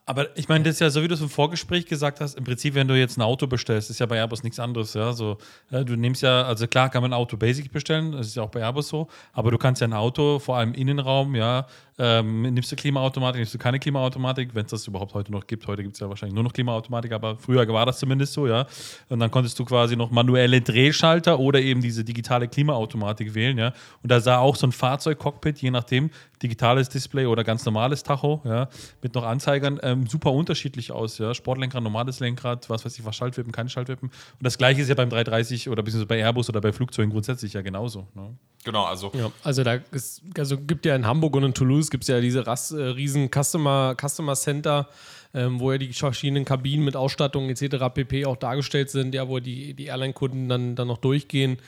[0.04, 2.44] Aber ich meine, das ist ja so, wie du es im Vorgespräch gesagt hast, im
[2.44, 4.94] Prinzip, wenn du jetzt ein Auto bestellst, ist ja bei Airbus nichts anderes.
[4.94, 5.12] Ja?
[5.12, 5.38] So,
[5.70, 8.42] ja, du nimmst ja, also klar kann man ein Auto Basic bestellen, das ist ja
[8.42, 11.66] auch bei Airbus so, aber du kannst ja ein Auto, vor allem Innenraum, ja,
[11.98, 15.66] ähm, nimmst du Klimaautomatik, nimmst du keine Klimaautomatik, wenn es das überhaupt heute noch gibt.
[15.66, 18.66] Heute gibt es ja wahrscheinlich nur noch Klimaautomatik, aber früher war das zumindest so, ja.
[19.08, 23.72] Und dann konntest du quasi noch manuelle Drehschalter oder eben diese digitale Klimaautomatik wählen, ja.
[24.02, 26.10] Und da sah auch so ein Fahrzeugcockpit, je nachdem,
[26.42, 28.68] digitales Display oder ganz normales Tacho, ja,
[29.02, 31.34] mit noch Anzeigern, ähm, super unterschiedlich aus, ja.
[31.34, 34.08] Sportlenkrad, normales Lenkrad, was weiß ich, was Schaltwippen, keine Schaltwippen.
[34.08, 37.52] Und das gleiche ist ja beim 330 oder beziehungsweise bei Airbus oder bei Flugzeugen grundsätzlich
[37.54, 38.06] ja genauso.
[38.14, 38.36] Ne?
[38.64, 42.04] Genau, also Ja, also da ist, also gibt ja in Hamburg und in Toulouse gibt
[42.04, 44.88] es ja diese Ras, äh, riesen Customer, Customer Center,
[45.34, 47.76] ähm, wo ja die verschiedenen Kabinen mit Ausstattung etc.
[47.92, 48.26] pp.
[48.26, 51.58] auch dargestellt sind, ja, wo die, die Airline-Kunden dann, dann noch durchgehen.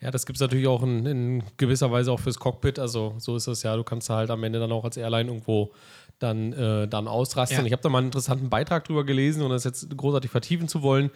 [0.00, 2.78] Ja, das gibt es natürlich auch in, in gewisser Weise auch fürs Cockpit.
[2.78, 5.72] Also so ist es ja, du kannst halt am Ende dann auch als Airline irgendwo
[6.18, 7.60] dann, äh, dann ausrasten.
[7.60, 7.64] Ja.
[7.64, 10.82] Ich habe da mal einen interessanten Beitrag drüber gelesen, ohne das jetzt großartig vertiefen zu
[10.82, 11.10] wollen.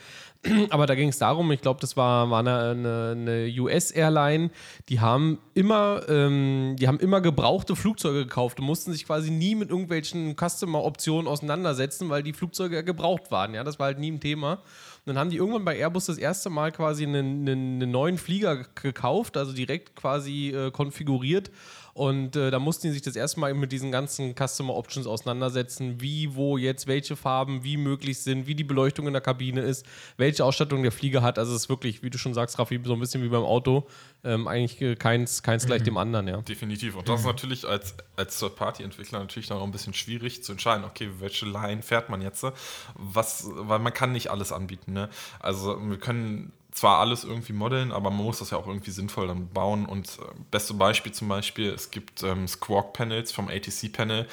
[0.71, 4.51] Aber da ging es darum, ich glaube, das war, war eine, eine, eine US-Airline,
[4.89, 9.55] die haben immer, ähm, die haben immer gebrauchte Flugzeuge gekauft und mussten sich quasi nie
[9.55, 13.55] mit irgendwelchen Customer-Optionen auseinandersetzen, weil die Flugzeuge ja gebraucht waren.
[13.55, 14.63] Ja, das war halt nie ein Thema.
[15.05, 18.19] Und dann haben die irgendwann bei Airbus das erste Mal quasi einen, einen, einen neuen
[18.19, 21.51] Flieger gekauft, also direkt quasi äh, konfiguriert.
[21.95, 26.01] Und äh, da mussten die sich das erste Mal mit diesen ganzen Customer Options auseinandersetzen,
[26.01, 29.85] wie, wo jetzt, welche Farben, wie möglich sind, wie die Beleuchtung in der Kabine ist,
[30.17, 31.39] welche Ausstattung der Flieger hat.
[31.39, 33.87] Also es ist wirklich, wie du schon sagst, Raffi, so ein bisschen wie beim Auto.
[34.25, 36.41] Ähm, eigentlich äh, keins, keins gleich dem anderen, ja.
[36.41, 36.97] Definitiv.
[36.97, 40.85] Und das ist natürlich als, als Third-Party-Entwickler natürlich dann auch ein bisschen schwierig zu entscheiden,
[40.85, 42.45] okay, welche Line fährt man jetzt?
[42.95, 44.93] Was, weil man kann nicht alles anbieten.
[44.93, 45.11] Ne?
[45.41, 49.29] Also wir können zwar alles irgendwie modeln, aber man muss das ja auch irgendwie sinnvoll
[49.29, 49.87] dann bauen.
[49.87, 54.27] Und äh, beste Beispiel zum Beispiel, es gibt ähm, Squawk-Panels vom ATC-Panel,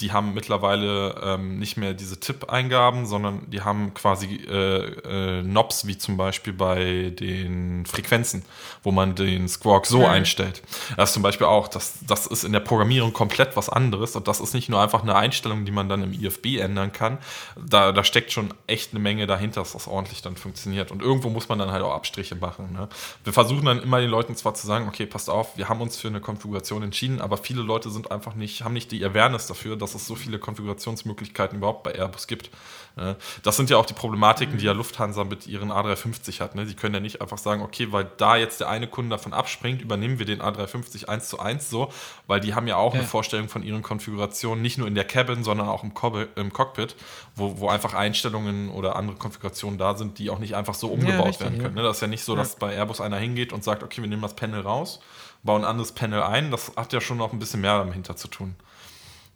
[0.00, 5.86] die haben mittlerweile ähm, nicht mehr diese Tipp-Eingaben, sondern die haben quasi äh, äh, Knobs,
[5.86, 8.44] wie zum Beispiel bei den Frequenzen,
[8.82, 10.62] wo man den Squawk so einstellt.
[10.96, 14.26] Das ist zum Beispiel auch, das, das ist in der Programmierung komplett was anderes und
[14.26, 17.18] das ist nicht nur einfach eine Einstellung, die man dann im IFB ändern kann.
[17.56, 20.90] Da, da steckt schon echt eine Menge dahinter, dass das ordentlich dann funktioniert.
[20.90, 22.72] Und irgendwo muss man dann halt auch Abstriche machen.
[22.72, 22.88] Ne?
[23.22, 25.96] Wir versuchen dann immer den Leuten zwar zu sagen, okay, passt auf, wir haben uns
[25.96, 29.76] für eine Konfiguration entschieden, aber viele Leute sind einfach nicht, haben nicht die Awareness dafür,
[29.84, 32.50] dass es so viele Konfigurationsmöglichkeiten überhaupt bei Airbus gibt.
[32.96, 33.16] Ne?
[33.42, 36.54] Das sind ja auch die Problematiken, die ja Lufthansa mit ihren A350 hat.
[36.54, 36.64] Ne?
[36.64, 39.82] Die können ja nicht einfach sagen, okay, weil da jetzt der eine Kunde davon abspringt,
[39.82, 41.92] übernehmen wir den A350 eins zu eins so,
[42.26, 45.42] weil die haben ja auch eine Vorstellung von ihren Konfigurationen, nicht nur in der Cabin,
[45.42, 46.94] sondern auch im, Cockpit,
[47.34, 51.26] wo, wo einfach Einstellungen oder andere Konfigurationen da sind, die auch nicht einfach so umgebaut
[51.26, 51.74] richtig, werden können.
[51.74, 51.82] Ne?
[51.82, 54.22] Das ist ja nicht so, dass bei Airbus einer hingeht und sagt, okay, wir nehmen
[54.22, 55.00] das Panel raus,
[55.42, 56.50] bauen ein anderes Panel ein.
[56.50, 58.54] Das hat ja schon noch ein bisschen mehr dahinter zu tun.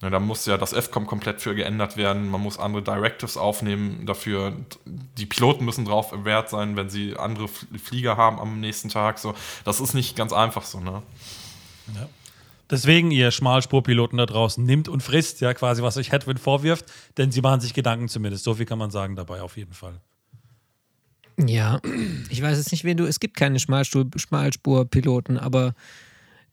[0.00, 2.30] Ja, da muss ja das FCOM komplett für geändert werden.
[2.30, 4.52] Man muss andere Directives aufnehmen dafür.
[4.86, 9.18] Die Piloten müssen drauf wert sein, wenn sie andere Flieger haben am nächsten Tag.
[9.18, 9.34] So,
[9.64, 10.78] das ist nicht ganz einfach so.
[10.78, 11.02] Ne?
[12.70, 16.84] Deswegen, ihr Schmalspurpiloten da draußen, nimmt und frisst ja quasi, was euch Headwind vorwirft,
[17.16, 18.44] denn sie machen sich Gedanken zumindest.
[18.44, 20.00] So viel kann man sagen dabei auf jeden Fall.
[21.38, 21.80] Ja,
[22.30, 23.04] ich weiß jetzt nicht, wen du.
[23.04, 25.74] Es gibt keine Schmalspurpiloten, aber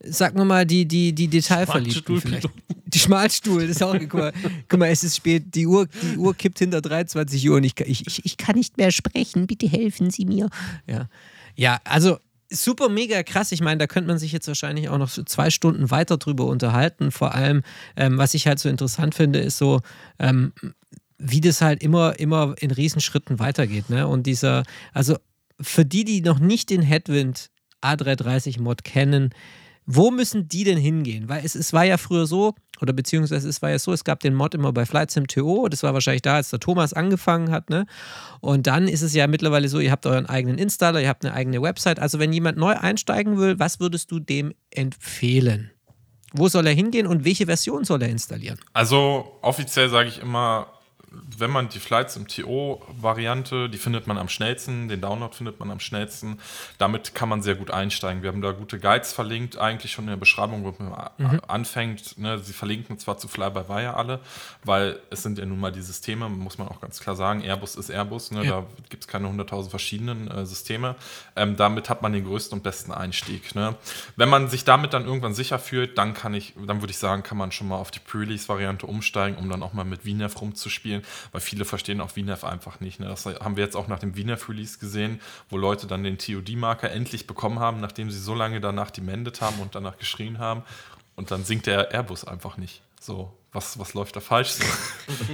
[0.00, 2.48] sag mir mal die, die, die Detailverliebten vielleicht.
[2.86, 3.96] Die Schmalstuhl, das ist auch.
[3.98, 4.32] Guck mal,
[4.68, 5.54] guck mal, es ist spät.
[5.54, 8.90] Die Uhr, die Uhr kippt hinter 23 Uhr und ich, ich, ich kann nicht mehr
[8.90, 9.46] sprechen.
[9.46, 10.48] Bitte helfen Sie mir.
[10.86, 11.08] Ja,
[11.54, 12.18] ja also.
[12.48, 13.50] Super, mega krass.
[13.50, 16.46] Ich meine, da könnte man sich jetzt wahrscheinlich auch noch so zwei Stunden weiter drüber
[16.46, 17.10] unterhalten.
[17.10, 17.62] Vor allem,
[17.96, 19.80] ähm, was ich halt so interessant finde, ist so,
[20.20, 20.52] ähm,
[21.18, 23.90] wie das halt immer, immer in Riesenschritten weitergeht.
[23.90, 24.06] Ne?
[24.06, 24.62] Und dieser,
[24.92, 25.16] also
[25.60, 27.50] für die, die noch nicht den Headwind
[27.82, 29.30] A330-Mod kennen,
[29.86, 31.28] wo müssen die denn hingehen?
[31.28, 34.20] Weil es, es war ja früher so, oder beziehungsweise es war ja so, es gab
[34.20, 37.50] den Mod immer bei Flight Sim TO, das war wahrscheinlich da, als der Thomas angefangen
[37.50, 37.86] hat, ne?
[38.40, 41.34] Und dann ist es ja mittlerweile so, ihr habt euren eigenen Installer, ihr habt eine
[41.34, 42.00] eigene Website.
[42.00, 45.70] Also wenn jemand neu einsteigen will, was würdest du dem empfehlen?
[46.32, 48.58] Wo soll er hingehen und welche Version soll er installieren?
[48.72, 50.66] Also offiziell sage ich immer,
[51.38, 55.70] wenn man die Flights im TO-Variante, die findet man am schnellsten, den Download findet man
[55.70, 56.38] am schnellsten.
[56.78, 58.22] Damit kann man sehr gut einsteigen.
[58.22, 61.12] Wir haben da gute Guides verlinkt, eigentlich schon in der Beschreibung, wo man a-
[61.48, 62.18] anfängt.
[62.18, 64.20] Ne, sie verlinken zwar zu Fly-by-Wire alle,
[64.64, 67.42] weil es sind ja nun mal die Systeme, muss man auch ganz klar sagen.
[67.42, 68.50] Airbus ist Airbus, ne, Ja.
[68.62, 70.96] da gibt es keine 100.000 verschiedenen äh, Systeme.
[71.34, 73.54] Ähm, damit hat man den größten und besten Einstieg.
[73.54, 73.74] Ne?
[74.16, 77.22] Wenn man sich damit dann irgendwann sicher fühlt, dann kann ich, dann würde ich sagen,
[77.22, 81.02] kann man schon mal auf die Pre-Release-Variante umsteigen, um dann auch mal mit VNAV rumzuspielen,
[81.32, 83.00] weil viele verstehen auch VNAV einfach nicht.
[83.00, 83.06] Ne?
[83.06, 87.26] Das haben wir jetzt auch nach dem VNAV-Release gesehen, wo Leute dann den TOD-Marker endlich
[87.26, 90.62] bekommen haben, nachdem sie so lange danach demendet haben und danach geschrien haben.
[91.14, 92.82] Und dann sinkt der Airbus einfach nicht.
[93.00, 94.50] So, was, was läuft da falsch?
[94.50, 94.64] So.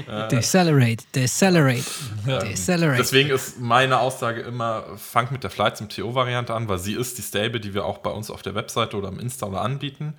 [0.31, 1.85] Decelerate, decelerate,
[2.27, 2.99] decelerate.
[2.99, 7.19] Deswegen ist meine Aussage immer, fangt mit der Flight zum TO-Variante an, weil sie ist
[7.19, 10.15] die Stable, die wir auch bei uns auf der Webseite oder im Installer anbieten.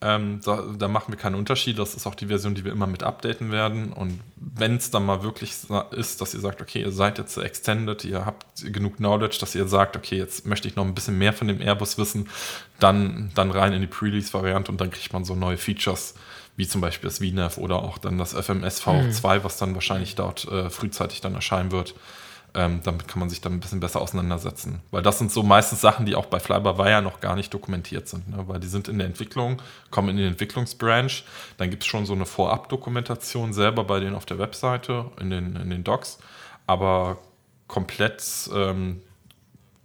[0.00, 1.76] Ähm, da, da, machen wir keinen Unterschied.
[1.78, 3.92] Das ist auch die Version, die wir immer mit updaten werden.
[3.92, 5.54] Und wenn es dann mal wirklich
[5.90, 9.66] ist, dass ihr sagt, okay, ihr seid jetzt extended, ihr habt genug Knowledge, dass ihr
[9.66, 12.28] sagt, okay, jetzt möchte ich noch ein bisschen mehr von dem Airbus wissen,
[12.78, 16.14] dann, dann rein in die Pre-Release-Variante und dann kriegt man so neue Features,
[16.54, 19.44] wie zum Beispiel das VNAV oder auch dann das FMS V2, mhm.
[19.44, 21.96] was dann wahrscheinlich dort äh, frühzeitig dann erscheinen wird.
[22.54, 24.80] Ähm, damit kann man sich dann ein bisschen besser auseinandersetzen.
[24.90, 28.28] Weil das sind so meistens Sachen, die auch bei Flyby noch gar nicht dokumentiert sind.
[28.28, 28.48] Ne?
[28.48, 29.60] Weil die sind in der Entwicklung,
[29.90, 31.24] kommen in den Entwicklungsbranch.
[31.58, 35.56] Dann gibt es schon so eine Vorab-Dokumentation selber bei denen auf der Webseite, in den,
[35.56, 36.18] in den Docs.
[36.66, 37.18] Aber
[37.66, 38.22] komplett
[38.54, 39.02] ähm,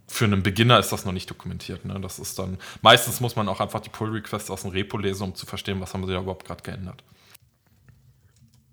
[0.08, 1.84] für einen Beginner ist das noch nicht dokumentiert.
[1.84, 2.00] Ne?
[2.00, 5.34] Das ist dann, meistens muss man auch einfach die Pull-Requests aus dem Repo lesen, um
[5.34, 7.02] zu verstehen, was haben sie da überhaupt gerade geändert.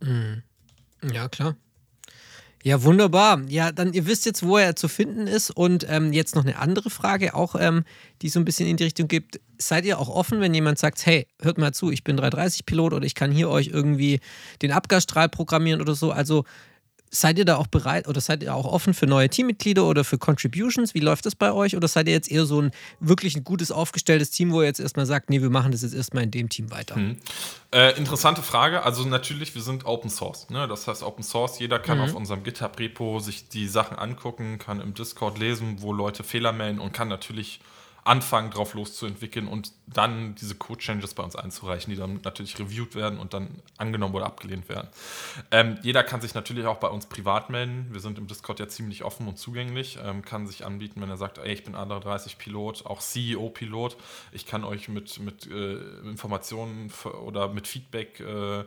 [0.02, 0.44] Mhm.
[1.12, 1.56] Ja, klar.
[2.64, 3.42] Ja, wunderbar.
[3.48, 5.50] Ja, dann ihr wisst jetzt, wo er zu finden ist.
[5.50, 7.84] Und ähm, jetzt noch eine andere Frage, auch ähm,
[8.22, 9.40] die so ein bisschen in die Richtung gibt.
[9.58, 13.06] Seid ihr auch offen, wenn jemand sagt, hey, hört mal zu, ich bin 330-Pilot oder
[13.06, 14.20] ich kann hier euch irgendwie
[14.62, 16.12] den Abgasstrahl programmieren oder so.
[16.12, 16.46] Also
[17.14, 20.18] Seid ihr da auch bereit oder seid ihr auch offen für neue Teammitglieder oder für
[20.18, 20.94] Contributions?
[20.94, 21.76] Wie läuft das bei euch?
[21.76, 22.72] Oder seid ihr jetzt eher so ein
[23.02, 25.94] wirklich ein gutes aufgestelltes Team, wo ihr jetzt erstmal sagt, nee, wir machen das jetzt
[25.94, 26.96] erstmal in dem Team weiter?
[26.96, 27.18] Hm.
[27.74, 28.84] Äh, interessante Frage.
[28.84, 30.50] Also natürlich, wir sind Open Source.
[30.50, 30.70] Ne?
[30.70, 32.06] Das heißt Open Source, jeder kann mhm.
[32.06, 36.80] auf unserem GitHub-Repo sich die Sachen angucken, kann im Discord lesen, wo Leute Fehler melden
[36.80, 37.60] und kann natürlich
[38.04, 43.20] anfangen, drauf loszuentwickeln und dann diese Code-Changes bei uns einzureichen, die dann natürlich reviewed werden
[43.20, 44.88] und dann angenommen oder abgelehnt werden.
[45.52, 47.88] Ähm, jeder kann sich natürlich auch bei uns privat melden.
[47.92, 50.00] Wir sind im Discord ja ziemlich offen und zugänglich.
[50.04, 53.98] Ähm, kann sich anbieten, wenn er sagt, ey, ich bin A330-Pilot, auch CEO-Pilot.
[54.32, 56.92] Ich kann euch mit, mit äh, Informationen
[57.26, 58.64] oder mit Feedback äh,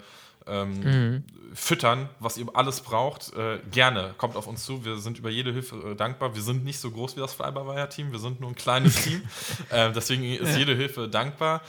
[0.47, 1.25] ähm, mhm.
[1.55, 4.85] füttern, was ihr alles braucht, äh, gerne kommt auf uns zu.
[4.85, 6.35] Wir sind über jede Hilfe äh, dankbar.
[6.35, 9.23] Wir sind nicht so groß wie das Flyby-Team, wir sind nur ein kleines Team.
[9.71, 10.59] Äh, deswegen ist ja.
[10.59, 11.62] jede Hilfe dankbar.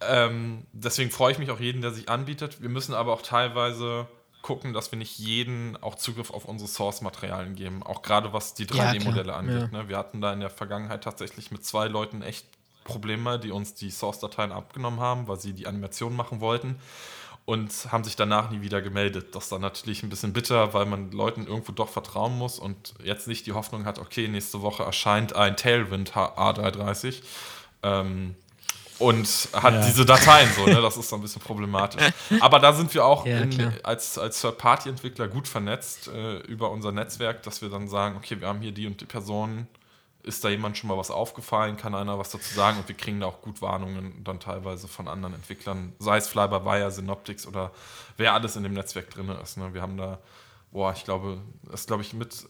[0.00, 2.60] Ähm, deswegen freue ich mich auch jeden, der sich anbietet.
[2.60, 4.06] Wir müssen aber auch teilweise
[4.42, 8.66] gucken, dass wir nicht jeden auch Zugriff auf unsere Source-Materialien geben, auch gerade was die
[8.66, 9.72] 3D-Modelle ja, angeht.
[9.72, 9.82] Ja.
[9.82, 9.88] Ne?
[9.88, 12.46] Wir hatten da in der Vergangenheit tatsächlich mit zwei Leuten echt
[12.84, 16.76] Probleme, die uns die Source-Dateien abgenommen haben, weil sie die Animation machen wollten
[17.46, 19.34] und haben sich danach nie wieder gemeldet.
[19.34, 22.94] Das ist dann natürlich ein bisschen bitter, weil man Leuten irgendwo doch vertrauen muss und
[23.02, 27.22] jetzt nicht die Hoffnung hat, okay, nächste Woche erscheint ein Tailwind A330
[27.84, 28.34] ähm,
[28.98, 29.86] und hat ja.
[29.86, 30.82] diese Dateien so, ne?
[30.82, 32.02] das ist dann ein bisschen problematisch.
[32.40, 36.90] Aber da sind wir auch ja, in, als, als Third-Party-Entwickler gut vernetzt äh, über unser
[36.90, 39.68] Netzwerk, dass wir dann sagen, okay, wir haben hier die und die Personen,
[40.26, 43.20] ist da jemand schon mal was aufgefallen, kann einer was dazu sagen und wir kriegen
[43.20, 47.70] da auch gut Warnungen dann teilweise von anderen Entwicklern, sei es Flyby Wire, Synoptics oder
[48.16, 49.56] wer alles in dem Netzwerk drin ist.
[49.56, 49.72] Ne?
[49.72, 50.18] Wir haben da,
[50.72, 51.40] boah, ich glaube,
[51.72, 52.48] ist glaube ich mit,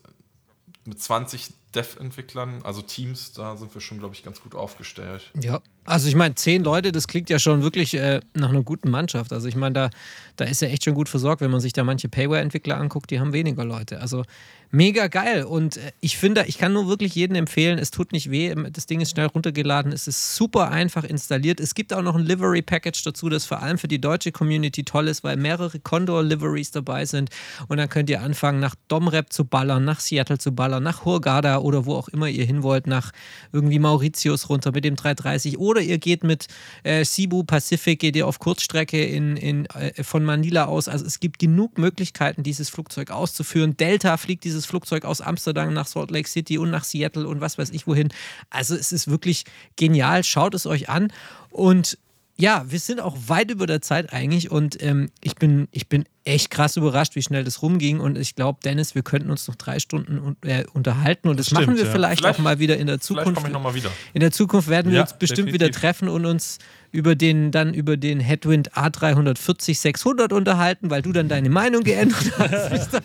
[0.87, 5.31] mit 20 Dev-Entwicklern, also Teams, da sind wir schon, glaube ich, ganz gut aufgestellt.
[5.39, 8.91] Ja, also ich meine, zehn Leute, das klingt ja schon wirklich äh, nach einer guten
[8.91, 9.33] Mannschaft.
[9.33, 9.91] Also ich meine, da,
[10.37, 13.21] da ist ja echt schon gut versorgt, wenn man sich da manche Payware-Entwickler anguckt, die
[13.21, 14.01] haben weniger Leute.
[14.01, 14.25] Also
[14.71, 15.45] mega geil.
[15.45, 18.87] Und äh, ich finde, ich kann nur wirklich jedem empfehlen, es tut nicht weh, das
[18.87, 21.61] Ding ist schnell runtergeladen, es ist super einfach installiert.
[21.61, 25.09] Es gibt auch noch ein Livery-Package dazu, das vor allem für die deutsche Community toll
[25.09, 27.31] ist, weil mehrere Condor-Liveries dabei sind.
[27.69, 31.59] Und dann könnt ihr anfangen, nach Domrep zu ballern, nach Seattle zu ballern, nach Hurghada
[31.59, 33.13] oder wo auch immer ihr hin wollt, nach
[33.53, 36.47] irgendwie Mauritius runter mit dem 330 oder oder ihr geht mit
[36.83, 40.89] äh, Cebu Pacific, geht ihr auf Kurzstrecke in, in, äh, von Manila aus.
[40.89, 43.77] Also es gibt genug Möglichkeiten, dieses Flugzeug auszuführen.
[43.77, 47.59] Delta fliegt dieses Flugzeug aus Amsterdam nach Salt Lake City und nach Seattle und was
[47.59, 48.09] weiß ich wohin.
[48.49, 49.45] Also es ist wirklich
[49.77, 50.25] genial.
[50.25, 51.13] Schaut es euch an.
[51.51, 51.99] Und
[52.39, 56.05] ja, wir sind auch weit über der Zeit eigentlich und ähm, ich, bin, ich bin
[56.25, 59.55] echt krass überrascht, wie schnell das rumging und ich glaube, Dennis, wir könnten uns noch
[59.55, 61.91] drei Stunden un äh, unterhalten und das, das stimmt, machen wir ja.
[61.91, 63.29] vielleicht, vielleicht, auch mal wieder in der Zukunft.
[63.29, 63.91] Vielleicht komme ich noch mal wieder.
[64.13, 65.67] In der Zukunft werden wir ja, uns bestimmt definitiv.
[65.67, 66.59] wieder treffen und uns
[66.93, 72.33] über den, dann über den Headwind A340 600 unterhalten, weil du dann deine Meinung geändert
[72.39, 73.01] hast.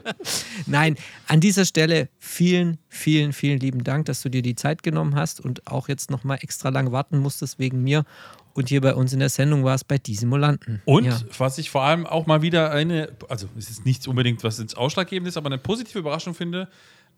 [0.66, 0.96] Nein,
[1.26, 5.40] an dieser Stelle vielen, vielen, vielen lieben Dank, dass du dir die Zeit genommen hast
[5.40, 8.04] und auch jetzt noch mal extra lang warten musstest wegen mir
[8.54, 10.82] und hier bei uns in der Sendung war es bei die Simulanten.
[10.84, 11.18] Und ja.
[11.38, 14.74] was ich vor allem auch mal wieder eine, also es ist nichts unbedingt, was ins
[14.74, 16.68] Ausschlaggebend ist, aber eine positive Überraschung finde,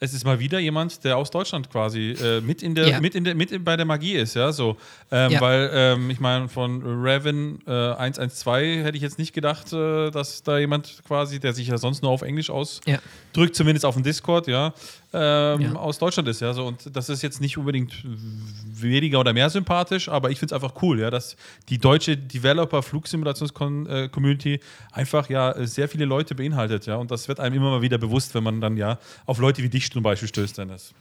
[0.00, 3.00] es ist mal wieder jemand, der aus Deutschland quasi äh, mit in der, Ja.
[3.00, 4.76] mit in der, mit in, bei der Magie ist, ja, so.
[5.12, 5.40] Ähm, Ja.
[5.40, 10.42] Weil, ähm, ich meine, von Raven äh, 112 hätte ich jetzt nicht gedacht, äh, dass
[10.42, 12.88] da jemand quasi, der sich ja sonst nur auf Englisch ausdrückt,
[13.36, 13.52] Ja.
[13.52, 14.74] zumindest auf dem Discord, ja,
[15.14, 15.74] ähm, Ja.
[15.76, 16.66] aus Deutschland ist, ja, so.
[16.66, 20.82] Und das ist jetzt nicht unbedingt weniger oder mehr sympathisch, aber ich finde es einfach
[20.82, 21.36] cool, ja, dass
[21.68, 24.60] die deutsche Developer-Flugsimulations-Community
[24.92, 26.96] einfach ja sehr viele Leute beinhaltet, ja.
[26.96, 29.68] Und das wird einem immer mal wieder bewusst, wenn man dann ja auf Leute wie
[29.68, 30.92] dich zum Beispiel stößt, Dennis.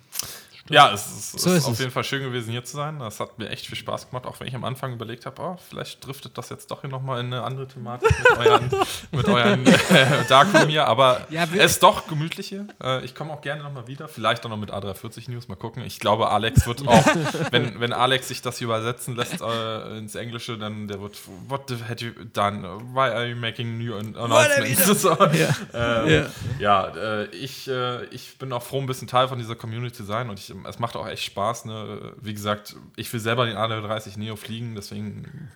[0.69, 1.79] Ja, es ist, So ist auf es.
[1.79, 2.99] jeden Fall schön gewesen, hier zu sein.
[2.99, 5.57] Das hat mir echt viel Spaß gemacht, auch wenn ich am Anfang überlegt habe, oh,
[5.69, 8.69] vielleicht driftet das jetzt doch hier nochmal in eine andere Thematik mit euren,
[9.11, 10.87] mit euren äh, Darkroom hier.
[10.87, 12.65] Aber Ja, es ist doch gemütlich hier.
[12.81, 14.07] Äh, ich komme auch gerne nochmal wieder.
[14.07, 15.49] Vielleicht auch noch mit A340 News.
[15.49, 15.83] Mal gucken.
[15.85, 17.05] Ich glaube, Alex wird auch,
[17.51, 21.17] wenn, wenn Alex sich das hier übersetzen lässt äh, ins Englische, dann der wird,
[21.49, 22.63] what the, had you done?
[22.93, 24.93] Why are you making new announcements?
[25.03, 25.17] So.
[25.19, 26.25] Ähm, Ja.
[26.59, 30.03] ja, äh, ich, äh, ich bin auch froh, ein bisschen Teil von dieser Community zu
[30.03, 31.65] sein und ich, es macht auch echt Spaß.
[31.65, 32.13] Ne?
[32.21, 35.49] Wie gesagt, ich will selber den A330 Neo fliegen, deswegen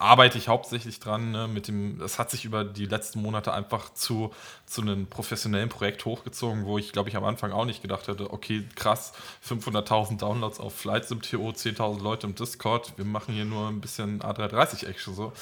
[0.00, 1.30] arbeite ich hauptsächlich dran.
[1.30, 1.46] Ne?
[1.46, 4.32] Mit dem, es hat sich über die letzten Monate einfach zu,
[4.64, 8.32] zu einem professionellen Projekt hochgezogen, wo ich, glaube ich, am Anfang auch nicht gedacht hätte,
[8.32, 9.12] okay, krass,
[9.46, 13.80] 500.000 Downloads auf Flight Sim TO, 10.000 Leute im Discord, wir machen hier nur ein
[13.80, 15.32] bisschen A330-Action so.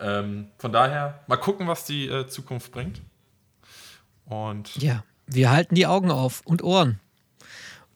[0.00, 3.02] Ähm, von daher, mal gucken, was die äh, Zukunft bringt.
[4.24, 7.00] Und Ja, wir halten die Augen auf und Ohren.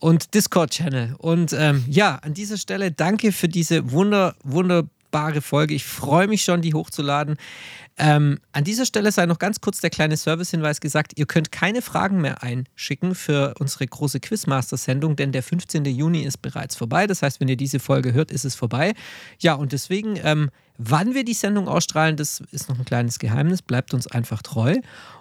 [0.01, 1.14] Und Discord-Channel.
[1.18, 5.74] Und ähm, ja, an dieser Stelle danke für diese wunder, wunderbare Folge.
[5.74, 7.36] Ich freue mich schon, die hochzuladen.
[7.98, 11.82] Ähm, an dieser Stelle sei noch ganz kurz der kleine Servicehinweis gesagt, ihr könnt keine
[11.82, 15.85] Fragen mehr einschicken für unsere große Quizmaster-Sendung, denn der 15.
[15.85, 17.06] Juni ist bereits vorbei.
[17.06, 18.94] Das heißt, wenn ihr diese Folge hört, ist es vorbei.
[19.39, 20.48] Ja, und deswegen, ähm,
[20.78, 23.60] wann wir die Sendung ausstrahlen, das ist noch ein kleines Geheimnis.
[23.60, 24.77] Bleibt uns einfach treu.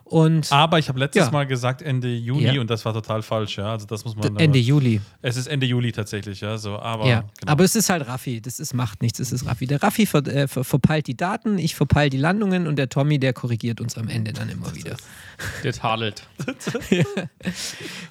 [0.10, 1.32] Und Aber ich habe letztes Ja.
[1.32, 2.60] Mal gesagt Ende Juni Ja.
[2.60, 3.72] und das war total falsch, ja.
[3.74, 4.38] Also das muss man.
[4.38, 5.00] Ende Juli.
[5.22, 6.58] Es ist Ende Juli tatsächlich, ja.
[6.58, 7.52] So, aber Ja, genau.
[7.52, 8.42] aber es ist halt Raffi.
[8.42, 9.20] Das ist, macht nichts.
[9.20, 9.68] Es ist Raffi.
[9.68, 13.20] Der Raffi ver, äh, ver, verpeilt die Daten, ich verpeil die Landungen und der Tommy,
[13.20, 14.98] der korrigiert uns am Ende dann immer wieder.
[15.64, 16.28] Der tadelt.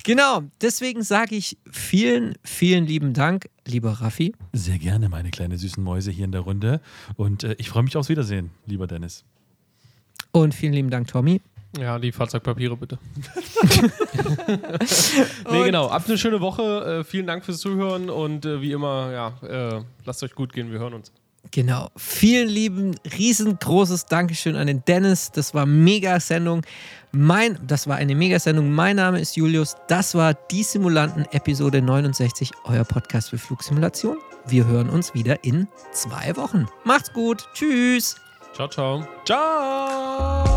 [0.04, 4.34] Genau, deswegen sage ich vielen, vielen lieben Dank, lieber Raffi.
[4.52, 6.80] Sehr gerne, meine kleine süßen Mäuse hier in der Runde.
[7.16, 9.24] Und äh, ich freue mich aufs Wiedersehen, lieber Dennis.
[10.32, 11.40] Und vielen lieben Dank, Tommy.
[11.76, 12.98] Ja, die Fahrzeugpapiere bitte.
[15.50, 15.90] nee, genau.
[15.90, 17.00] Habt eine schöne Woche.
[17.00, 20.72] Äh, vielen Dank fürs Zuhören und äh, wie immer, ja, äh, lasst euch gut gehen.
[20.72, 21.12] Wir hören uns.
[21.50, 21.90] Genau.
[21.96, 25.30] Vielen lieben, riesengroßes Dankeschön an den Dennis.
[25.30, 26.62] Das war mega Sendung.
[27.12, 28.72] Mein, das war eine mega Sendung.
[28.72, 29.76] Mein Name ist Julius.
[29.88, 34.18] Das war die Simulanten Episode 69, euer Podcast für Flugsimulation.
[34.46, 36.66] Wir hören uns wieder in zwei Wochen.
[36.84, 37.48] Macht's gut.
[37.54, 38.16] Tschüss.
[38.54, 39.06] Ciao, ciao.
[39.24, 40.48] Ciao!